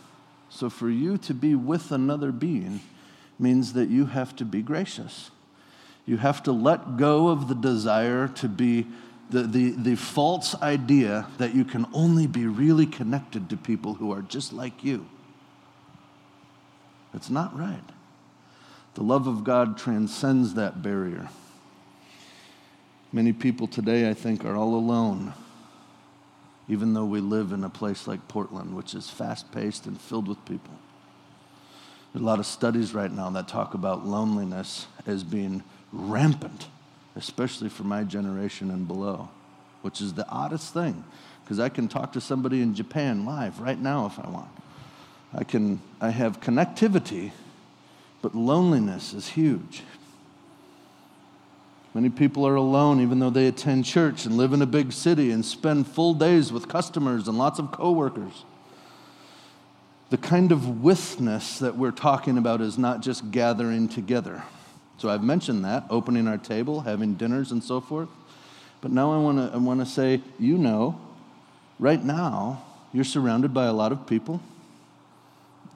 So 0.50 0.70
for 0.70 0.90
you 0.90 1.18
to 1.20 1.34
be 1.34 1.56
with 1.56 1.92
another 1.92 2.32
being 2.32 2.80
means 3.40 3.74
that 3.74 3.90
you 3.90 4.06
have 4.06 4.36
to 4.38 4.46
be 4.46 4.62
gracious. 4.62 5.32
You 6.06 6.18
have 6.18 6.44
to 6.44 6.52
let 6.52 6.98
go 6.98 7.30
of 7.30 7.48
the 7.48 7.56
desire 7.56 8.28
to 8.30 8.48
be 8.48 8.88
the, 9.32 9.42
the, 9.42 9.72
the 9.72 9.96
false 9.96 10.54
idea 10.62 11.28
that 11.40 11.56
you 11.56 11.66
can 11.66 11.88
only 11.94 12.28
be 12.28 12.46
really 12.46 12.86
connected 12.86 13.50
to 13.50 13.58
people 13.58 13.96
who 13.96 14.12
are 14.14 14.22
just 14.22 14.54
like 14.54 14.84
you. 14.84 15.08
It's 17.14 17.30
not 17.30 17.58
right. 17.58 17.84
The 18.96 19.04
love 19.04 19.28
of 19.28 19.44
God 19.44 19.78
transcends 19.78 20.56
that 20.56 20.82
barrier. 20.82 21.30
Many 23.14 23.32
people 23.32 23.68
today, 23.68 24.10
I 24.10 24.14
think, 24.14 24.44
are 24.44 24.56
all 24.56 24.76
alone 24.76 25.34
even 26.68 26.94
though 26.94 27.06
we 27.06 27.20
live 27.20 27.52
in 27.52 27.64
a 27.64 27.70
place 27.70 28.08
like 28.08 28.28
Portland, 28.28 28.76
which 28.76 28.94
is 28.94 29.10
fast 29.10 29.52
paced 29.52 29.86
and 29.86 30.00
filled 30.00 30.28
with 30.28 30.44
people. 30.46 30.74
There's 32.12 32.24
a 32.24 32.26
lot 32.26 32.40
of 32.40 32.46
studies 32.46 32.94
right 32.94 33.12
now 33.12 33.30
that 33.32 33.48
talk 33.48 33.74
about 33.74 34.06
loneliness 34.06 34.88
as 35.06 35.24
being 35.24 35.64
rampant, 35.92 36.68
especially 37.16 37.70
for 37.70 37.84
my 37.84 38.04
generation 38.04 38.72
and 38.72 38.88
below, 38.88 39.30
which 39.82 40.02
is 40.02 40.14
the 40.14 40.28
oddest 40.30 40.74
thing, 40.74 41.04
because 41.44 41.60
I 41.60 41.70
can 41.70 41.88
talk 41.88 42.14
to 42.14 42.22
somebody 42.22 42.62
in 42.62 42.74
Japan 42.74 43.26
live 43.26 43.60
right 43.60 43.80
now 43.80 44.06
if 44.06 44.18
I 44.18 44.30
want. 44.30 44.50
I 45.34 45.44
can 45.44 45.82
I 46.00 46.10
have 46.10 46.40
connectivity, 46.40 47.32
but 48.26 48.34
loneliness 48.34 49.14
is 49.14 49.28
huge. 49.28 49.84
Many 51.94 52.10
people 52.10 52.48
are 52.48 52.56
alone 52.56 53.00
even 53.00 53.20
though 53.20 53.30
they 53.30 53.46
attend 53.46 53.86
church 53.86 54.26
and 54.26 54.36
live 54.36 54.52
in 54.52 54.64
a 54.64 54.66
big 54.66 54.94
city 54.94 55.30
and 55.30 55.46
spend 55.46 55.86
full 55.86 56.16
days 56.16 56.52
with 56.52 56.68
customers 56.68 57.28
and 57.28 57.38
lots 57.38 57.60
of 57.60 57.72
coworkers. 57.72 58.44
The 60.10 60.18
kind 60.18 60.52
of 60.52 60.82
witness 60.82 61.60
that 61.60 61.78
we're 61.78 61.92
talking 61.92 62.40
about 62.40 62.62
is 62.62 62.80
not 62.80 63.04
just 63.04 63.30
gathering 63.30 63.88
together. 63.88 64.42
So 64.98 65.08
I've 65.08 65.24
mentioned 65.24 65.64
that, 65.64 65.84
opening 65.92 66.28
our 66.28 66.40
table, 66.40 66.80
having 66.80 67.14
dinners 67.14 67.52
and 67.52 67.64
so 67.64 67.80
forth. 67.80 68.10
But 68.82 68.90
now 68.90 69.14
I 69.14 69.20
want 69.20 69.38
to 69.38 69.56
I 69.56 69.58
want 69.58 69.82
to 69.82 69.86
say, 69.86 70.24
you 70.40 70.58
know, 70.58 71.00
right 71.78 72.04
now 72.04 72.64
you're 72.92 73.04
surrounded 73.04 73.54
by 73.54 73.68
a 73.68 73.74
lot 73.74 73.92
of 73.92 74.08
people. 74.08 74.42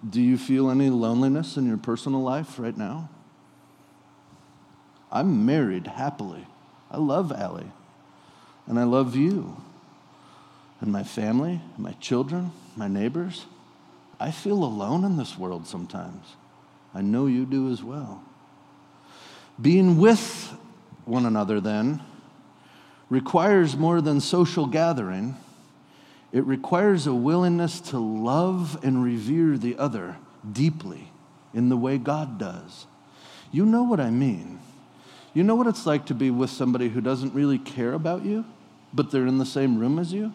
Do 0.07 0.21
you 0.21 0.37
feel 0.37 0.69
any 0.69 0.89
loneliness 0.89 1.57
in 1.57 1.67
your 1.67 1.77
personal 1.77 2.21
life 2.21 2.57
right 2.57 2.77
now? 2.77 3.09
I'm 5.11 5.45
married 5.45 5.87
happily. 5.87 6.45
I 6.89 6.97
love 6.97 7.31
Allie. 7.31 7.71
And 8.67 8.79
I 8.79 8.83
love 8.83 9.15
you. 9.15 9.61
And 10.81 10.91
my 10.91 11.03
family, 11.03 11.61
my 11.77 11.93
children, 11.93 12.51
my 12.75 12.87
neighbors. 12.87 13.45
I 14.19 14.31
feel 14.31 14.63
alone 14.63 15.03
in 15.03 15.17
this 15.17 15.37
world 15.37 15.67
sometimes. 15.67 16.35
I 16.93 17.01
know 17.01 17.25
you 17.25 17.45
do 17.45 17.71
as 17.71 17.83
well. 17.83 18.23
Being 19.61 19.97
with 19.97 20.53
one 21.05 21.25
another, 21.25 21.59
then, 21.59 22.01
requires 23.09 23.75
more 23.75 24.01
than 24.01 24.21
social 24.21 24.65
gathering. 24.65 25.35
It 26.31 26.45
requires 26.45 27.07
a 27.07 27.13
willingness 27.13 27.79
to 27.81 27.99
love 27.99 28.77
and 28.83 29.03
revere 29.03 29.57
the 29.57 29.77
other 29.77 30.17
deeply 30.49 31.11
in 31.53 31.69
the 31.69 31.77
way 31.77 31.97
God 31.97 32.37
does. 32.37 32.85
You 33.51 33.65
know 33.65 33.83
what 33.83 33.99
I 33.99 34.11
mean. 34.11 34.59
You 35.33 35.43
know 35.43 35.55
what 35.55 35.67
it's 35.67 35.85
like 35.85 36.05
to 36.07 36.13
be 36.13 36.29
with 36.29 36.49
somebody 36.49 36.89
who 36.89 37.01
doesn't 37.01 37.33
really 37.33 37.57
care 37.57 37.93
about 37.93 38.23
you, 38.23 38.45
but 38.93 39.11
they're 39.11 39.27
in 39.27 39.37
the 39.37 39.45
same 39.45 39.79
room 39.79 39.97
as 39.97 40.13
you? 40.13 40.33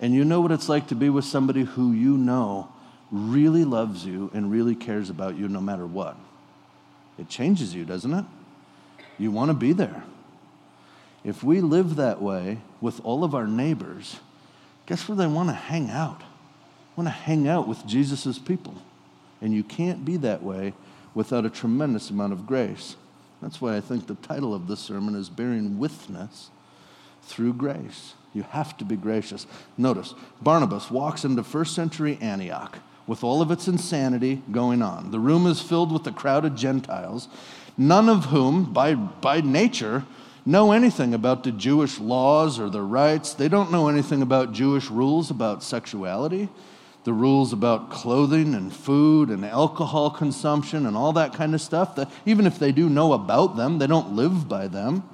And 0.00 0.14
you 0.14 0.24
know 0.24 0.40
what 0.40 0.52
it's 0.52 0.68
like 0.68 0.88
to 0.88 0.94
be 0.94 1.08
with 1.08 1.24
somebody 1.24 1.62
who 1.62 1.92
you 1.92 2.16
know 2.16 2.68
really 3.10 3.64
loves 3.64 4.04
you 4.04 4.30
and 4.34 4.50
really 4.50 4.74
cares 4.74 5.10
about 5.10 5.36
you 5.36 5.48
no 5.48 5.60
matter 5.60 5.86
what. 5.86 6.16
It 7.18 7.28
changes 7.28 7.74
you, 7.74 7.84
doesn't 7.84 8.12
it? 8.12 8.24
You 9.18 9.30
want 9.30 9.50
to 9.50 9.54
be 9.54 9.72
there. 9.72 10.02
If 11.22 11.44
we 11.44 11.60
live 11.60 11.96
that 11.96 12.20
way 12.20 12.58
with 12.80 13.00
all 13.04 13.22
of 13.22 13.34
our 13.34 13.46
neighbors, 13.46 14.18
guess 14.86 15.08
where 15.08 15.16
they 15.16 15.26
want 15.26 15.48
to 15.48 15.54
hang 15.54 15.90
out? 15.90 16.22
Want 16.96 17.08
to 17.08 17.12
hang 17.12 17.48
out 17.48 17.66
with 17.66 17.86
Jesus' 17.86 18.38
people. 18.38 18.74
And 19.40 19.52
you 19.52 19.62
can't 19.62 20.04
be 20.04 20.16
that 20.18 20.42
way 20.42 20.74
without 21.14 21.44
a 21.44 21.50
tremendous 21.50 22.10
amount 22.10 22.32
of 22.32 22.46
grace. 22.46 22.96
That's 23.42 23.60
why 23.60 23.76
I 23.76 23.80
think 23.80 24.06
the 24.06 24.14
title 24.16 24.54
of 24.54 24.68
this 24.68 24.80
sermon 24.80 25.14
is 25.14 25.28
Bearing 25.28 25.78
Witness 25.78 26.50
Through 27.22 27.54
Grace. 27.54 28.14
You 28.32 28.42
have 28.42 28.76
to 28.78 28.84
be 28.84 28.96
gracious. 28.96 29.46
Notice, 29.76 30.14
Barnabas 30.40 30.90
walks 30.90 31.24
into 31.24 31.44
first 31.44 31.74
century 31.74 32.18
Antioch 32.20 32.78
with 33.06 33.22
all 33.22 33.42
of 33.42 33.50
its 33.50 33.68
insanity 33.68 34.42
going 34.50 34.82
on. 34.82 35.10
The 35.10 35.20
room 35.20 35.46
is 35.46 35.60
filled 35.60 35.92
with 35.92 36.06
a 36.06 36.12
crowd 36.12 36.44
of 36.44 36.56
Gentiles, 36.56 37.28
none 37.76 38.08
of 38.08 38.26
whom, 38.26 38.72
by, 38.72 38.94
by 38.94 39.40
nature, 39.40 40.04
know 40.46 40.72
anything 40.72 41.14
about 41.14 41.44
the 41.44 41.52
Jewish 41.52 41.98
laws 41.98 42.58
or 42.58 42.68
the 42.68 42.82
rites. 42.82 43.34
They 43.34 43.48
don't 43.48 43.72
know 43.72 43.88
anything 43.88 44.22
about 44.22 44.52
Jewish 44.52 44.90
rules 44.90 45.30
about 45.30 45.62
sexuality 45.62 46.48
the 47.04 47.12
rules 47.12 47.52
about 47.52 47.90
clothing 47.90 48.54
and 48.54 48.74
food 48.74 49.28
and 49.28 49.44
alcohol 49.44 50.10
consumption 50.10 50.86
and 50.86 50.96
all 50.96 51.12
that 51.12 51.34
kind 51.34 51.54
of 51.54 51.60
stuff, 51.60 51.94
that 51.96 52.10
even 52.24 52.46
if 52.46 52.58
they 52.58 52.72
do 52.72 52.88
know 52.88 53.12
about 53.12 53.56
them, 53.56 53.78
they 53.78 53.86
don't 53.86 54.16
live 54.16 54.48
by 54.48 54.66
them. 54.66 55.04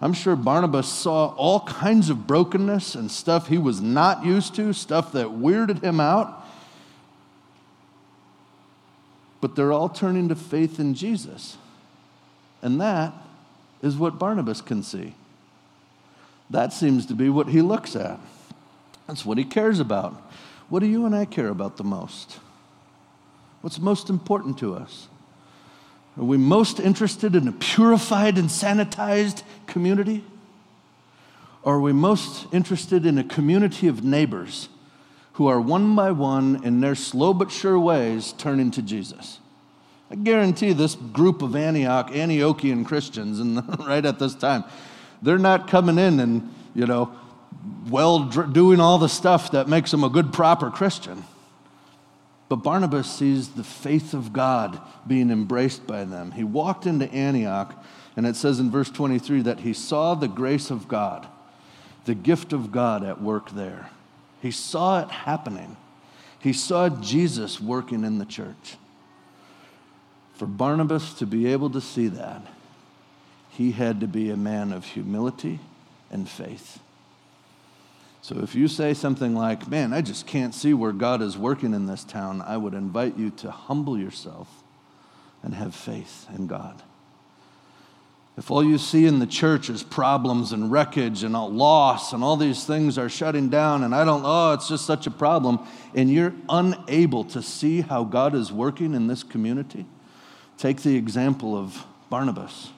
I'm 0.00 0.14
sure 0.14 0.36
Barnabas 0.36 0.88
saw 0.88 1.34
all 1.36 1.60
kinds 1.60 2.10
of 2.10 2.26
brokenness 2.26 2.94
and 2.94 3.10
stuff 3.10 3.48
he 3.48 3.58
was 3.58 3.80
not 3.80 4.24
used 4.24 4.54
to, 4.56 4.72
stuff 4.72 5.12
that 5.12 5.26
weirded 5.26 5.82
him 5.82 6.00
out. 6.00 6.44
But 9.42 9.54
they're 9.54 9.72
all 9.72 9.90
turning 9.90 10.28
to 10.30 10.34
faith 10.34 10.80
in 10.80 10.94
Jesus. 10.94 11.58
And 12.62 12.80
that 12.80 13.12
is 13.82 13.96
what 13.96 14.18
Barnabas 14.18 14.60
can 14.60 14.82
see. 14.82 15.14
That 16.50 16.72
seems 16.72 17.06
to 17.06 17.14
be 17.14 17.28
what 17.28 17.48
he 17.48 17.60
looks 17.62 17.96
at. 17.96 18.18
That's 19.06 19.24
what 19.24 19.38
he 19.38 19.44
cares 19.44 19.80
about. 19.80 20.20
What 20.68 20.80
do 20.80 20.86
you 20.86 21.06
and 21.06 21.14
I 21.14 21.24
care 21.24 21.48
about 21.48 21.76
the 21.76 21.84
most? 21.84 22.38
What's 23.60 23.78
most 23.78 24.10
important 24.10 24.58
to 24.58 24.74
us? 24.74 25.08
Are 26.16 26.24
we 26.24 26.36
most 26.36 26.80
interested 26.80 27.34
in 27.34 27.46
a 27.46 27.52
purified 27.52 28.38
and 28.38 28.48
sanitized 28.48 29.42
community? 29.66 30.24
Or 31.62 31.74
are 31.74 31.80
we 31.80 31.92
most 31.92 32.46
interested 32.52 33.04
in 33.04 33.18
a 33.18 33.24
community 33.24 33.88
of 33.88 34.04
neighbors 34.04 34.68
who 35.34 35.48
are 35.48 35.60
one 35.60 35.94
by 35.94 36.12
one, 36.12 36.64
in 36.64 36.80
their 36.80 36.94
slow 36.94 37.34
but 37.34 37.50
sure 37.50 37.78
ways, 37.78 38.32
turning 38.38 38.70
to 38.70 38.82
Jesus? 38.82 39.40
I 40.10 40.14
guarantee 40.14 40.72
this 40.72 40.94
group 40.94 41.42
of 41.42 41.56
Antioch, 41.56 42.10
Antiochian 42.10 42.86
Christians, 42.86 43.40
and 43.40 43.56
right 43.86 44.04
at 44.04 44.18
this 44.18 44.34
time, 44.34 44.64
they're 45.22 45.38
not 45.38 45.68
coming 45.68 45.98
in 45.98 46.20
and, 46.20 46.54
you 46.74 46.86
know, 46.86 47.14
well, 47.88 48.24
doing 48.24 48.80
all 48.80 48.98
the 48.98 49.08
stuff 49.08 49.50
that 49.52 49.68
makes 49.68 49.90
them 49.90 50.04
a 50.04 50.08
good, 50.08 50.32
proper 50.32 50.70
Christian. 50.70 51.24
But 52.48 52.56
Barnabas 52.56 53.10
sees 53.10 53.50
the 53.50 53.64
faith 53.64 54.14
of 54.14 54.32
God 54.32 54.80
being 55.06 55.30
embraced 55.30 55.86
by 55.86 56.04
them. 56.04 56.30
He 56.30 56.44
walked 56.44 56.86
into 56.86 57.10
Antioch, 57.12 57.74
and 58.16 58.26
it 58.26 58.36
says 58.36 58.60
in 58.60 58.70
verse 58.70 58.90
23 58.90 59.42
that 59.42 59.60
he 59.60 59.72
saw 59.72 60.14
the 60.14 60.28
grace 60.28 60.70
of 60.70 60.86
God, 60.86 61.26
the 62.04 62.14
gift 62.14 62.52
of 62.52 62.70
God 62.70 63.02
at 63.02 63.20
work 63.20 63.50
there. 63.50 63.90
He 64.40 64.52
saw 64.52 65.00
it 65.00 65.10
happening. 65.10 65.76
He 66.38 66.52
saw 66.52 66.88
Jesus 66.88 67.60
working 67.60 68.04
in 68.04 68.18
the 68.18 68.24
church. 68.24 68.76
For 70.36 70.46
Barnabas 70.46 71.14
to 71.14 71.26
be 71.26 71.46
able 71.46 71.70
to 71.70 71.80
see 71.80 72.08
that, 72.08 72.42
he 73.50 73.72
had 73.72 74.00
to 74.00 74.06
be 74.06 74.30
a 74.30 74.36
man 74.36 74.72
of 74.72 74.84
humility 74.84 75.60
and 76.10 76.28
faith. 76.28 76.78
So 78.20 78.40
if 78.40 78.54
you 78.54 78.68
say 78.68 78.92
something 78.92 79.34
like, 79.34 79.68
Man, 79.68 79.92
I 79.92 80.02
just 80.02 80.26
can't 80.26 80.54
see 80.54 80.74
where 80.74 80.92
God 80.92 81.22
is 81.22 81.38
working 81.38 81.72
in 81.72 81.86
this 81.86 82.04
town, 82.04 82.42
I 82.42 82.56
would 82.56 82.74
invite 82.74 83.16
you 83.16 83.30
to 83.30 83.50
humble 83.50 83.98
yourself 83.98 84.48
and 85.42 85.54
have 85.54 85.74
faith 85.74 86.26
in 86.36 86.46
God. 86.46 86.82
If 88.36 88.50
all 88.50 88.62
you 88.62 88.76
see 88.76 89.06
in 89.06 89.18
the 89.18 89.26
church 89.26 89.70
is 89.70 89.82
problems 89.82 90.52
and 90.52 90.70
wreckage 90.70 91.22
and 91.22 91.32
loss 91.32 92.12
and 92.12 92.22
all 92.22 92.36
these 92.36 92.64
things 92.64 92.98
are 92.98 93.08
shutting 93.08 93.48
down, 93.48 93.82
and 93.82 93.94
I 93.94 94.04
don't, 94.04 94.22
oh, 94.24 94.52
it's 94.52 94.68
just 94.68 94.84
such 94.84 95.06
a 95.06 95.10
problem, 95.10 95.60
and 95.94 96.10
you're 96.10 96.34
unable 96.48 97.24
to 97.24 97.40
see 97.40 97.80
how 97.80 98.04
God 98.04 98.34
is 98.34 98.52
working 98.52 98.92
in 98.92 99.06
this 99.06 99.22
community, 99.22 99.86
take 100.58 100.82
the 100.82 100.96
example 100.96 101.56
of 101.56 101.84
Barnabas, 102.10 102.70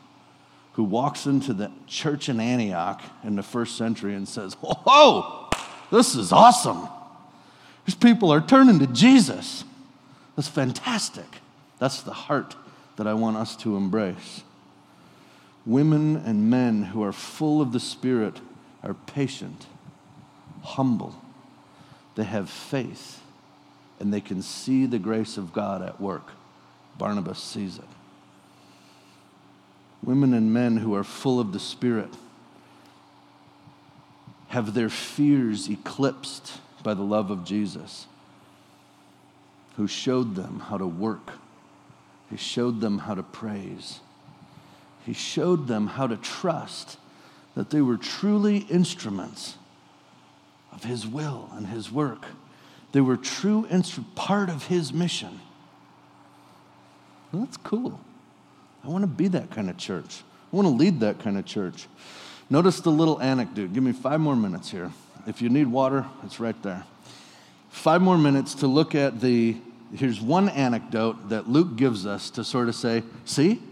who 0.73 0.85
walks 0.85 1.27
into 1.27 1.53
the 1.53 1.71
church 1.87 2.29
in 2.29 2.41
Antioch 2.41 3.03
in 3.25 3.37
the 3.37 3.43
first 3.43 3.77
century 3.77 4.15
and 4.15 4.29
says, 4.29 4.55
Whoa! 4.61 5.49
This 5.91 6.15
is 6.15 6.33
awesome. 6.33 6.89
These 7.87 7.95
people 7.95 8.33
are 8.33 8.41
turning 8.41 8.79
to 8.81 8.87
Jesus. 8.87 9.65
That's 10.37 10.49
fantastic. 10.49 11.25
That's 11.79 12.03
the 12.03 12.13
heart 12.13 12.55
that 12.97 13.07
I 13.07 13.15
want 13.15 13.37
us 13.37 13.57
to 13.57 13.77
embrace. 13.77 14.43
Women 15.65 16.17
and 16.17 16.51
men 16.51 16.83
who 16.83 17.03
are 17.03 17.13
full 17.13 17.61
of 17.61 17.73
the 17.73 17.81
Spirit 17.81 18.41
are 18.83 18.95
patient, 18.95 19.67
humble, 20.63 21.15
they 22.15 22.25
have 22.25 22.51
faith, 22.51 23.21
and 24.01 24.13
they 24.13 24.21
can 24.21 24.43
see 24.43 24.87
the 24.87 24.99
grace 24.99 25.37
of 25.37 25.53
God 25.53 25.83
at 25.83 26.01
work. 26.01 26.31
Barnabas 26.99 27.39
sees 27.39 27.79
it. 27.79 27.85
Women 30.03 30.35
and 30.35 30.53
men 30.53 30.77
who 30.79 30.95
are 30.95 31.05
full 31.05 31.41
of 31.41 31.53
the 31.53 31.61
Spirit 31.61 32.11
have 34.49 34.75
their 34.75 34.89
fears 34.89 35.69
eclipsed 35.69 36.61
by 36.83 36.95
the 36.95 37.03
love 37.03 37.31
of 37.31 37.45
Jesus, 37.45 38.07
who 39.77 39.87
showed 39.87 40.35
them 40.35 40.61
how 40.61 40.79
to 40.79 40.87
work. 40.87 41.33
He 42.31 42.37
showed 42.37 42.81
them 42.81 42.99
how 42.99 43.15
to 43.15 43.23
praise. 43.23 44.01
He 45.05 45.13
showed 45.13 45.67
them 45.69 45.87
how 45.89 46.07
to 46.07 46.17
trust 46.17 46.99
that 47.55 47.71
they 47.71 47.81
were 47.81 47.97
truly 47.97 48.59
instruments 48.59 49.57
of 50.73 50.85
His 50.85 51.07
will 51.07 51.51
and 51.55 51.67
His 51.67 51.91
work. 51.91 52.27
They 52.93 53.01
were 53.01 53.17
true 53.17 53.67
instru- 53.71 54.05
part 54.15 54.49
of 54.49 54.67
His 54.67 54.93
mission. 54.93 55.41
Well, 57.33 57.45
that's 57.45 57.57
cool. 57.59 58.01
I 58.85 58.89
want 58.89 59.03
to 59.03 59.09
be 59.09 59.29
that 59.29 59.51
kind 59.51 59.69
of 59.69 59.77
church. 59.77 60.23
I 60.53 60.57
want 60.57 60.67
to 60.67 60.75
lead 60.75 61.01
that 61.01 61.19
kind 61.19 61.39
of 61.39 61.45
church. 61.45 61.87
Notice 62.49 62.81
the 62.81 62.91
little 62.91 63.21
anecdote. 63.21 63.73
Give 63.73 63.83
me 63.83 63.93
five 63.93 64.21
more 64.21 64.37
minutes 64.37 64.71
here. 64.71 64.91
If 65.27 65.43
you 65.43 65.51
need 65.51 65.67
water, 65.67 66.07
it's 66.25 66.41
right 66.41 66.61
there. 66.63 66.85
Five 67.69 68.01
more 68.01 68.17
minutes 68.17 68.55
to 68.57 68.67
look 68.67 68.95
at 68.95 69.21
the. 69.21 69.57
Here's 69.95 70.21
one 70.21 70.51
anecdote 70.51 71.31
that 71.31 71.49
Luke 71.49 71.77
gives 71.77 72.07
us 72.07 72.29
to 72.31 72.45
sort 72.45 72.69
of 72.69 72.75
say, 72.75 73.03
see? 73.25 73.63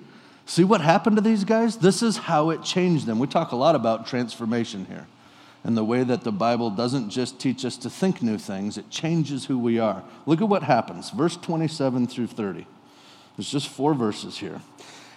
See 0.46 0.64
what 0.64 0.80
happened 0.80 1.16
to 1.16 1.22
these 1.22 1.44
guys? 1.44 1.76
This 1.76 2.02
is 2.02 2.16
how 2.16 2.50
it 2.50 2.62
changed 2.62 3.04
them. 3.04 3.18
We 3.18 3.26
talk 3.26 3.52
a 3.52 3.56
lot 3.56 3.74
about 3.74 4.06
transformation 4.06 4.86
here 4.86 5.06
and 5.66 5.76
the 5.76 5.84
way 5.84 6.04
that 6.04 6.22
the 6.22 6.30
Bible 6.30 6.70
doesn't 6.70 7.10
just 7.10 7.40
teach 7.40 7.64
us 7.64 7.76
to 7.78 7.90
think 7.90 8.22
new 8.22 8.38
things, 8.38 8.78
it 8.78 8.88
changes 8.88 9.46
who 9.46 9.58
we 9.58 9.80
are. 9.80 10.04
Look 10.24 10.40
at 10.40 10.48
what 10.48 10.62
happens. 10.62 11.10
Verse 11.10 11.36
27 11.36 12.06
through 12.06 12.28
30. 12.28 12.68
There's 13.36 13.50
just 13.50 13.68
four 13.68 13.94
verses 13.94 14.38
here. 14.38 14.60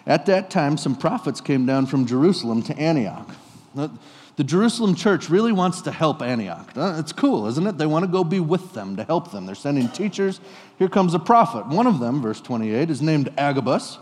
At 0.06 0.26
that 0.26 0.50
time, 0.50 0.78
some 0.78 0.96
prophets 0.96 1.42
came 1.42 1.66
down 1.66 1.86
from 1.86 2.06
Jerusalem 2.06 2.62
to 2.64 2.78
Antioch. 2.78 3.30
The 3.76 4.44
Jerusalem 4.44 4.96
church 4.96 5.30
really 5.30 5.52
wants 5.52 5.82
to 5.82 5.92
help 5.92 6.22
Antioch. 6.22 6.72
Uh, 6.76 6.96
it's 6.98 7.12
cool, 7.12 7.48
isn't 7.48 7.68
it? 7.68 7.78
They 7.78 7.86
want 7.86 8.06
to 8.06 8.12
go 8.12 8.24
be 8.24 8.40
with 8.40 8.74
them, 8.74 8.96
to 8.96 9.04
help 9.04 9.32
them. 9.32 9.46
They're 9.46 9.54
sending 9.54 9.90
teachers. 9.90 10.40
Here 10.78 10.88
comes 10.88 11.14
a 11.14 11.20
prophet. 11.20 11.68
One 11.68 11.88
of 11.88 12.00
them, 12.00 12.22
verse 12.22 12.40
28, 12.40 12.90
is 12.90 13.02
named 13.02 13.34
Agabus. 13.38 13.98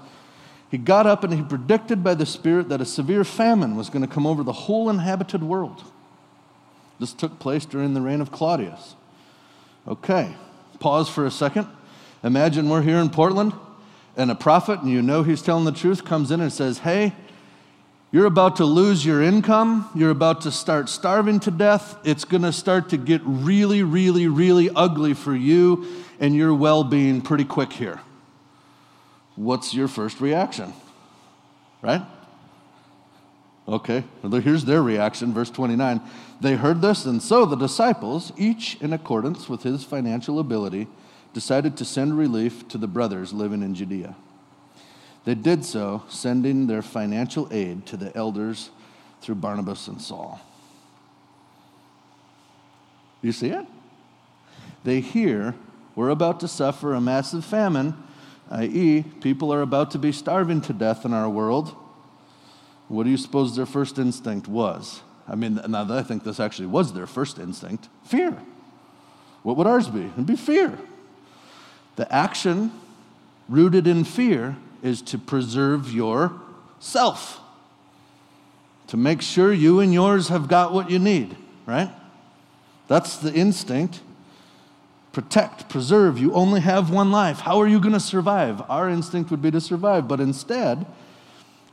He 0.70 0.78
got 0.78 1.08
up 1.08 1.24
and 1.24 1.34
he 1.34 1.42
predicted 1.42 2.04
by 2.04 2.14
the 2.14 2.26
Spirit 2.26 2.70
that 2.70 2.82
a 2.82 2.86
severe 2.86 3.24
famine 3.24 3.76
was 3.76 3.90
going 3.90 4.06
to 4.06 4.14
come 4.14 4.28
over 4.28 4.44
the 4.44 4.54
whole 4.54 4.90
inhabited 4.90 5.42
world. 5.42 5.84
This 7.00 7.14
took 7.14 7.40
place 7.40 7.66
during 7.66 7.94
the 7.94 8.02
reign 8.02 8.22
of 8.22 8.32
Claudius. 8.32 8.96
Okay, 9.88 10.36
pause 10.80 11.10
for 11.10 11.26
a 11.26 11.32
second. 11.32 11.68
Imagine 12.24 12.70
we're 12.70 12.82
here 12.82 12.98
in 12.98 13.10
Portland 13.10 13.54
and 14.18 14.32
a 14.32 14.36
prophet, 14.36 14.82
and 14.82 14.90
you 14.90 15.02
know 15.02 15.24
he's 15.24 15.42
telling 15.42 15.64
the 15.64 15.72
truth, 15.72 16.04
comes 16.04 16.32
in 16.32 16.42
and 16.42 16.52
says, 16.52 16.80
Hey, 16.80 17.14
you're 18.12 18.26
about 18.26 18.56
to 18.58 18.66
lose 18.66 19.06
your 19.06 19.22
income. 19.22 19.90
You're 19.94 20.12
about 20.12 20.42
to 20.42 20.52
start 20.52 20.90
starving 20.90 21.40
to 21.42 21.52
death. 21.52 21.98
It's 22.04 22.26
going 22.26 22.44
to 22.44 22.54
start 22.54 22.90
to 22.90 22.98
get 22.98 23.22
really, 23.24 23.84
really, 23.84 24.28
really 24.28 24.70
ugly 24.76 25.14
for 25.14 25.36
you 25.36 25.86
and 26.20 26.36
your 26.36 26.54
well 26.54 26.84
being 26.84 27.22
pretty 27.22 27.46
quick 27.46 27.72
here. 27.72 28.00
What's 29.36 29.74
your 29.74 29.88
first 29.88 30.20
reaction? 30.20 30.74
Right? 31.82 32.02
Okay, 33.68 34.06
here's 34.24 34.64
their 34.64 34.82
reaction, 34.82 35.34
verse 35.34 35.50
29. 35.50 36.02
They 36.40 36.56
heard 36.56 36.82
this, 36.82 37.06
and 37.06 37.22
so 37.22 37.46
the 37.46 37.58
disciples, 37.58 38.32
each 38.38 38.78
in 38.80 38.94
accordance 38.94 39.50
with 39.50 39.64
his 39.64 39.84
financial 39.84 40.40
ability, 40.40 40.88
decided 41.38 41.78
to 41.78 41.86
send 41.86 42.18
relief 42.18 42.68
to 42.68 42.80
the 42.80 42.88
brothers 42.88 43.32
living 43.32 43.62
in 43.62 43.76
Judea. 43.76 44.16
They 45.24 45.36
did 45.36 45.64
so, 45.64 46.02
sending 46.10 46.66
their 46.66 46.82
financial 46.82 47.48
aid 47.52 47.86
to 47.86 47.96
the 47.96 48.12
elders 48.18 48.72
through 49.22 49.36
Barnabas 49.36 49.88
and 49.88 50.02
Saul. 50.02 50.42
You 53.22 53.32
see 53.32 53.50
it? 53.50 53.68
They 54.84 55.00
hear 55.00 55.54
we're 55.94 56.10
about 56.10 56.40
to 56.40 56.48
suffer 56.48 56.96
a 56.96 57.02
massive 57.02 57.46
famine, 57.46 57.94
i.e., 58.50 59.04
people 59.22 59.54
are 59.54 59.62
about 59.62 59.92
to 59.92 60.00
be 60.00 60.12
starving 60.12 60.62
to 60.62 60.74
death 60.74 61.06
in 61.06 61.14
our 61.14 61.30
world. 61.30 61.76
What 62.88 63.04
do 63.04 63.12
you 63.12 63.18
suppose 63.18 63.56
their 63.56 63.68
first 63.68 64.00
instinct 64.00 64.48
was? 64.48 65.04
I 65.28 65.36
mean, 65.36 65.62
now 65.68 65.86
I 65.88 66.02
think 66.02 66.24
this 66.24 66.40
actually 66.40 66.70
was 66.70 66.94
their 66.94 67.06
first 67.06 67.38
instinct 67.38 67.90
fear. 68.04 68.36
What 69.44 69.56
would 69.58 69.68
ours 69.68 69.88
be? 69.88 70.06
It'd 70.06 70.26
be 70.26 70.36
fear. 70.36 70.80
The 71.98 72.12
action 72.14 72.72
rooted 73.50 73.88
in 73.88 74.04
fear 74.04 74.56
is 74.82 75.02
to 75.02 75.18
preserve 75.18 75.92
yourself, 75.92 77.42
to 78.88 78.98
make 78.98 79.22
sure 79.22 79.52
you 79.52 79.80
and 79.80 79.94
yours 79.94 80.30
have 80.30 80.48
got 80.48 80.74
what 80.74 80.90
you 80.90 81.00
need, 81.00 81.36
right? 81.66 81.92
That's 82.88 83.18
the 83.18 83.34
instinct. 83.34 84.02
Protect, 85.12 85.68
preserve. 85.70 86.20
You 86.20 86.34
only 86.34 86.62
have 86.62 86.92
one 86.92 87.12
life. 87.12 87.40
How 87.40 87.60
are 87.60 87.68
you 87.68 87.80
going 87.80 87.94
to 87.94 88.00
survive? 88.00 88.62
Our 88.70 88.88
instinct 88.88 89.32
would 89.32 89.42
be 89.42 89.50
to 89.50 89.60
survive, 89.60 90.08
but 90.08 90.20
instead 90.20 90.86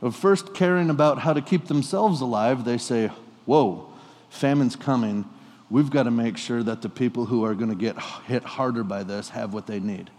of 0.01 0.15
first 0.15 0.55
caring 0.55 0.89
about 0.89 1.19
how 1.19 1.33
to 1.33 1.41
keep 1.41 1.67
themselves 1.67 2.19
alive, 2.19 2.65
they 2.65 2.79
say, 2.79 3.11
Whoa, 3.45 3.87
famine's 4.29 4.75
coming. 4.75 5.25
We've 5.69 5.89
got 5.89 6.03
to 6.03 6.11
make 6.11 6.37
sure 6.37 6.61
that 6.63 6.81
the 6.81 6.89
people 6.89 7.25
who 7.25 7.43
are 7.43 7.55
going 7.55 7.69
to 7.69 7.75
get 7.75 7.99
hit 8.27 8.43
harder 8.43 8.83
by 8.83 9.03
this 9.03 9.29
have 9.29 9.53
what 9.53 9.67
they 9.67 9.79
need 9.79 10.09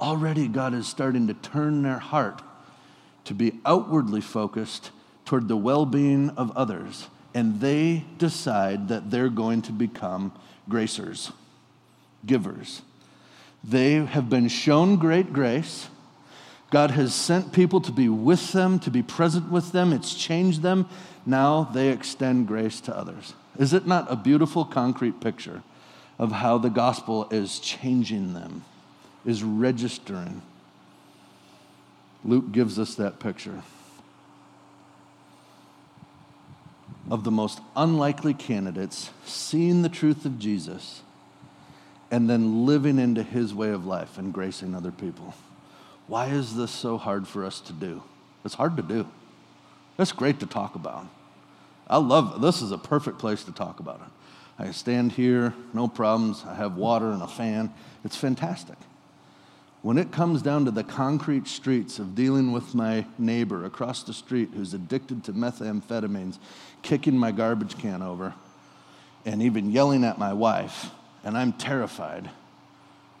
already 0.00 0.48
God 0.48 0.74
is 0.74 0.86
starting 0.86 1.26
to 1.28 1.34
turn 1.34 1.82
their 1.82 1.98
heart 1.98 2.42
to 3.24 3.34
be 3.34 3.58
outwardly 3.64 4.20
focused 4.20 4.90
toward 5.24 5.48
the 5.48 5.56
well 5.56 5.86
being 5.86 6.30
of 6.30 6.56
others 6.56 7.08
and 7.34 7.60
they 7.60 8.04
decide 8.18 8.88
that 8.88 9.10
they're 9.10 9.28
going 9.28 9.60
to 9.62 9.72
become 9.72 10.32
gracers, 10.68 11.32
givers. 12.24 12.82
They 13.62 13.94
have 13.94 14.30
been 14.30 14.48
shown 14.48 14.96
great 14.96 15.32
grace. 15.32 15.88
God 16.70 16.92
has 16.92 17.14
sent 17.14 17.52
people 17.52 17.80
to 17.82 17.92
be 17.92 18.08
with 18.08 18.52
them, 18.52 18.78
to 18.80 18.90
be 18.90 19.02
present 19.02 19.50
with 19.50 19.72
them. 19.72 19.92
It's 19.92 20.14
changed 20.14 20.62
them. 20.62 20.88
Now 21.26 21.64
they 21.64 21.90
extend 21.90 22.46
grace 22.46 22.80
to 22.82 22.96
others. 22.96 23.34
Is 23.58 23.72
it 23.72 23.86
not 23.86 24.10
a 24.10 24.16
beautiful 24.16 24.64
concrete 24.64 25.20
picture 25.20 25.62
of 26.18 26.32
how 26.32 26.58
the 26.58 26.70
gospel 26.70 27.28
is 27.30 27.58
changing 27.58 28.34
them, 28.34 28.64
is 29.24 29.42
registering? 29.42 30.42
Luke 32.24 32.52
gives 32.52 32.78
us 32.78 32.94
that 32.96 33.20
picture 33.20 33.62
of 37.10 37.24
the 37.24 37.30
most 37.30 37.60
unlikely 37.76 38.34
candidates 38.34 39.10
seeing 39.24 39.82
the 39.82 39.88
truth 39.88 40.24
of 40.24 40.38
Jesus 40.38 41.02
and 42.10 42.28
then 42.28 42.66
living 42.66 42.98
into 42.98 43.22
his 43.22 43.54
way 43.54 43.70
of 43.70 43.86
life 43.86 44.18
and 44.18 44.32
gracing 44.32 44.74
other 44.74 44.90
people. 44.90 45.34
Why 46.06 46.26
is 46.26 46.56
this 46.56 46.70
so 46.70 46.98
hard 46.98 47.26
for 47.26 47.44
us 47.44 47.60
to 47.60 47.72
do? 47.72 48.02
It's 48.44 48.54
hard 48.54 48.76
to 48.76 48.82
do. 48.82 49.08
It's 49.98 50.12
great 50.12 50.40
to 50.40 50.46
talk 50.46 50.74
about. 50.74 51.06
I 51.86 51.98
love 51.98 52.40
this 52.40 52.62
is 52.62 52.72
a 52.72 52.78
perfect 52.78 53.18
place 53.18 53.44
to 53.44 53.52
talk 53.52 53.80
about 53.80 54.00
it. 54.00 54.12
I 54.58 54.70
stand 54.72 55.12
here, 55.12 55.54
no 55.72 55.86
problems. 55.86 56.44
I 56.46 56.54
have 56.54 56.76
water 56.76 57.10
and 57.10 57.22
a 57.22 57.28
fan. 57.28 57.72
It's 58.04 58.16
fantastic. 58.16 58.76
When 59.82 59.98
it 59.98 60.10
comes 60.10 60.42
down 60.42 60.64
to 60.64 60.70
the 60.70 60.82
concrete 60.82 61.46
streets 61.46 61.98
of 61.98 62.14
dealing 62.14 62.50
with 62.50 62.74
my 62.74 63.06
neighbor 63.18 63.64
across 63.64 64.02
the 64.02 64.14
street 64.14 64.50
who's 64.54 64.74
addicted 64.74 65.22
to 65.24 65.32
methamphetamines, 65.32 66.38
kicking 66.82 67.16
my 67.16 67.30
garbage 67.30 67.78
can 67.78 68.02
over, 68.02 68.34
and 69.24 69.42
even 69.42 69.70
yelling 69.70 70.02
at 70.02 70.18
my 70.18 70.32
wife, 70.32 70.90
and 71.22 71.36
I'm 71.36 71.52
terrified. 71.52 72.30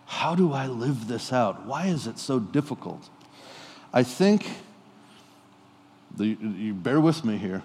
How 0.06 0.34
do 0.34 0.52
I 0.52 0.66
live 0.66 1.06
this 1.06 1.32
out? 1.32 1.66
Why 1.66 1.86
is 1.86 2.06
it 2.06 2.18
so 2.18 2.40
difficult? 2.40 3.10
I 3.92 4.02
think, 4.02 4.48
the, 6.16 6.26
you 6.26 6.74
bear 6.74 7.00
with 7.00 7.24
me 7.24 7.36
here, 7.36 7.62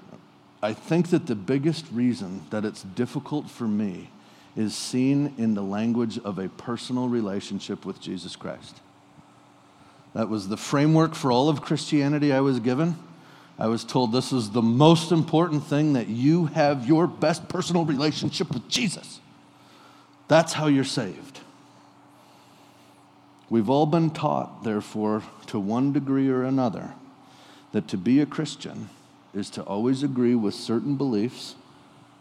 I 0.62 0.74
think 0.74 1.10
that 1.10 1.26
the 1.26 1.36
biggest 1.36 1.86
reason 1.92 2.44
that 2.52 2.66
it's 2.66 2.84
difficult 2.84 3.50
for 3.50 3.68
me 3.68 4.10
is 4.56 4.76
seen 4.76 5.34
in 5.38 5.54
the 5.54 5.64
language 5.64 6.20
of 6.20 6.38
a 6.38 6.50
personal 6.50 7.08
relationship 7.08 7.86
with 7.86 8.00
Jesus 8.00 8.36
Christ. 8.36 8.80
That 10.14 10.30
was 10.30 10.50
the 10.50 10.58
framework 10.58 11.16
for 11.16 11.32
all 11.32 11.50
of 11.50 11.62
Christianity 11.62 12.34
I 12.34 12.42
was 12.42 12.60
given. 12.60 12.98
I 13.58 13.68
was 13.68 13.84
told 13.84 14.12
this 14.12 14.34
is 14.34 14.52
the 14.52 14.62
most 14.62 15.12
important 15.12 15.64
thing 15.64 15.94
that 15.94 16.08
you 16.08 16.48
have 16.48 16.88
your 16.88 17.08
best 17.08 17.48
personal 17.48 17.86
relationship 17.86 18.54
with 18.54 18.68
Jesus. 18.68 19.20
That's 20.28 20.54
how 20.54 20.68
you're 20.68 20.84
saved. 20.84 21.40
We've 23.50 23.70
all 23.70 23.86
been 23.86 24.12
taught, 24.12 24.64
therefore, 24.64 25.24
to 25.48 25.60
one 25.60 25.92
degree 25.92 26.30
or 26.30 26.44
another, 26.44 26.94
that 27.72 27.88
to 27.90 27.98
be 27.98 28.20
a 28.20 28.26
Christian 28.26 28.90
is 29.34 29.50
to 29.52 29.64
always 29.64 30.04
agree 30.04 30.36
with 30.36 30.54
certain 30.54 30.96
beliefs 30.96 31.56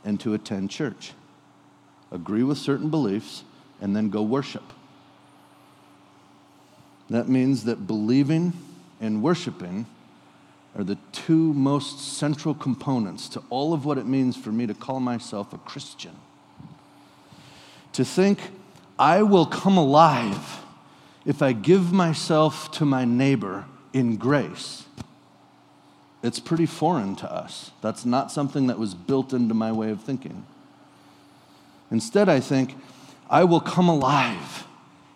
and 0.04 0.18
to 0.20 0.34
attend 0.34 0.70
church. 0.70 1.12
Agree 2.10 2.42
with 2.42 2.58
certain 2.58 2.90
beliefs 2.90 3.44
and 3.80 3.94
then 3.94 4.10
go 4.10 4.22
worship. 4.22 4.62
That 7.08 7.28
means 7.28 7.64
that 7.64 7.86
believing 7.86 8.52
and 9.00 9.22
worshiping 9.22 9.86
are 10.76 10.84
the 10.84 10.98
two 11.12 11.52
most 11.54 12.16
central 12.16 12.54
components 12.54 13.28
to 13.30 13.42
all 13.50 13.72
of 13.72 13.84
what 13.84 13.98
it 13.98 14.06
means 14.06 14.36
for 14.36 14.52
me 14.52 14.66
to 14.66 14.74
call 14.74 15.00
myself 15.00 15.52
a 15.52 15.58
Christian. 15.58 16.14
To 17.94 18.04
think, 18.04 18.38
I 18.98 19.22
will 19.22 19.46
come 19.46 19.76
alive 19.76 20.60
if 21.24 21.42
I 21.42 21.52
give 21.52 21.92
myself 21.92 22.70
to 22.72 22.84
my 22.84 23.04
neighbor 23.04 23.64
in 23.92 24.16
grace. 24.16 24.84
It's 26.22 26.38
pretty 26.38 26.66
foreign 26.66 27.16
to 27.16 27.32
us. 27.32 27.70
That's 27.80 28.04
not 28.04 28.30
something 28.30 28.66
that 28.66 28.78
was 28.78 28.94
built 28.94 29.32
into 29.32 29.54
my 29.54 29.72
way 29.72 29.90
of 29.90 30.02
thinking. 30.02 30.44
Instead, 31.90 32.28
I 32.28 32.40
think, 32.40 32.76
I 33.28 33.44
will 33.44 33.60
come 33.60 33.88
alive 33.88 34.66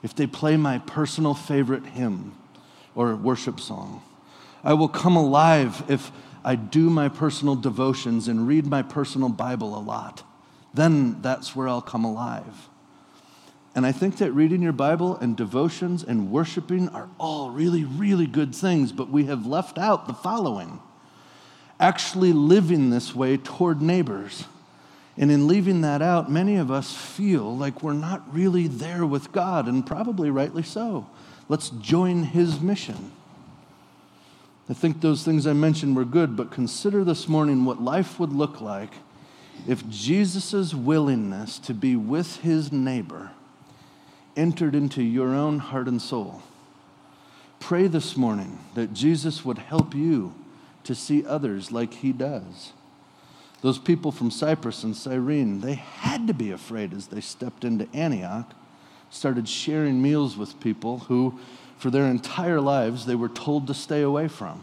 if 0.02 0.14
they 0.14 0.26
play 0.26 0.56
my 0.56 0.78
personal 0.78 1.34
favorite 1.34 1.86
hymn 1.86 2.34
or 2.94 3.14
worship 3.16 3.60
song. 3.60 4.02
I 4.62 4.72
will 4.74 4.88
come 4.88 5.16
alive 5.16 5.84
if 5.88 6.10
I 6.44 6.56
do 6.56 6.88
my 6.90 7.08
personal 7.08 7.54
devotions 7.54 8.28
and 8.28 8.46
read 8.46 8.66
my 8.66 8.82
personal 8.82 9.28
Bible 9.28 9.76
a 9.76 9.80
lot. 9.80 10.22
Then 10.72 11.20
that's 11.22 11.54
where 11.54 11.68
I'll 11.68 11.82
come 11.82 12.04
alive. 12.04 12.68
And 13.74 13.84
I 13.84 13.92
think 13.92 14.18
that 14.18 14.32
reading 14.32 14.62
your 14.62 14.72
Bible 14.72 15.16
and 15.16 15.36
devotions 15.36 16.04
and 16.04 16.30
worshiping 16.30 16.88
are 16.90 17.08
all 17.18 17.50
really, 17.50 17.84
really 17.84 18.26
good 18.26 18.54
things, 18.54 18.92
but 18.92 19.10
we 19.10 19.24
have 19.24 19.46
left 19.46 19.78
out 19.78 20.06
the 20.06 20.14
following 20.14 20.80
actually 21.84 22.32
living 22.32 22.88
this 22.88 23.14
way 23.14 23.36
toward 23.36 23.82
neighbors. 23.82 24.44
And 25.18 25.30
in 25.30 25.46
leaving 25.46 25.82
that 25.82 26.00
out, 26.00 26.30
many 26.30 26.56
of 26.56 26.70
us 26.70 26.96
feel 26.96 27.54
like 27.54 27.82
we're 27.82 27.92
not 27.92 28.22
really 28.32 28.66
there 28.66 29.04
with 29.04 29.32
God, 29.32 29.68
and 29.68 29.86
probably 29.86 30.30
rightly 30.30 30.62
so. 30.62 31.06
Let's 31.48 31.68
join 31.68 32.22
His 32.24 32.58
mission. 32.58 33.12
I 34.68 34.72
think 34.72 35.02
those 35.02 35.24
things 35.24 35.46
I 35.46 35.52
mentioned 35.52 35.94
were 35.94 36.06
good, 36.06 36.36
but 36.36 36.50
consider 36.50 37.04
this 37.04 37.28
morning 37.28 37.66
what 37.66 37.82
life 37.82 38.18
would 38.18 38.32
look 38.32 38.62
like 38.62 38.94
if 39.68 39.86
Jesus' 39.88 40.72
willingness 40.72 41.58
to 41.60 41.74
be 41.74 41.96
with 41.96 42.38
his 42.38 42.72
neighbor 42.72 43.30
entered 44.36 44.74
into 44.74 45.02
your 45.02 45.34
own 45.34 45.58
heart 45.58 45.86
and 45.86 46.00
soul. 46.00 46.42
Pray 47.60 47.86
this 47.86 48.16
morning 48.16 48.58
that 48.74 48.94
Jesus 48.94 49.44
would 49.44 49.58
help 49.58 49.94
you 49.94 50.34
to 50.84 50.94
see 50.94 51.26
others 51.26 51.72
like 51.72 51.94
he 51.94 52.12
does. 52.12 52.72
Those 53.62 53.78
people 53.78 54.12
from 54.12 54.30
Cyprus 54.30 54.84
and 54.84 54.94
Cyrene, 54.94 55.60
they 55.60 55.74
had 55.74 56.26
to 56.26 56.34
be 56.34 56.50
afraid 56.50 56.92
as 56.92 57.06
they 57.06 57.22
stepped 57.22 57.64
into 57.64 57.88
Antioch, 57.94 58.52
started 59.10 59.48
sharing 59.48 60.02
meals 60.02 60.36
with 60.36 60.60
people 60.60 60.98
who, 61.00 61.38
for 61.78 61.90
their 61.90 62.06
entire 62.06 62.60
lives, 62.60 63.06
they 63.06 63.14
were 63.14 63.28
told 63.28 63.66
to 63.66 63.74
stay 63.74 64.02
away 64.02 64.28
from. 64.28 64.62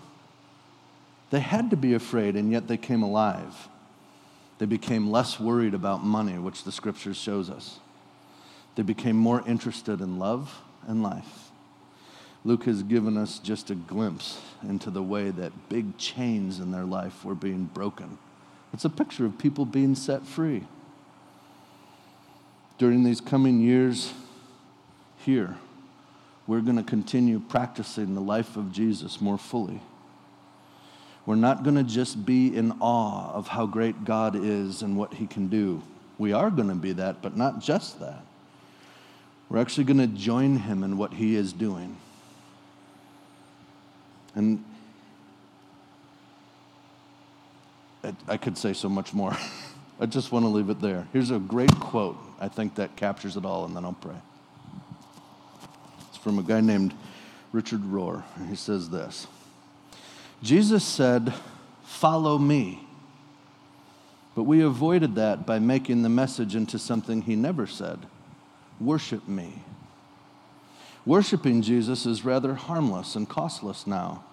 They 1.32 1.40
had 1.40 1.70
to 1.72 1.78
be 1.78 1.94
afraid, 1.94 2.36
and 2.36 2.52
yet 2.52 2.68
they 2.68 2.78
came 2.78 3.02
alive. 3.02 3.70
They 4.60 4.66
became 4.68 5.10
less 5.10 5.40
worried 5.40 5.74
about 5.74 6.04
money, 6.04 6.38
which 6.38 6.64
the 6.64 6.72
scripture 6.72 7.16
shows 7.16 7.50
us. 7.50 7.80
They 8.76 8.84
became 8.84 9.16
more 9.16 9.44
interested 9.48 10.02
in 10.02 10.20
love 10.20 10.62
and 10.88 11.02
life. 11.02 11.41
Luke 12.44 12.64
has 12.66 12.84
given 12.84 13.18
us 13.18 13.40
just 13.40 13.70
a 13.70 13.76
glimpse 13.76 14.42
into 14.64 14.90
the 14.90 15.04
way 15.04 15.30
that 15.30 15.70
big 15.70 15.98
chains 15.98 16.60
in 16.60 16.72
their 16.72 16.86
life 16.86 17.24
were 17.24 17.36
being 17.36 17.66
broken 17.66 18.18
it's 18.74 18.86
a 18.86 18.90
picture 18.90 19.26
of 19.26 19.38
people 19.38 19.66
being 19.66 19.96
set 19.96 20.26
free. 20.26 20.64
During 22.78 23.04
these 23.04 23.22
coming 23.22 23.60
years 23.60 24.14
here, 25.18 25.58
we're 26.48 26.62
going 26.62 26.78
to 26.78 26.84
continue 26.84 27.40
practicing 27.40 28.16
the 28.16 28.22
life 28.22 28.58
of 28.58 28.72
Jesus 28.72 29.22
more 29.22 29.38
fully. 29.38 29.82
We're 31.26 31.36
not 31.36 31.64
going 31.64 31.76
to 31.76 31.84
just 31.84 32.26
be 32.26 32.56
in 32.56 32.72
awe 32.80 33.32
of 33.34 33.50
how 33.50 33.68
great 33.68 34.06
God 34.06 34.36
is 34.36 34.82
and 34.82 34.98
what 34.98 35.14
he 35.16 35.28
can 35.28 35.48
do. 35.48 35.84
We 36.18 36.34
are 36.34 36.50
going 36.50 36.70
to 36.70 36.76
be 36.76 36.94
that, 36.94 37.22
but 37.22 37.38
not 37.38 37.60
just 37.60 38.00
that. 38.00 38.24
We're 39.50 39.60
actually 39.60 39.84
going 39.84 40.00
to 40.00 40.08
join 40.08 40.58
him 40.58 40.84
in 40.84 40.98
what 40.98 41.14
he 41.14 41.36
is 41.36 41.54
doing. 41.54 41.98
And 44.36 44.64
I 48.28 48.38
could 48.38 48.58
say 48.58 48.74
so 48.74 48.90
much 48.90 49.14
more. 49.14 49.38
I 50.00 50.06
just 50.08 50.32
want 50.32 50.44
to 50.46 50.50
leave 50.50 50.70
it 50.70 50.82
there. 50.82 51.08
Here's 51.14 51.30
a 51.30 51.40
great 51.40 51.74
quote. 51.80 52.18
I 52.40 52.48
think 52.48 52.76
that 52.76 52.96
captures 52.96 53.38
it 53.38 53.46
all, 53.46 53.66
and 53.66 53.76
then 53.76 53.86
I'll 53.86 53.94
pray. 53.94 54.16
It's 56.10 56.18
from 56.18 56.40
a 56.40 56.44
guy 56.44 56.62
named 56.62 56.94
Richard 57.52 57.82
Rohr, 57.82 58.24
he 58.50 58.56
says 58.56 58.90
this 58.90 59.28
Jesus 60.42 60.84
said, 60.84 61.34
Follow 61.84 62.38
me. 62.38 62.88
But 64.34 64.44
we 64.44 64.62
avoided 64.62 65.16
that 65.16 65.46
by 65.46 65.60
making 65.60 66.04
the 66.04 66.10
message 66.10 66.56
into 66.56 66.80
something 66.80 67.22
he 67.22 67.36
never 67.36 67.68
said 67.68 68.00
worship 68.80 69.28
me. 69.28 69.62
Worshiping 71.06 71.62
Jesus 71.62 72.06
is 72.06 72.24
rather 72.24 72.54
harmless 72.54 73.16
and 73.16 73.28
costless 73.28 73.88
now. 73.88 74.24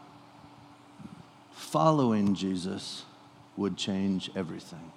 Following 1.53 2.35
Jesus 2.35 3.05
would 3.57 3.77
change 3.77 4.31
everything. 4.37 4.93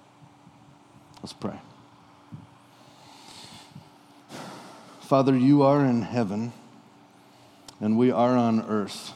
Let's 1.22 1.32
pray. 1.32 1.58
Father, 5.00 5.36
you 5.36 5.62
are 5.62 5.84
in 5.84 6.02
heaven 6.02 6.52
and 7.80 7.98
we 7.98 8.10
are 8.10 8.36
on 8.36 8.62
earth. 8.62 9.12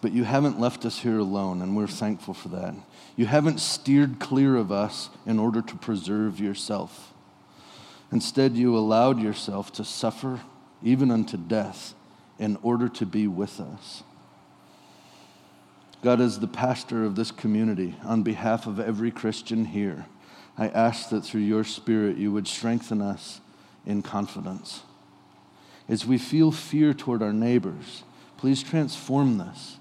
But 0.00 0.12
you 0.12 0.24
haven't 0.24 0.58
left 0.58 0.84
us 0.84 0.98
here 0.98 1.18
alone, 1.18 1.62
and 1.62 1.76
we're 1.76 1.86
thankful 1.86 2.34
for 2.34 2.48
that. 2.48 2.74
You 3.14 3.26
haven't 3.26 3.60
steered 3.60 4.18
clear 4.18 4.56
of 4.56 4.72
us 4.72 5.10
in 5.24 5.38
order 5.38 5.62
to 5.62 5.76
preserve 5.76 6.40
yourself. 6.40 7.12
Instead, 8.10 8.56
you 8.56 8.76
allowed 8.76 9.20
yourself 9.20 9.70
to 9.74 9.84
suffer, 9.84 10.40
even 10.82 11.10
unto 11.10 11.36
death, 11.36 11.94
in 12.38 12.58
order 12.62 12.88
to 12.88 13.06
be 13.06 13.26
with 13.26 13.60
us. 13.60 14.02
God, 16.02 16.20
as 16.20 16.40
the 16.40 16.48
pastor 16.48 17.04
of 17.04 17.14
this 17.14 17.30
community, 17.30 17.94
on 18.02 18.22
behalf 18.22 18.66
of 18.66 18.80
every 18.80 19.12
Christian 19.12 19.66
here, 19.66 20.06
I 20.58 20.68
ask 20.68 21.10
that 21.10 21.24
through 21.24 21.42
your 21.42 21.64
Spirit 21.64 22.16
you 22.16 22.32
would 22.32 22.48
strengthen 22.48 23.00
us 23.00 23.40
in 23.86 24.02
confidence. 24.02 24.82
As 25.88 26.04
we 26.04 26.18
feel 26.18 26.50
fear 26.50 26.92
toward 26.92 27.22
our 27.22 27.32
neighbors, 27.32 28.02
please 28.36 28.62
transform 28.62 29.38
this. 29.38 29.76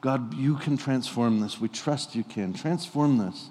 God, 0.00 0.34
you 0.34 0.56
can 0.56 0.76
transform 0.76 1.40
this. 1.40 1.60
We 1.60 1.68
trust 1.68 2.14
you 2.14 2.24
can. 2.24 2.54
Transform 2.54 3.18
this 3.18 3.50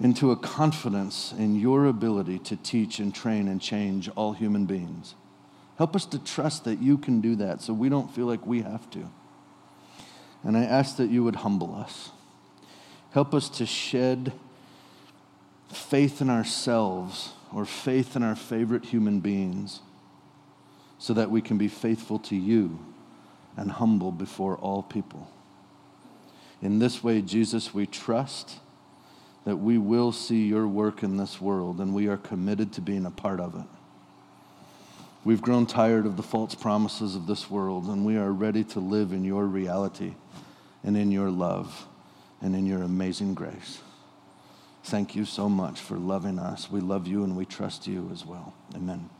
into 0.00 0.30
a 0.30 0.36
confidence 0.36 1.32
in 1.36 1.56
your 1.56 1.86
ability 1.86 2.38
to 2.38 2.56
teach 2.56 2.98
and 2.98 3.14
train 3.14 3.48
and 3.48 3.60
change 3.60 4.08
all 4.16 4.32
human 4.32 4.64
beings. 4.64 5.14
Help 5.76 5.94
us 5.94 6.06
to 6.06 6.18
trust 6.18 6.64
that 6.64 6.80
you 6.80 6.96
can 6.96 7.20
do 7.20 7.36
that 7.36 7.60
so 7.60 7.72
we 7.72 7.88
don't 7.88 8.12
feel 8.14 8.26
like 8.26 8.46
we 8.46 8.62
have 8.62 8.88
to. 8.90 9.10
And 10.42 10.56
I 10.56 10.64
ask 10.64 10.96
that 10.96 11.10
you 11.10 11.22
would 11.24 11.36
humble 11.36 11.74
us. 11.74 12.10
Help 13.12 13.34
us 13.34 13.48
to 13.50 13.66
shed 13.66 14.32
faith 15.68 16.20
in 16.20 16.30
ourselves 16.30 17.32
or 17.52 17.64
faith 17.64 18.16
in 18.16 18.22
our 18.22 18.36
favorite 18.36 18.86
human 18.86 19.20
beings 19.20 19.80
so 20.98 21.12
that 21.14 21.30
we 21.30 21.40
can 21.42 21.58
be 21.58 21.68
faithful 21.68 22.18
to 22.18 22.36
you 22.36 22.78
and 23.56 23.70
humble 23.72 24.12
before 24.12 24.56
all 24.56 24.82
people. 24.82 25.30
In 26.62 26.78
this 26.78 27.02
way, 27.02 27.20
Jesus, 27.20 27.74
we 27.74 27.86
trust 27.86 28.58
that 29.44 29.56
we 29.56 29.78
will 29.78 30.12
see 30.12 30.46
your 30.46 30.66
work 30.66 31.02
in 31.02 31.16
this 31.16 31.40
world 31.40 31.80
and 31.80 31.94
we 31.94 32.08
are 32.08 32.16
committed 32.16 32.72
to 32.74 32.80
being 32.80 33.06
a 33.06 33.10
part 33.10 33.40
of 33.40 33.54
it. 33.54 33.66
We've 35.24 35.42
grown 35.42 35.66
tired 35.66 36.06
of 36.06 36.16
the 36.16 36.22
false 36.22 36.54
promises 36.54 37.14
of 37.14 37.26
this 37.26 37.50
world 37.50 37.86
and 37.86 38.04
we 38.04 38.16
are 38.16 38.32
ready 38.32 38.64
to 38.64 38.80
live 38.80 39.12
in 39.12 39.24
your 39.24 39.44
reality 39.46 40.14
and 40.82 40.96
in 40.96 41.10
your 41.10 41.30
love 41.30 41.86
and 42.40 42.54
in 42.54 42.66
your 42.66 42.82
amazing 42.82 43.34
grace. 43.34 43.80
Thank 44.84 45.14
you 45.14 45.24
so 45.24 45.48
much 45.48 45.78
for 45.78 45.96
loving 45.96 46.38
us. 46.38 46.70
We 46.70 46.80
love 46.80 47.06
you 47.06 47.22
and 47.22 47.36
we 47.36 47.44
trust 47.44 47.86
you 47.86 48.08
as 48.12 48.24
well. 48.24 48.54
Amen. 48.74 49.10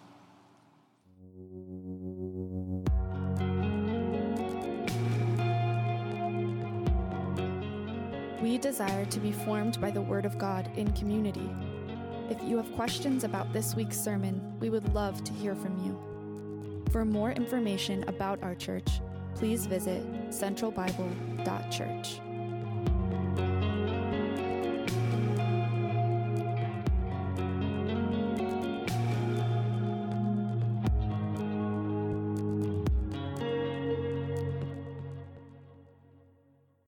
We 8.41 8.57
desire 8.57 9.05
to 9.05 9.21
be 9.21 9.33
formed 9.33 9.81
by 9.81 9.91
the 9.91 10.01
Word 10.01 10.25
of 10.25 10.39
God 10.39 10.71
in 10.77 10.91
community. 10.93 11.51
If 12.31 12.43
you 12.43 12.57
have 12.57 12.73
questions 12.75 13.23
about 13.25 13.53
this 13.53 13.75
week's 13.75 14.01
sermon, 14.01 14.41
we 14.61 14.71
would 14.71 14.95
love 14.95 15.23
to 15.25 15.33
hear 15.35 15.55
from 15.55 15.77
you. 15.85 15.99
For 16.91 17.05
more 17.05 17.33
information 17.33 18.03
about 18.09 18.43
our 18.43 18.55
church, 18.55 19.01
please 19.35 19.67
visit 19.67 20.03
centralbible.church. 20.31 22.21